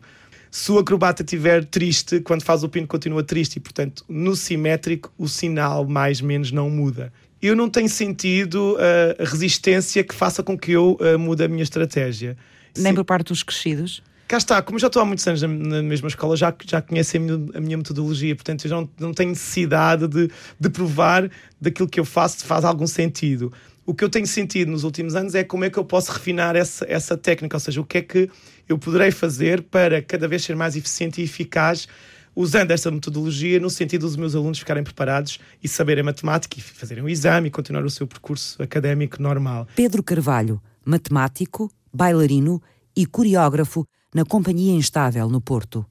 Se 0.49 0.71
o 0.71 0.79
acrobata 0.79 1.23
estiver 1.23 1.65
triste, 1.65 2.21
quando 2.21 2.41
faz 2.41 2.63
o 2.63 2.69
pino, 2.69 2.87
continua 2.87 3.21
triste. 3.21 3.57
E, 3.57 3.59
portanto, 3.59 4.05
no 4.07 4.33
simétrico, 4.33 5.11
o 5.17 5.27
sinal 5.27 5.85
mais 5.85 6.21
menos 6.21 6.53
não 6.53 6.69
muda 6.69 7.11
eu 7.47 7.55
não 7.55 7.69
tenho 7.69 7.89
sentido 7.89 8.75
uh, 8.75 9.23
resistência 9.23 10.03
que 10.03 10.13
faça 10.15 10.41
com 10.41 10.57
que 10.57 10.71
eu 10.71 10.97
uh, 10.99 11.19
mude 11.19 11.43
a 11.43 11.47
minha 11.47 11.63
estratégia. 11.63 12.37
Nem 12.77 12.91
Sim. 12.91 12.95
por 12.95 13.05
parte 13.05 13.27
dos 13.27 13.43
crescidos? 13.43 14.01
Cá 14.27 14.37
está, 14.37 14.61
como 14.61 14.79
já 14.79 14.87
estou 14.87 15.01
há 15.01 15.05
muitos 15.05 15.25
anos 15.27 15.41
na, 15.43 15.47
na 15.47 15.83
mesma 15.83 16.07
escola, 16.07 16.35
já, 16.35 16.53
já 16.65 16.81
conhecem 16.81 17.21
a 17.21 17.23
minha, 17.23 17.49
a 17.53 17.61
minha 17.61 17.77
metodologia, 17.77 18.35
portanto 18.35 18.65
eu 18.65 18.69
já 18.69 18.75
não, 18.75 18.89
não 18.99 19.13
tenho 19.13 19.29
necessidade 19.29 20.07
de, 20.07 20.31
de 20.59 20.69
provar 20.69 21.29
daquilo 21.61 21.87
que 21.87 21.99
eu 21.99 22.05
faço 22.05 22.39
se 22.39 22.45
faz 22.45 22.65
algum 22.65 22.87
sentido. 22.87 23.53
O 23.85 23.93
que 23.93 24.03
eu 24.03 24.09
tenho 24.09 24.25
sentido 24.25 24.71
nos 24.71 24.83
últimos 24.83 25.15
anos 25.15 25.35
é 25.35 25.43
como 25.43 25.63
é 25.63 25.69
que 25.69 25.77
eu 25.77 25.85
posso 25.85 26.11
refinar 26.11 26.55
essa, 26.55 26.85
essa 26.89 27.15
técnica, 27.15 27.55
ou 27.55 27.59
seja, 27.59 27.79
o 27.79 27.85
que 27.85 27.99
é 27.99 28.01
que 28.01 28.29
eu 28.67 28.79
poderei 28.79 29.11
fazer 29.11 29.61
para 29.61 30.01
cada 30.01 30.27
vez 30.27 30.43
ser 30.43 30.55
mais 30.55 30.75
eficiente 30.75 31.21
e 31.21 31.23
eficaz 31.23 31.87
usando 32.35 32.71
esta 32.71 32.91
metodologia 32.91 33.59
no 33.59 33.69
sentido 33.69 34.01
dos 34.01 34.15
meus 34.15 34.35
alunos 34.35 34.59
ficarem 34.59 34.83
preparados 34.83 35.39
e 35.63 35.67
saberem 35.67 36.03
matemática 36.03 36.59
e 36.59 36.61
fazerem 36.61 37.03
o 37.03 37.09
exame 37.09 37.47
e 37.47 37.51
continuar 37.51 37.85
o 37.85 37.89
seu 37.89 38.05
percurso 38.05 38.61
académico 38.61 39.21
normal. 39.21 39.67
Pedro 39.75 40.03
Carvalho, 40.03 40.61
matemático, 40.83 41.71
bailarino 41.93 42.61
e 42.95 43.05
coreógrafo 43.05 43.87
na 44.13 44.25
Companhia 44.25 44.73
Instável, 44.73 45.29
no 45.29 45.39
Porto. 45.39 45.85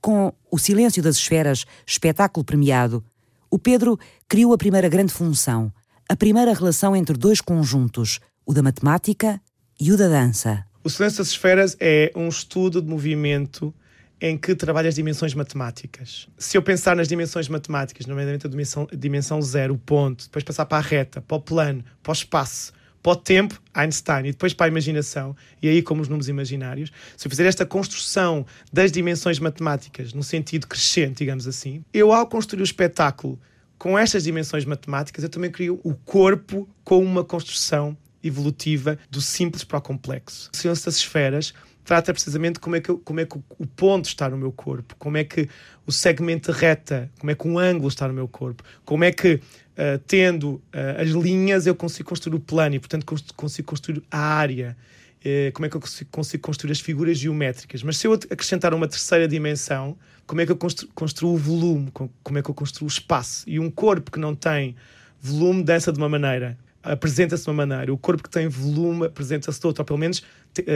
Com 0.00 0.32
O 0.50 0.58
Silêncio 0.58 1.02
das 1.02 1.16
Esferas, 1.16 1.64
espetáculo 1.86 2.44
premiado, 2.44 3.04
o 3.50 3.58
Pedro 3.58 3.98
criou 4.28 4.52
a 4.52 4.58
primeira 4.58 4.88
grande 4.88 5.12
função, 5.12 5.72
a 6.08 6.16
primeira 6.16 6.52
relação 6.52 6.96
entre 6.96 7.16
dois 7.16 7.40
conjuntos, 7.40 8.20
o 8.46 8.54
da 8.54 8.62
matemática 8.62 9.40
e 9.78 9.92
o 9.92 9.96
da 9.96 10.08
dança. 10.08 10.64
O 10.82 10.88
Silêncio 10.88 11.18
das 11.18 11.28
Esferas 11.28 11.76
é 11.78 12.10
um 12.16 12.28
estudo 12.28 12.80
de 12.80 12.88
movimento 12.88 13.74
em 14.20 14.36
que 14.36 14.54
trabalha 14.54 14.88
as 14.88 14.94
dimensões 14.94 15.34
matemáticas. 15.34 16.28
Se 16.36 16.56
eu 16.56 16.62
pensar 16.62 16.94
nas 16.94 17.08
dimensões 17.08 17.48
matemáticas, 17.48 18.06
nomeadamente 18.06 18.46
a 18.46 18.50
dimensão, 18.50 18.86
dimensão 18.92 19.40
zero, 19.40 19.74
o 19.74 19.78
ponto, 19.78 20.24
depois 20.24 20.44
passar 20.44 20.66
para 20.66 20.78
a 20.78 20.80
reta, 20.80 21.20
para 21.20 21.36
o 21.36 21.40
plano, 21.40 21.82
para 22.02 22.10
o 22.10 22.12
espaço, 22.12 22.72
para 23.02 23.12
o 23.12 23.16
tempo, 23.16 23.60
Einstein, 23.72 24.26
e 24.26 24.32
depois 24.32 24.52
para 24.52 24.66
a 24.66 24.68
imaginação, 24.68 25.34
e 25.62 25.68
aí 25.68 25.80
como 25.80 26.02
os 26.02 26.08
números 26.08 26.28
imaginários, 26.28 26.92
se 27.16 27.26
eu 27.26 27.30
fizer 27.30 27.46
esta 27.46 27.64
construção 27.64 28.44
das 28.70 28.92
dimensões 28.92 29.38
matemáticas 29.38 30.12
no 30.12 30.22
sentido 30.22 30.66
crescente, 30.66 31.18
digamos 31.18 31.48
assim, 31.48 31.82
eu 31.94 32.12
ao 32.12 32.26
construir 32.26 32.60
o 32.60 32.64
espetáculo 32.64 33.40
com 33.78 33.98
estas 33.98 34.24
dimensões 34.24 34.66
matemáticas, 34.66 35.24
eu 35.24 35.30
também 35.30 35.50
crio 35.50 35.80
o 35.82 35.94
corpo 35.94 36.68
com 36.84 37.02
uma 37.02 37.24
construção 37.24 37.96
evolutiva 38.22 38.98
do 39.10 39.22
simples 39.22 39.64
para 39.64 39.78
o 39.78 39.80
complexo. 39.80 40.50
Das 40.52 40.86
Esferas 40.86 41.54
trata 41.84 42.12
precisamente 42.12 42.58
como 42.60 42.76
é, 42.76 42.80
que, 42.80 42.92
como 42.94 43.20
é 43.20 43.26
que 43.26 43.36
o 43.36 43.66
ponto 43.66 44.06
está 44.06 44.28
no 44.28 44.36
meu 44.36 44.52
corpo, 44.52 44.94
como 44.98 45.16
é 45.16 45.24
que 45.24 45.48
o 45.86 45.92
segmento 45.92 46.52
reta, 46.52 47.10
como 47.18 47.30
é 47.30 47.34
que 47.34 47.48
um 47.48 47.58
ângulo 47.58 47.88
está 47.88 48.06
no 48.06 48.14
meu 48.14 48.28
corpo, 48.28 48.62
como 48.84 49.04
é 49.04 49.12
que, 49.12 49.34
uh, 49.34 49.98
tendo 50.06 50.54
uh, 50.54 51.00
as 51.00 51.08
linhas, 51.08 51.66
eu 51.66 51.74
consigo 51.74 52.08
construir 52.08 52.36
o 52.36 52.40
plano 52.40 52.76
e, 52.76 52.78
portanto, 52.78 53.06
consigo 53.34 53.68
construir 53.68 54.02
a 54.10 54.18
área. 54.18 54.76
Uh, 55.20 55.52
como 55.52 55.66
é 55.66 55.68
que 55.68 55.76
eu 55.76 55.80
consigo, 55.80 56.10
consigo, 56.10 56.42
construir 56.42 56.72
as 56.72 56.80
figuras 56.80 57.18
geométricas. 57.18 57.82
Mas 57.82 57.98
se 57.98 58.06
eu 58.06 58.14
acrescentar 58.14 58.72
uma 58.72 58.88
terceira 58.88 59.28
dimensão, 59.28 59.96
como 60.26 60.40
é 60.40 60.46
que 60.46 60.52
eu 60.52 60.56
construo, 60.56 60.90
construo 60.94 61.34
o 61.34 61.36
volume, 61.36 61.90
como 62.22 62.38
é 62.38 62.42
que 62.42 62.48
eu 62.48 62.54
construo 62.54 62.86
o 62.86 62.90
espaço. 62.90 63.44
E 63.46 63.58
um 63.58 63.70
corpo 63.70 64.10
que 64.10 64.18
não 64.18 64.34
tem 64.34 64.76
volume 65.20 65.62
dança 65.62 65.92
de 65.92 65.98
uma 65.98 66.08
maneira 66.08 66.56
apresenta-se 66.82 67.44
de 67.44 67.50
uma 67.50 67.66
maneira, 67.66 67.92
o 67.92 67.98
corpo 67.98 68.22
que 68.22 68.30
tem 68.30 68.48
volume 68.48 69.06
apresenta-se 69.06 69.60
de 69.60 69.66
outra, 69.66 69.82
ou 69.82 69.86
pelo 69.86 69.98
menos 69.98 70.22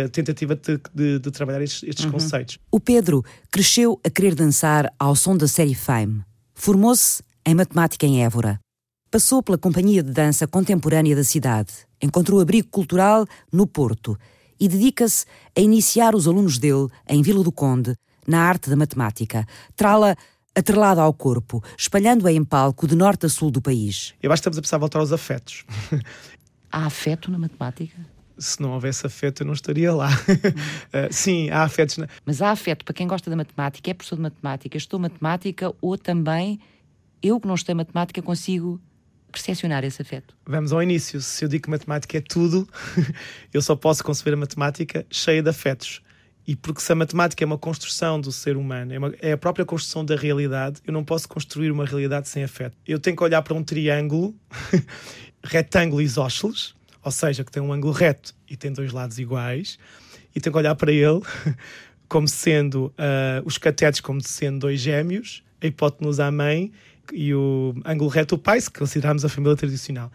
a 0.05 0.09
tentativa 0.09 0.55
de, 0.55 0.81
de, 0.95 1.19
de 1.19 1.31
trabalhar 1.31 1.63
estes, 1.63 1.83
estes 1.89 2.05
uhum. 2.05 2.13
conceitos. 2.13 2.59
O 2.71 2.79
Pedro 2.79 3.25
cresceu 3.51 4.01
a 4.05 4.11
querer 4.11 4.35
dançar 4.35 4.93
ao 4.99 5.17
som 5.17 5.37
da 5.37 5.49
série 5.49 5.75
Fame. 5.75 6.23
Formou-se 6.55 7.23
em 7.47 7.55
matemática 7.55 8.07
em 8.07 8.25
Évora. 8.25 8.61
Passou 9.11 9.43
pela 9.43 9.59
companhia 9.59 10.03
de 10.03 10.11
dança 10.11 10.47
contemporânea 10.47 11.15
da 11.15 11.25
cidade. 11.25 11.73
Encontrou 12.03 12.41
abrigo 12.41 12.69
cultural 12.69 13.27
no 13.53 13.67
Porto 13.67 14.19
e 14.59 14.69
dedica-se 14.69 15.27
a 15.57 15.61
iniciar 15.61 16.15
os 16.15 16.27
alunos 16.27 16.59
dele 16.59 16.89
em 17.09 17.23
Vila 17.23 17.43
do 17.43 17.53
Conde 17.53 17.95
na 18.27 18.41
arte 18.41 18.71
da 18.71 18.77
matemática. 18.77 19.47
Trá-la 19.77 20.17
atrelada 20.55 21.03
ao 21.03 21.13
corpo, 21.13 21.63
espalhando-a 21.77 22.33
em 22.33 22.45
palco 22.45 22.87
de 22.87 22.95
norte 22.95 23.27
a 23.27 23.29
sul 23.29 23.51
do 23.51 23.61
país. 23.61 24.15
Eu 24.23 24.33
acho 24.33 24.41
que 24.41 24.49
estamos 24.49 24.59
a 24.59 24.61
precisar 24.61 24.79
voltar 24.79 25.01
aos 25.01 25.13
afetos. 25.13 25.65
Há 26.71 26.87
afeto 26.87 27.31
na 27.31 27.39
matemática? 27.39 27.97
Se 28.37 28.61
não 28.61 28.73
houvesse 28.73 29.07
afeto, 29.07 29.43
eu 29.43 29.47
não 29.47 29.55
estaria 29.55 29.93
lá. 29.95 30.09
uh, 30.11 31.07
sim, 31.13 31.51
há 31.51 31.63
afetos. 31.63 31.99
Na... 31.99 32.09
Mas 32.25 32.43
há 32.43 32.51
afeto 32.51 32.85
para 32.85 32.95
quem 32.95 33.07
gosta 33.07 33.31
da 33.31 33.37
matemática, 33.37 33.91
é 33.91 33.95
professor 33.95 34.17
de 34.17 34.23
matemática, 34.23 34.77
estou 34.77 34.99
matemática 34.99 35.73
ou 35.81 35.97
também 35.97 36.59
eu 37.23 37.41
que 37.41 37.47
não 37.47 37.55
estou 37.55 37.73
em 37.73 37.77
matemática 37.77 38.21
consigo 38.21 38.81
percepcionar 39.31 39.85
esse 39.85 40.01
afeto? 40.01 40.37
Vamos 40.47 40.73
ao 40.73 40.83
início. 40.83 41.21
Se 41.21 41.45
eu 41.45 41.49
digo 41.49 41.65
que 41.65 41.71
matemática 41.71 42.19
é 42.19 42.21
tudo, 42.21 42.69
eu 43.53 43.61
só 43.61 43.75
posso 43.75 44.05
conceber 44.05 44.35
a 44.35 44.37
matemática 44.37 45.07
cheia 45.11 45.43
de 45.43 45.51
afetos. 45.51 46.03
E 46.47 46.55
porque 46.55 46.81
se 46.81 46.93
a 46.93 46.95
matemática 46.95 47.43
é 47.43 47.47
uma 47.47 47.57
construção 47.57 48.21
do 48.21 48.31
ser 48.31 48.57
humano, 48.57 48.93
é, 48.93 48.99
uma, 48.99 49.15
é, 49.21 49.33
a 49.33 49.39
própria 49.39 49.65
construção 49.65 50.05
da 50.05 50.15
realidade, 50.15 50.81
eu 50.87 50.93
não 50.93 51.03
posso 51.03 51.29
construir 51.29 51.71
uma 51.71 51.87
realidade 51.87 52.29
sem 52.29 52.45
afeto. 52.45 52.77
Eu 52.87 52.99
tenho 52.99 53.17
que 53.17 53.25
olhar 53.25 53.41
para 53.43 53.55
um 53.55 53.63
triângulo, 53.63 54.35
retângulo 55.43 56.03
isósceles, 56.03 56.75
ou 57.03 57.11
seja, 57.11 57.45
que 57.45 57.51
tem 57.51 57.63
um 57.63 57.73
ângulo 57.73 57.93
reto 57.93 58.35
e 58.49 58.57
tem 58.57 58.73
dois 58.73 58.93
lados 58.93 59.19
iguais, 59.19 59.79
e 60.35 60.41
tenho 60.41 60.53
que 60.53 60.59
olhar 60.59 60.75
para 60.75 60.93
ele 60.93 61.21
como 62.09 62.29
sendo 62.29 62.87
uh, 62.87 63.43
os 63.45 63.57
catetos 63.57 64.01
como 64.01 64.21
sendo 64.21 64.61
dois 64.61 64.81
gêmeos, 64.81 65.43
a 65.63 65.67
hipotenusa 65.67 66.27
a 66.27 66.31
mãe 66.31 66.71
e 67.13 67.35
o 67.35 67.75
ângulo 67.87 68.11
reto 68.11 68.35
o 68.35 68.39
pai, 68.39 68.61
se 68.61 68.71
considerarmos 68.71 69.25
a 69.25 69.29
família 69.31 69.57
tradicional 69.57 70.11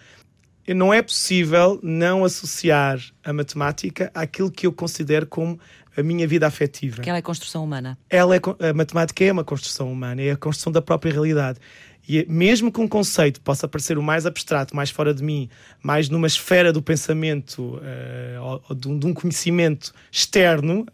não 0.68 0.94
é 0.94 1.02
possível 1.02 1.80
não 1.82 2.24
associar 2.24 3.00
a 3.24 3.34
matemática 3.34 4.12
àquilo 4.14 4.52
que 4.52 4.68
eu 4.68 4.74
considero 4.74 5.26
como 5.26 5.60
a 5.98 6.04
minha 6.04 6.28
vida 6.28 6.46
afetiva. 6.48 6.98
Porque 6.98 7.10
ela 7.10 7.20
é 7.20 7.22
construção 7.22 7.64
humana. 7.64 7.98
Ela 8.10 8.36
é, 8.36 8.40
a 8.70 8.74
matemática 8.74 9.24
é 9.24 9.32
uma 9.32 9.44
construção 9.44 9.92
humana, 9.92 10.22
é 10.22 10.32
a 10.32 10.38
construção 10.38 10.72
da 10.72 10.82
própria 10.82 11.12
realidade. 11.12 11.60
E 12.08 12.26
mesmo 12.28 12.72
que 12.72 12.80
um 12.80 12.88
conceito 12.88 13.42
possa 13.42 13.68
parecer 13.68 13.98
o 13.98 14.04
mais 14.04 14.26
abstrato, 14.26 14.76
mais 14.76 14.90
fora 14.90 15.14
de 15.14 15.24
mim, 15.24 15.50
mais 15.84 16.10
numa 16.10 16.28
esfera 16.28 16.74
do 16.74 16.82
pensamento 16.82 17.76
uh, 17.78 18.42
ou, 18.42 18.64
ou 18.70 18.76
de, 18.76 18.88
um, 18.88 18.98
de, 18.98 19.08
um, 19.08 19.14
conhecimento 19.14 19.94
externo, 20.12 20.86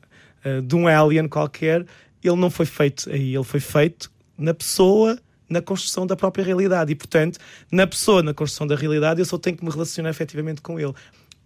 uh, 0.46 0.62
de 0.62 0.76
um 0.76 0.88
alien 0.88 1.28
qualquer, 1.28 1.86
ele 2.22 2.36
não 2.36 2.50
foi 2.50 2.66
feito 2.66 3.10
aí, 3.10 3.36
ele 3.36 3.44
foi 3.44 3.60
feito 3.60 4.12
na 4.38 4.54
pessoa 4.54 5.18
na 5.50 5.62
construção 5.62 6.06
da 6.06 6.16
própria 6.16 6.44
realidade. 6.44 6.92
E, 6.92 6.96
portanto, 6.96 7.40
na 7.72 7.86
pessoa, 7.86 8.24
na 8.24 8.34
construção 8.34 8.68
da 8.68 8.76
realidade, 8.76 9.20
eu 9.20 9.26
só 9.26 9.38
tenho 9.38 9.58
que 9.58 9.64
me 9.64 9.72
relacionar 9.72 10.10
efetivamente 10.10 10.62
com 10.62 10.80
ele. 10.80 10.94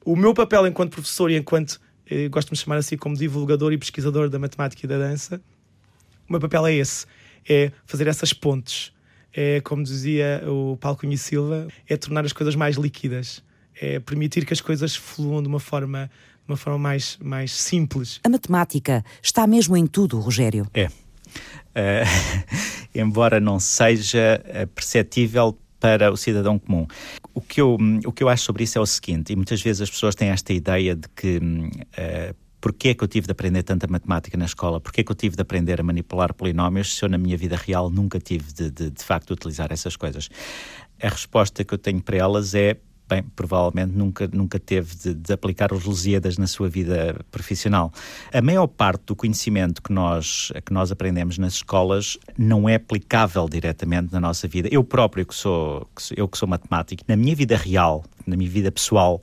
O 0.05 0.15
meu 0.15 0.33
papel 0.33 0.65
enquanto 0.67 0.91
professor 0.91 1.29
e 1.29 1.37
enquanto, 1.37 1.79
eh, 2.09 2.27
gosto 2.29 2.47
de 2.47 2.53
me 2.53 2.57
chamar 2.57 2.77
assim, 2.77 2.97
como 2.97 3.15
divulgador 3.15 3.73
e 3.73 3.77
pesquisador 3.77 4.29
da 4.29 4.39
matemática 4.39 4.85
e 4.85 4.89
da 4.89 4.97
dança, 4.97 5.41
o 6.27 6.31
meu 6.31 6.39
papel 6.39 6.67
é 6.67 6.73
esse: 6.75 7.05
é 7.47 7.71
fazer 7.85 8.07
essas 8.07 8.31
pontes. 8.31 8.93
É, 9.31 9.61
como 9.61 9.83
dizia 9.83 10.43
o 10.47 10.75
Paulo 10.77 10.97
Cunha 10.97 11.17
Silva, 11.17 11.67
é 11.87 11.95
tornar 11.95 12.25
as 12.25 12.33
coisas 12.33 12.55
mais 12.55 12.77
líquidas. 12.77 13.43
É 13.79 13.99
permitir 13.99 14.45
que 14.45 14.53
as 14.53 14.59
coisas 14.59 14.95
fluam 14.95 15.41
de 15.41 15.47
uma 15.47 15.59
forma, 15.59 16.09
de 16.45 16.51
uma 16.51 16.57
forma 16.57 16.79
mais, 16.79 17.17
mais 17.21 17.51
simples. 17.51 18.19
A 18.23 18.29
matemática 18.29 19.03
está 19.21 19.45
mesmo 19.45 19.77
em 19.77 19.85
tudo, 19.87 20.19
Rogério. 20.19 20.67
É. 20.73 20.87
Uh, 20.87 20.89
embora 22.93 23.39
não 23.39 23.59
seja 23.59 24.41
eh, 24.45 24.65
perceptível 24.65 25.57
para 25.79 26.11
o 26.11 26.17
cidadão 26.17 26.59
comum. 26.59 26.85
O 27.33 27.41
que, 27.41 27.61
eu, 27.61 27.77
o 28.05 28.11
que 28.11 28.21
eu 28.23 28.29
acho 28.29 28.43
sobre 28.43 28.63
isso 28.63 28.77
é 28.77 28.81
o 28.81 28.85
seguinte, 28.85 29.31
e 29.31 29.35
muitas 29.35 29.61
vezes 29.61 29.81
as 29.81 29.89
pessoas 29.89 30.13
têm 30.13 30.29
esta 30.29 30.51
ideia 30.51 30.95
de 30.95 31.07
que 31.15 31.37
uh, 31.37 32.35
porquê 32.59 32.89
é 32.89 32.93
que 32.93 33.03
eu 33.03 33.07
tive 33.07 33.25
de 33.25 33.31
aprender 33.31 33.63
tanta 33.63 33.87
matemática 33.87 34.37
na 34.37 34.45
escola, 34.45 34.79
porquê 34.79 35.01
é 35.01 35.03
que 35.03 35.11
eu 35.11 35.15
tive 35.15 35.35
de 35.35 35.41
aprender 35.41 35.79
a 35.79 35.83
manipular 35.83 36.33
polinómios 36.33 36.95
se 36.95 37.03
eu 37.03 37.09
na 37.09 37.17
minha 37.17 37.37
vida 37.37 37.55
real 37.55 37.89
nunca 37.89 38.19
tive 38.19 38.51
de, 38.51 38.69
de, 38.69 38.89
de 38.89 39.03
facto 39.03 39.31
utilizar 39.31 39.71
essas 39.71 39.95
coisas. 39.95 40.29
A 41.01 41.07
resposta 41.07 41.63
que 41.63 41.73
eu 41.73 41.77
tenho 41.77 42.01
para 42.01 42.17
elas 42.17 42.53
é 42.53 42.77
bem, 43.09 43.23
provavelmente 43.35 43.91
nunca, 43.91 44.29
nunca 44.31 44.59
teve 44.59 44.95
de, 44.95 45.13
de, 45.15 45.33
aplicar 45.33 45.73
os 45.73 45.83
Lusíadas 45.83 46.37
na 46.37 46.45
sua 46.45 46.69
vida 46.69 47.19
profissional. 47.31 47.91
A 48.31 48.41
maior 48.41 48.67
parte 48.67 49.01
do 49.07 49.15
conhecimento 49.15 49.81
que 49.81 49.91
nós, 49.91 50.51
que 50.63 50.71
nós 50.71 50.91
aprendemos 50.91 51.37
nas 51.39 51.53
escolas 51.53 52.17
não 52.37 52.69
é 52.69 52.75
aplicável 52.75 53.49
diretamente 53.49 54.13
na 54.13 54.19
nossa 54.19 54.47
vida. 54.47 54.69
Eu 54.71 54.83
próprio, 54.83 55.25
que 55.25 55.33
sou, 55.33 55.89
eu 56.15 56.27
que 56.27 56.37
sou 56.37 56.47
matemático, 56.47 57.03
na 57.07 57.15
minha 57.15 57.35
vida 57.35 57.57
real, 57.57 58.05
na 58.27 58.37
minha 58.37 58.49
vida 58.49 58.71
pessoal, 58.71 59.19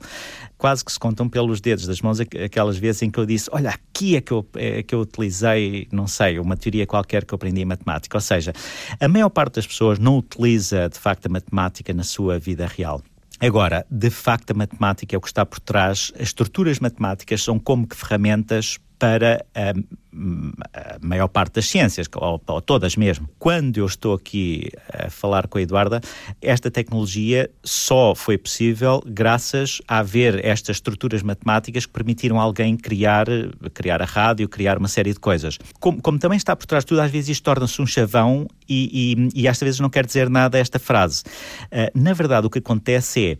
quase 0.57 0.83
que 0.83 0.91
se 0.91 0.99
contam 0.99 1.29
pelos 1.29 1.61
dedos 1.61 1.87
das 1.87 2.01
mãos 2.01 2.19
aquelas 2.19 2.77
vezes 2.77 3.01
em 3.03 3.09
que 3.09 3.19
eu 3.19 3.25
disse, 3.25 3.49
olha, 3.53 3.69
aqui 3.69 4.17
é 4.17 4.21
que 4.21 4.31
eu, 4.31 4.45
é 4.55 4.83
que 4.83 4.93
eu 4.93 4.99
utilizei, 4.99 5.87
não 5.91 6.07
sei, 6.07 6.39
uma 6.39 6.57
teoria 6.57 6.85
qualquer 6.85 7.23
que 7.23 7.33
eu 7.33 7.37
aprendi 7.37 7.61
em 7.61 7.65
matemática. 7.65 8.17
Ou 8.17 8.21
seja, 8.21 8.51
a 8.99 9.07
maior 9.07 9.29
parte 9.29 9.55
das 9.55 9.67
pessoas 9.67 9.97
não 9.97 10.17
utiliza, 10.17 10.89
de 10.89 10.99
facto, 10.99 11.27
a 11.27 11.29
matemática 11.29 11.93
na 11.93 12.03
sua 12.03 12.37
vida 12.37 12.67
real. 12.67 13.01
Agora, 13.39 13.85
de 13.89 14.09
facto, 14.09 14.51
a 14.51 14.53
matemática 14.55 15.15
é 15.15 15.17
o 15.17 15.21
que 15.21 15.27
está 15.27 15.45
por 15.45 15.59
trás. 15.59 16.11
As 16.15 16.29
estruturas 16.29 16.79
matemáticas 16.79 17.43
são 17.43 17.59
como 17.59 17.87
que 17.87 17.95
ferramentas 17.95 18.79
para 18.99 19.45
a, 19.53 19.69
a, 19.69 20.97
maior 20.99 21.27
parte 21.27 21.53
das 21.53 21.67
ciências, 21.67 22.07
ou, 22.15 22.41
ou, 22.47 22.61
todas 22.61 22.95
mesmo. 22.95 23.29
Quando 23.37 23.77
eu 23.77 23.85
estou 23.85 24.15
aqui 24.15 24.69
a 24.91 25.09
falar 25.09 25.47
com 25.47 25.57
a 25.57 25.61
Eduarda, 25.61 26.01
esta 26.41 26.71
tecnologia 26.71 27.49
só 27.63 28.15
foi 28.15 28.37
possível 28.37 29.03
graças 29.05 29.81
a 29.87 29.99
haver 29.99 30.43
estas 30.43 30.77
estruturas 30.77 31.21
matemáticas 31.21 31.85
que 31.85 31.91
permitiram 31.91 32.39
alguém 32.39 32.75
criar, 32.75 33.27
criar 33.73 34.01
a 34.01 34.05
rádio, 34.05 34.49
criar 34.49 34.77
uma 34.77 34.87
série 34.87 35.13
de 35.13 35.19
coisas. 35.19 35.57
Como, 35.79 36.01
como 36.01 36.17
também 36.17 36.37
está 36.37 36.55
por 36.55 36.65
trás 36.65 36.83
de 36.83 36.87
tudo, 36.87 37.01
às 37.01 37.11
vezes 37.11 37.29
isto 37.29 37.43
torna-se 37.43 37.81
um 37.81 37.85
chavão 37.85 38.47
e, 38.67 39.15
e, 39.35 39.41
e 39.43 39.47
às 39.47 39.59
vezes 39.59 39.79
não 39.79 39.89
quer 39.89 40.05
dizer 40.05 40.29
nada 40.29 40.57
esta 40.57 40.79
frase. 40.79 41.23
Uh, 41.65 41.99
na 41.99 42.13
verdade, 42.13 42.47
o 42.47 42.49
que 42.49 42.59
acontece 42.59 43.37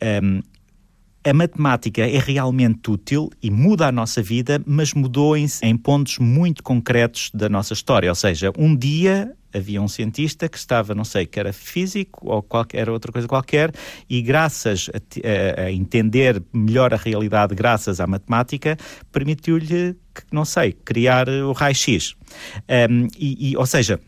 é. 0.00 0.20
Um, 0.22 0.42
a 1.26 1.32
matemática 1.32 2.02
é 2.02 2.20
realmente 2.20 2.88
útil 2.88 3.28
e 3.42 3.50
muda 3.50 3.88
a 3.88 3.92
nossa 3.92 4.22
vida, 4.22 4.62
mas 4.64 4.94
mudou 4.94 5.36
em, 5.36 5.44
em, 5.60 5.76
pontos 5.76 6.18
muito 6.20 6.62
concretos 6.62 7.32
da 7.34 7.48
nossa 7.48 7.72
história. 7.72 8.08
Ou 8.08 8.14
seja, 8.14 8.52
um 8.56 8.76
dia 8.76 9.32
havia 9.52 9.82
um 9.82 9.88
cientista 9.88 10.48
que 10.48 10.56
estava, 10.56 10.94
não 10.94 11.02
sei, 11.02 11.26
que 11.26 11.40
era 11.40 11.52
físico 11.52 12.28
ou 12.30 12.42
qualquer 12.44 12.88
outra 12.88 13.10
coisa 13.10 13.26
qualquer, 13.26 13.72
e 14.08 14.22
graças 14.22 14.88
a, 14.94 15.62
a, 15.62 15.72
entender 15.72 16.40
melhor 16.52 16.94
a 16.94 16.96
realidade, 16.96 17.56
graças 17.56 17.98
à 17.98 18.06
matemática, 18.06 18.76
permitiu-lhe, 19.10 19.96
não 20.30 20.44
sei, 20.44 20.72
criar 20.72 21.28
o 21.28 21.50
raio-x. 21.50 22.14
Um, 22.88 23.08
e, 23.18 23.50
e, 23.50 23.56
ou 23.56 23.66
seja, 23.66 23.98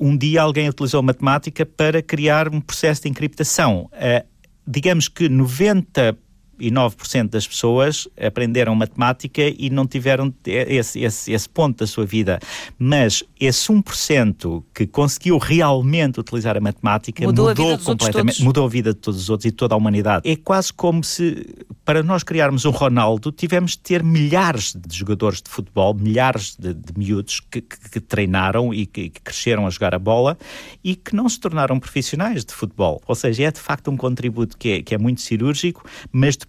um 0.00 0.16
dia 0.16 0.42
alguém 0.42 0.68
utilizou 0.68 1.00
matemática 1.00 1.64
para 1.64 2.02
criar 2.02 2.52
um 2.52 2.60
processo 2.60 3.02
de 3.02 3.08
encriptação. 3.08 3.88
Uh, 3.92 4.37
digamos 4.68 5.08
que 5.08 5.30
90 5.30 6.18
99% 6.58 7.30
das 7.30 7.46
pessoas 7.46 8.08
aprenderam 8.20 8.74
matemática 8.74 9.42
e 9.42 9.70
não 9.70 9.86
tiveram 9.86 10.32
esse, 10.44 11.00
esse, 11.00 11.32
esse 11.32 11.48
ponto 11.48 11.78
da 11.78 11.86
sua 11.86 12.04
vida. 12.04 12.38
Mas 12.78 13.22
esse 13.40 13.72
1% 13.72 14.62
que 14.74 14.86
conseguiu 14.86 15.38
realmente 15.38 16.20
utilizar 16.20 16.56
a 16.56 16.60
matemática 16.60 17.24
mudou, 17.24 17.48
mudou 17.48 17.74
a 17.74 17.78
completamente, 17.78 18.42
mudou 18.42 18.66
a 18.66 18.68
vida 18.68 18.92
de 18.92 18.98
todos 18.98 19.20
os 19.20 19.30
outros 19.30 19.46
e 19.46 19.50
de 19.50 19.56
toda 19.56 19.74
a 19.74 19.78
humanidade. 19.78 20.28
É 20.28 20.36
quase 20.36 20.72
como 20.72 21.02
se, 21.04 21.46
para 21.84 22.02
nós 22.02 22.22
criarmos 22.22 22.64
um 22.64 22.70
Ronaldo, 22.70 23.30
tivemos 23.30 23.72
de 23.72 23.78
ter 23.78 24.02
milhares 24.02 24.74
de 24.74 24.96
jogadores 24.96 25.40
de 25.40 25.50
futebol, 25.50 25.94
milhares 25.94 26.56
de, 26.58 26.74
de 26.74 26.92
miúdos 26.96 27.40
que, 27.40 27.60
que, 27.60 27.90
que 27.90 28.00
treinaram 28.00 28.72
e 28.72 28.86
que, 28.86 29.10
que 29.10 29.20
cresceram 29.20 29.66
a 29.66 29.70
jogar 29.70 29.94
a 29.94 29.98
bola 29.98 30.36
e 30.82 30.96
que 30.96 31.14
não 31.14 31.28
se 31.28 31.38
tornaram 31.38 31.78
profissionais 31.78 32.44
de 32.44 32.52
futebol. 32.52 33.00
Ou 33.06 33.14
seja, 33.14 33.44
é 33.44 33.50
de 33.50 33.60
facto 33.60 33.90
um 33.90 33.96
contributo 33.96 34.56
que 34.56 34.70
é, 34.70 34.82
que 34.82 34.94
é 34.94 34.98
muito 34.98 35.20
cirúrgico, 35.20 35.84
mas 36.12 36.36
depois 36.36 36.47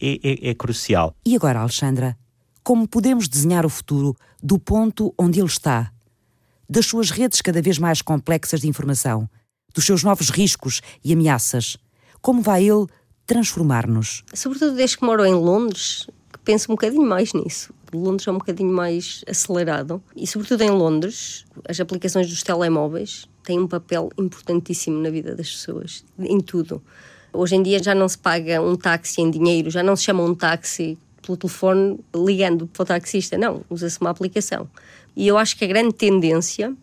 é, 0.00 0.20
é, 0.22 0.50
é 0.50 0.54
crucial. 0.54 1.16
E 1.26 1.34
agora, 1.34 1.60
Alexandra, 1.60 2.16
como 2.62 2.86
podemos 2.86 3.26
desenhar 3.26 3.66
o 3.66 3.68
futuro 3.68 4.14
do 4.40 4.56
ponto 4.56 5.12
onde 5.18 5.40
ele 5.40 5.48
está? 5.48 5.90
Das 6.68 6.86
suas 6.86 7.10
redes 7.10 7.42
cada 7.42 7.60
vez 7.60 7.76
mais 7.76 8.00
complexas 8.00 8.60
de 8.60 8.68
informação, 8.68 9.28
dos 9.74 9.84
seus 9.84 10.04
novos 10.04 10.30
riscos 10.30 10.80
e 11.04 11.12
ameaças. 11.12 11.76
Como 12.20 12.40
vai 12.40 12.62
ele 12.62 12.86
transformar-nos? 13.26 14.22
Sobretudo 14.32 14.76
desde 14.76 14.98
que 14.98 15.04
moro 15.04 15.24
em 15.24 15.34
Londres, 15.34 16.06
que 16.32 16.38
penso 16.44 16.70
um 16.70 16.76
bocadinho 16.76 17.06
mais 17.06 17.32
nisso. 17.32 17.74
Londres 17.92 18.26
é 18.26 18.30
um 18.30 18.38
bocadinho 18.38 18.72
mais 18.72 19.24
acelerado 19.28 20.02
e, 20.16 20.26
sobretudo 20.26 20.62
em 20.62 20.70
Londres, 20.70 21.44
as 21.68 21.78
aplicações 21.80 22.28
dos 22.28 22.42
telemóveis 22.42 23.26
têm 23.42 23.58
um 23.58 23.66
papel 23.66 24.08
importantíssimo 24.16 25.02
na 25.02 25.10
vida 25.10 25.34
das 25.34 25.50
pessoas, 25.50 26.04
em 26.18 26.40
tudo. 26.40 26.82
Hoje 27.32 27.56
em 27.56 27.62
dia 27.62 27.82
já 27.82 27.94
não 27.94 28.08
se 28.08 28.18
paga 28.18 28.60
um 28.60 28.76
táxi 28.76 29.22
em 29.22 29.30
dinheiro, 29.30 29.70
já 29.70 29.82
não 29.82 29.96
se 29.96 30.04
chama 30.04 30.22
um 30.22 30.34
táxi 30.34 30.98
pelo 31.22 31.36
telefone 31.36 31.98
ligando 32.14 32.66
para 32.66 32.82
o 32.82 32.86
taxista, 32.86 33.38
não, 33.38 33.62
usa-se 33.70 34.00
uma 34.00 34.10
aplicação. 34.10 34.68
E 35.16 35.26
eu 35.26 35.38
acho 35.38 35.56
que 35.56 35.64
a 35.64 35.68
grande 35.68 35.94
tendência 35.94 36.74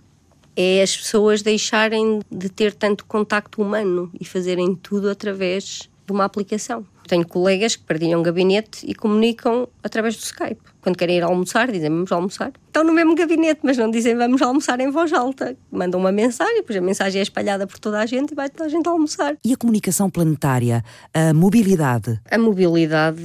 é 0.56 0.82
as 0.82 0.96
pessoas 0.96 1.42
deixarem 1.42 2.20
de 2.32 2.50
ter 2.50 2.74
tanto 2.74 3.06
contacto 3.06 3.62
humano 3.62 4.12
e 4.20 4.26
fazerem 4.26 4.76
tudo 4.76 5.10
através 5.10 5.90
de 6.06 6.12
uma 6.12 6.26
aplicação. 6.26 6.86
Tenho 7.10 7.28
colegas 7.28 7.76
que 7.76 7.82
partilham 7.82 8.20
um 8.20 8.24
gabinete 8.24 8.86
e 8.86 8.94
comunicam 8.94 9.68
através 9.84 10.16
do 10.16 10.20
Skype. 10.20 10.62
Quando 10.80 10.96
querem 10.96 11.18
ir 11.18 11.24
almoçar, 11.24 11.72
dizem 11.72 11.90
vamos 11.90 12.12
almoçar. 12.12 12.54
Estão 12.68 12.84
no 12.84 12.94
mesmo 12.94 13.16
gabinete, 13.16 13.62
mas 13.64 13.80
não 13.80 13.90
dizem 13.90 14.16
vamos 14.16 14.40
almoçar 14.44 14.80
em 14.80 14.92
voz 14.92 15.12
alta. 15.12 15.58
Mandam 15.72 16.00
uma 16.00 16.12
mensagem, 16.12 16.58
depois 16.58 16.78
a 16.78 16.82
mensagem 16.82 17.18
é 17.18 17.24
espalhada 17.24 17.66
por 17.66 17.80
toda 17.80 17.98
a 18.00 18.06
gente 18.06 18.34
e 18.34 18.36
vai 18.36 18.48
toda 18.48 18.66
a 18.66 18.70
gente 18.70 18.88
almoçar. 18.88 19.36
E 19.44 19.52
a 19.52 19.58
comunicação 19.58 20.08
planetária, 20.08 20.84
a 21.12 21.34
mobilidade? 21.34 22.22
A 22.30 22.38
mobilidade 22.38 23.24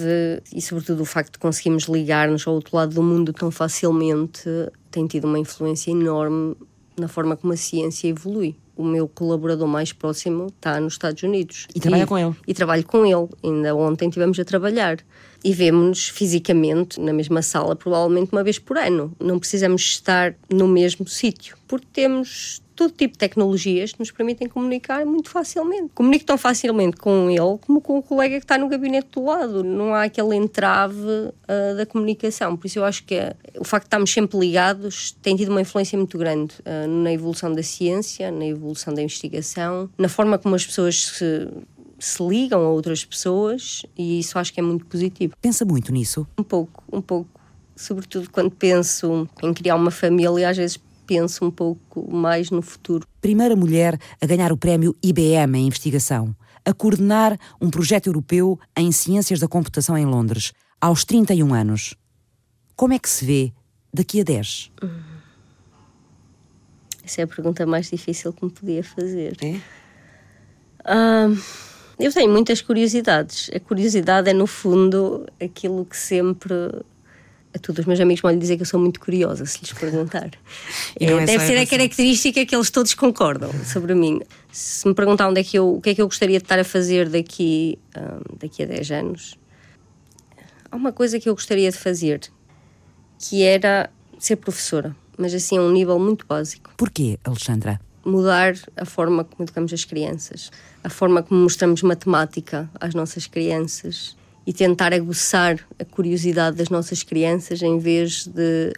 e, 0.51 0.63
sobretudo, 0.63 1.03
o 1.03 1.05
facto 1.05 1.35
de 1.35 1.39
conseguirmos 1.39 1.85
ligar-nos 1.85 2.47
ao 2.49 2.55
outro 2.55 2.75
lado 2.75 2.95
do 2.95 3.03
mundo 3.03 3.35
tão 3.35 3.51
facilmente 3.51 4.49
tem 4.91 5.07
tido 5.07 5.27
uma 5.27 5.39
influência 5.39 5.91
enorme 5.91 6.57
na 6.99 7.07
forma 7.07 7.37
como 7.37 7.53
a 7.53 7.57
ciência 7.57 8.09
evolui 8.09 8.57
o 8.77 8.85
meu 8.85 9.07
colaborador 9.07 9.69
mais 9.69 9.93
próximo 9.93 10.47
está 10.47 10.81
nos 10.81 10.95
Estados 10.95 11.23
Unidos. 11.23 11.67
E 11.75 11.81
trabalha 11.81 12.07
com 12.07 12.19
ele? 12.19 12.35
E 12.47 12.55
trabalho 12.55 12.85
com 12.85 13.07
ele. 13.07 13.29
Ainda 13.43 13.75
ontem 13.75 14.09
estivemos 14.09 14.39
a 14.39 14.45
trabalhar. 14.45 14.99
E 15.43 15.53
vemos-nos 15.53 16.09
fisicamente 16.09 16.99
na 16.99 17.13
mesma 17.13 17.43
sala, 17.43 17.77
provavelmente 17.77 18.33
uma 18.33 18.43
vez 18.43 18.59
por 18.59 18.79
ano. 18.79 19.15
Não 19.21 19.39
precisamos 19.39 19.83
estar 19.83 20.35
no 20.51 20.67
mesmo 20.67 21.07
sítio, 21.07 21.57
porque 21.69 21.87
temos 21.93 22.63
todo 22.75 22.93
tipo 22.93 23.13
de 23.13 23.19
tecnologias 23.19 23.93
que 23.93 24.01
nos 24.01 24.11
permitem 24.11 24.49
comunicar 24.49 25.05
muito 25.07 25.31
facilmente. 25.31 25.91
Comunico 25.95 26.25
tão 26.25 26.37
facilmente 26.37 26.97
com 26.97 27.31
ele 27.31 27.59
como 27.61 27.81
com 27.81 27.99
o 27.99 28.03
colega 28.03 28.39
que 28.39 28.45
está 28.45 28.59
no 28.59 28.69
gabinete 28.69 29.09
do 29.13 29.25
lado. 29.25 29.63
Não 29.63 29.95
há 29.95 30.05
aquele 30.05 30.37
entrave 30.37 30.97
uh, 30.99 31.77
da 31.77 31.87
comunicação. 31.87 32.57
Por 32.57 32.67
isso 32.67 32.79
eu 32.79 32.85
acho 32.85 33.05
que 33.05 33.17
uh, 33.17 33.35
o 33.61 33.65
facto 33.65 33.85
de 33.85 33.89
estarmos 33.89 34.13
sempre 34.13 34.39
ligados 34.39 35.13
tem 35.23 35.37
tido 35.37 35.51
uma 35.51 35.61
influência 35.61 35.97
muito 35.97 36.19
grande 36.19 36.55
uh, 36.61 36.89
na 36.89 37.13
evolução 37.13 37.53
da 37.53 37.63
ciência, 37.63 38.31
na 38.31 38.47
evolução 38.47 38.93
da 38.93 39.03
investigação, 39.03 39.89
na 39.99 40.09
forma 40.09 40.39
como 40.39 40.55
as 40.55 40.67
pessoas 40.67 41.07
se 41.07 41.49
se 41.97 42.23
ligam 42.23 42.61
a 42.61 42.69
outras 42.69 43.05
pessoas 43.05 43.87
e 43.97 44.19
isso 44.19 44.39
acho 44.39 44.53
que 44.53 44.61
é 44.61 44.63
muito 44.63 44.85
positivo. 44.85 45.35
Pensa 45.41 45.65
muito 45.65 45.93
nisso? 45.93 46.27
Um 46.39 46.43
pouco, 46.43 46.85
um 46.93 47.01
pouco. 47.01 47.41
Sobretudo 47.77 48.31
quando 48.31 48.51
penso 48.51 49.29
em 49.43 49.53
criar 49.53 49.75
uma 49.75 49.91
família, 49.91 50.49
às 50.49 50.57
vezes 50.57 50.77
penso 51.07 51.45
um 51.45 51.51
pouco 51.51 52.11
mais 52.15 52.51
no 52.51 52.63
futuro. 52.63 53.07
Primeira 53.21 53.57
mulher 53.57 53.99
a 54.21 54.27
ganhar 54.27 54.53
o 54.53 54.57
prémio 54.57 54.97
IBM 55.03 55.59
em 55.59 55.67
investigação, 55.67 56.35
a 56.65 56.73
coordenar 56.73 57.39
um 57.61 57.71
projeto 57.71 58.07
europeu 58.07 58.59
em 58.77 58.91
ciências 58.93 59.41
da 59.41 59.49
computação 59.49 59.97
em 59.97 60.07
Londres, 60.07 60.53
aos 60.81 61.05
31 61.05 61.55
anos. 61.55 61.95
Como 62.77 62.93
é 62.93 62.99
que 62.99 63.09
se 63.09 63.25
vê 63.25 63.53
daqui 63.93 64.21
a 64.21 64.25
10? 64.25 64.73
Hum. 64.83 65.15
Essa 67.05 67.21
é 67.21 67.25
a 67.25 67.27
pergunta 67.27 67.67
mais 67.67 67.91
difícil 67.91 68.33
que 68.33 68.45
me 68.45 68.51
podia 68.51 68.83
fazer. 68.83 69.37
É? 69.43 69.61
eu 71.99 72.13
tenho 72.13 72.33
muitas 72.33 72.63
curiosidades. 72.63 73.51
A 73.55 73.61
curiosidade 73.61 74.31
é, 74.31 74.33
no 74.33 74.47
fundo, 74.47 75.27
aquilo 75.41 75.85
que 75.85 75.97
sempre 75.97 76.55
a 77.55 77.59
todos 77.59 77.81
os 77.81 77.87
meus 77.87 78.01
amigos 78.01 78.21
podem 78.21 78.39
dizer 78.39 78.57
que 78.57 78.63
eu 78.63 78.67
sou 78.67 78.81
muito 78.81 78.99
curiosa, 78.99 79.47
se 79.47 79.61
lhes 79.61 79.73
perguntar. 79.73 80.31
deve 80.99 81.47
ser 81.47 81.57
a 81.57 81.67
característica 81.67 82.45
que 82.45 82.55
eles 82.55 82.69
todos 82.69 82.95
concordam 82.95 83.51
sobre 83.65 83.95
mim. 83.95 84.21
Se 84.51 84.87
me 84.89 84.95
perguntar 84.95 85.29
onde 85.29 85.41
é 85.41 85.45
que 85.45 85.57
eu, 85.57 85.77
o 85.77 85.81
que 85.81 85.91
é 85.91 85.95
que 85.95 86.03
eu 86.03 86.07
gostaria 86.07 86.39
de 86.39 86.45
estar 86.45 86.59
a 86.59 86.65
fazer 86.65 87.09
daqui, 87.09 87.79
um, 87.97 88.39
daqui 88.39 88.65
a 88.65 88.67
10 88.67 88.91
anos, 88.91 89.39
há 90.71 90.77
uma 90.77 90.93
coisa 90.93 91.21
que 91.21 91.29
eu 91.29 91.35
gostaria 91.35 91.71
de 91.71 91.79
fazer, 91.79 92.21
que 93.19 93.43
era 93.45 93.89
ser 94.19 94.37
professora, 94.37 94.95
mas 95.17 95.33
assim 95.33 95.57
a 95.57 95.63
um 95.63 95.71
nível 95.71 95.99
muito 95.99 96.27
básico. 96.27 96.73
Porquê, 96.77 97.19
Alexandra? 97.23 97.81
Mudar 98.05 98.55
a 98.77 98.85
forma 98.85 99.25
como 99.25 99.45
educamos 99.45 99.73
as 99.73 99.85
crianças, 99.85 100.51
a 100.83 100.91
forma 100.91 101.23
como 101.23 101.41
mostramos 101.41 101.83
matemática 101.83 102.69
às 102.81 102.95
nossas 102.95 103.27
crianças 103.27 104.17
e 104.47 104.53
tentar 104.53 104.93
aguçar 104.93 105.59
a 105.79 105.85
curiosidade 105.85 106.57
das 106.57 106.69
nossas 106.69 107.03
crianças 107.03 107.63
em 107.63 107.79
vez 107.79 108.27
de, 108.27 108.73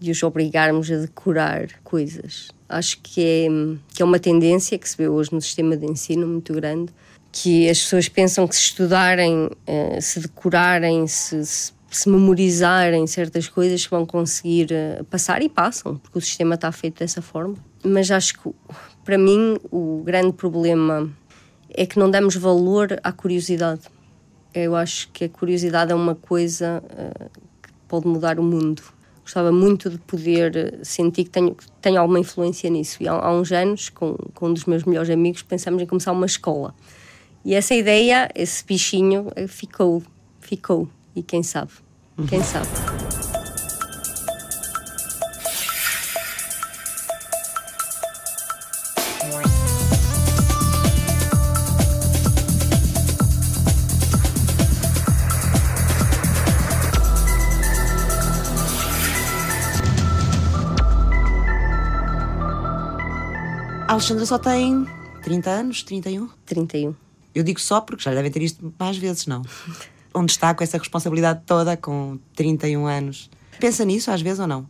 de 0.00 0.10
os 0.10 0.22
obrigarmos 0.22 0.90
a 0.90 0.96
decorar 0.96 1.68
coisas. 1.84 2.50
Acho 2.68 2.98
que 3.02 3.20
é, 3.20 3.48
que 3.94 4.02
é 4.02 4.04
uma 4.04 4.18
tendência 4.18 4.78
que 4.78 4.88
se 4.88 4.96
vê 4.96 5.08
hoje 5.08 5.32
no 5.32 5.40
sistema 5.40 5.76
de 5.76 5.86
ensino 5.86 6.26
muito 6.26 6.52
grande, 6.54 6.92
que 7.30 7.68
as 7.68 7.78
pessoas 7.80 8.08
pensam 8.08 8.46
que 8.48 8.56
se 8.56 8.62
estudarem, 8.62 9.50
eh, 9.66 10.00
se 10.00 10.20
decorarem, 10.20 11.06
se, 11.06 11.44
se, 11.46 11.72
se 11.90 12.08
memorizarem 12.08 13.06
certas 13.06 13.48
coisas 13.48 13.84
vão 13.86 14.04
conseguir 14.04 14.72
eh, 14.72 15.02
passar 15.10 15.42
e 15.42 15.48
passam, 15.48 15.96
porque 15.96 16.18
o 16.18 16.20
sistema 16.20 16.56
está 16.56 16.72
feito 16.72 16.98
dessa 16.98 17.22
forma. 17.22 17.54
Mas 17.84 18.10
acho 18.10 18.38
que, 18.38 18.50
para 19.04 19.16
mim, 19.16 19.56
o 19.70 20.02
grande 20.04 20.32
problema 20.32 21.10
é 21.70 21.86
que 21.86 21.98
não 21.98 22.10
damos 22.10 22.36
valor 22.36 22.98
à 23.02 23.12
curiosidade 23.12 23.82
eu 24.54 24.76
acho 24.76 25.08
que 25.12 25.24
a 25.24 25.28
curiosidade 25.28 25.92
é 25.92 25.94
uma 25.94 26.14
coisa 26.14 26.82
uh, 26.84 27.30
que 27.62 27.70
pode 27.88 28.06
mudar 28.06 28.38
o 28.38 28.42
mundo. 28.42 28.82
Gostava 29.22 29.52
muito 29.52 29.88
de 29.88 29.98
poder 29.98 30.56
eh, 30.56 30.78
sentir 30.82 31.24
que 31.24 31.30
tenho, 31.30 31.54
que 31.54 31.64
tenho 31.80 32.00
alguma 32.00 32.18
influência 32.18 32.68
nisso. 32.68 33.00
E 33.00 33.06
há, 33.06 33.12
há 33.12 33.32
uns 33.32 33.52
anos, 33.52 33.88
com, 33.88 34.16
com 34.34 34.48
um 34.48 34.52
dos 34.52 34.64
meus 34.64 34.82
melhores 34.82 35.10
amigos, 35.10 35.42
pensámos 35.42 35.80
em 35.80 35.86
começar 35.86 36.10
uma 36.10 36.26
escola. 36.26 36.74
E 37.44 37.54
essa 37.54 37.72
ideia, 37.72 38.28
esse 38.34 38.64
bichinho, 38.64 39.30
eh, 39.36 39.46
ficou, 39.46 40.02
ficou. 40.40 40.88
E 41.14 41.22
quem 41.22 41.42
sabe? 41.42 41.70
Quem 42.28 42.42
sabe? 42.42 43.21
Alexandra 64.02 64.26
só 64.26 64.36
tem 64.36 64.84
30 65.22 65.48
anos, 65.48 65.82
31? 65.84 66.28
31. 66.44 66.92
Eu 67.32 67.44
digo 67.44 67.60
só 67.60 67.80
porque 67.80 68.02
já 68.02 68.12
devem 68.12 68.32
ter 68.32 68.42
isto 68.42 68.74
mais 68.76 68.96
vezes, 68.96 69.28
não? 69.28 69.42
Onde 70.12 70.32
está 70.32 70.52
com 70.52 70.64
essa 70.64 70.76
responsabilidade 70.76 71.42
toda, 71.46 71.76
com 71.76 72.18
31 72.34 72.84
anos? 72.84 73.30
Pensa 73.60 73.84
nisso 73.84 74.10
às 74.10 74.20
vezes 74.20 74.40
ou 74.40 74.48
não? 74.48 74.66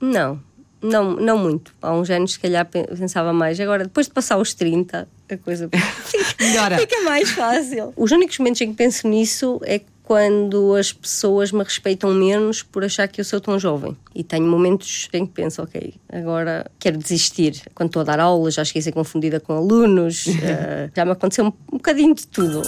Não, 0.00 0.40
não, 0.80 1.16
não 1.16 1.36
muito. 1.36 1.74
Há 1.82 1.92
uns 1.92 2.08
anos, 2.10 2.34
se 2.34 2.38
calhar, 2.38 2.64
pensava 2.64 3.32
mais. 3.32 3.58
Agora, 3.58 3.82
depois 3.82 4.06
de 4.06 4.12
passar 4.12 4.38
os 4.38 4.54
30, 4.54 5.08
a 5.28 5.36
coisa 5.36 5.68
Melhora. 6.38 6.78
fica 6.78 7.02
mais 7.02 7.28
fácil. 7.28 7.92
Os 7.96 8.12
únicos 8.12 8.38
momentos 8.38 8.60
em 8.60 8.70
que 8.70 8.76
penso 8.76 9.08
nisso 9.08 9.60
é 9.64 9.80
quando 10.10 10.74
as 10.74 10.92
pessoas 10.92 11.52
me 11.52 11.62
respeitam 11.62 12.12
menos 12.12 12.64
por 12.64 12.82
achar 12.82 13.06
que 13.06 13.20
eu 13.20 13.24
sou 13.24 13.40
tão 13.40 13.60
jovem. 13.60 13.96
E 14.12 14.24
tenho 14.24 14.44
momentos 14.44 15.08
em 15.12 15.24
que 15.24 15.32
penso, 15.32 15.62
ok, 15.62 15.94
agora 16.12 16.68
quero 16.80 16.98
desistir. 16.98 17.62
Quando 17.76 17.90
estou 17.90 18.00
a 18.02 18.04
dar 18.04 18.18
aulas, 18.18 18.54
já 18.54 18.64
cheguei 18.64 18.80
a 18.80 18.82
ser 18.82 18.90
confundida 18.90 19.38
com 19.38 19.52
alunos, 19.52 20.26
uh, 20.26 20.90
já 20.96 21.04
me 21.04 21.12
aconteceu 21.12 21.44
um, 21.44 21.52
um 21.72 21.76
bocadinho 21.76 22.12
de 22.12 22.26
tudo. 22.26 22.60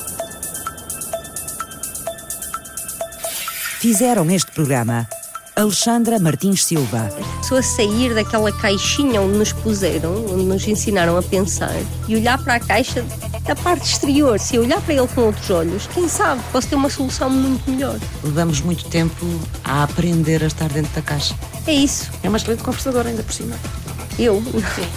fizeram 3.80 4.30
este 4.30 4.52
programa. 4.52 5.08
Alexandra 5.54 6.18
Martins 6.18 6.64
Silva, 6.64 7.10
Só 7.42 7.56
a 7.56 7.62
sair 7.62 8.14
daquela 8.14 8.50
caixinha 8.50 9.20
onde 9.20 9.36
nos 9.36 9.52
puseram, 9.52 10.24
onde 10.32 10.44
nos 10.44 10.66
ensinaram 10.66 11.16
a 11.16 11.22
pensar 11.22 11.76
e 12.08 12.16
olhar 12.16 12.42
para 12.42 12.54
a 12.54 12.60
caixa 12.60 13.04
da 13.44 13.54
parte 13.54 13.84
exterior. 13.84 14.40
Se 14.40 14.56
eu 14.56 14.62
olhar 14.62 14.80
para 14.80 14.94
ele 14.94 15.06
com 15.08 15.20
outros 15.22 15.50
olhos, 15.50 15.86
quem 15.88 16.08
sabe, 16.08 16.42
posso 16.50 16.68
ter 16.68 16.74
uma 16.74 16.88
solução 16.88 17.28
muito 17.28 17.70
melhor. 17.70 17.98
Levamos 18.24 18.62
muito 18.62 18.84
tempo 18.86 19.26
a 19.62 19.82
aprender 19.82 20.42
a 20.42 20.46
estar 20.46 20.70
dentro 20.70 20.92
da 20.94 21.02
caixa. 21.02 21.34
É 21.66 21.72
isso. 21.72 22.10
É 22.22 22.28
uma 22.30 22.38
excelente 22.38 22.62
conversadora 22.62 23.10
ainda 23.10 23.22
por 23.22 23.32
cima. 23.32 23.54
Eu. 24.18 24.42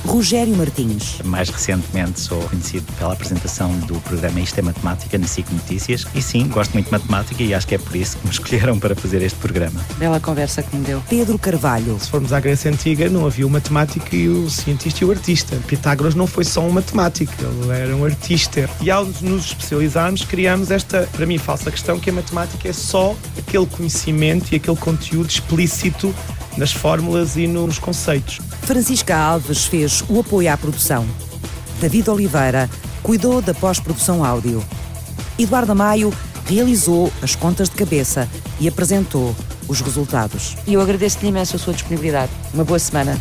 Rogério 0.05 0.55
Martins, 0.55 1.19
Mais 1.23 1.49
recentemente 1.49 2.19
sou 2.19 2.41
conhecido 2.49 2.85
pela 2.93 3.13
apresentação 3.13 3.71
do 3.79 3.95
programa 4.01 4.39
Isto 4.39 4.59
é 4.59 4.61
Matemática 4.61 5.17
na 5.17 5.25
SIC 5.25 5.49
Notícias 5.51 6.05
e 6.13 6.21
sim, 6.21 6.47
gosto 6.47 6.73
muito 6.73 6.87
de 6.87 6.91
matemática 6.91 7.41
e 7.41 7.53
acho 7.53 7.65
que 7.65 7.75
é 7.75 7.77
por 7.77 7.95
isso 7.95 8.17
que 8.17 8.25
me 8.25 8.31
escolheram 8.33 8.77
para 8.77 8.95
fazer 8.95 9.21
este 9.21 9.37
programa. 9.39 9.79
Bela 9.97 10.19
conversa 10.19 10.61
que 10.61 10.75
me 10.75 10.83
deu. 10.83 11.01
Pedro 11.09 11.39
Carvalho, 11.39 11.97
Se 11.99 12.09
formos 12.09 12.33
à 12.33 12.39
Grécia 12.39 12.69
Antiga, 12.69 13.09
não 13.09 13.25
havia 13.25 13.47
o 13.47 13.49
matemático 13.49 14.13
e 14.13 14.27
o 14.27 14.49
cientista 14.49 15.03
e 15.03 15.07
o 15.07 15.11
artista. 15.11 15.55
Pitágoras 15.67 16.13
não 16.13 16.27
foi 16.27 16.43
só 16.43 16.61
um 16.61 16.71
matemático, 16.71 17.33
ele 17.39 17.71
era 17.71 17.95
um 17.95 18.03
artista. 18.03 18.69
E 18.81 18.91
ao 18.91 19.05
nos 19.05 19.45
especializarmos, 19.45 20.23
criamos 20.25 20.71
esta, 20.71 21.07
para 21.13 21.25
mim, 21.25 21.37
falsa 21.37 21.71
questão 21.71 21.99
que 21.99 22.09
a 22.09 22.13
matemática 22.13 22.67
é 22.67 22.73
só 22.73 23.15
aquele 23.37 23.65
conhecimento 23.65 24.51
e 24.51 24.57
aquele 24.57 24.77
conteúdo 24.77 25.29
explícito 25.29 26.13
nas 26.57 26.71
fórmulas 26.71 27.35
e 27.35 27.47
nos 27.47 27.79
conceitos. 27.79 28.39
Francisca 28.61 29.15
Alves 29.15 29.65
fez 29.65 30.03
o 30.09 30.19
apoio 30.19 30.51
à 30.51 30.57
produção. 30.57 31.05
David 31.79 32.09
Oliveira 32.09 32.69
cuidou 33.03 33.41
da 33.41 33.53
pós-produção 33.53 34.23
áudio. 34.23 34.63
Eduardo 35.37 35.75
Maio 35.75 36.13
realizou 36.47 37.11
as 37.21 37.35
contas 37.35 37.69
de 37.69 37.75
cabeça 37.75 38.27
e 38.59 38.67
apresentou 38.67 39.35
os 39.67 39.81
resultados. 39.81 40.55
E 40.65 40.73
eu 40.73 40.81
agradeço-lhe 40.81 41.27
imenso 41.27 41.55
a 41.55 41.59
sua 41.59 41.73
disponibilidade. 41.73 42.31
Uma 42.53 42.63
boa 42.63 42.79
semana. 42.79 43.17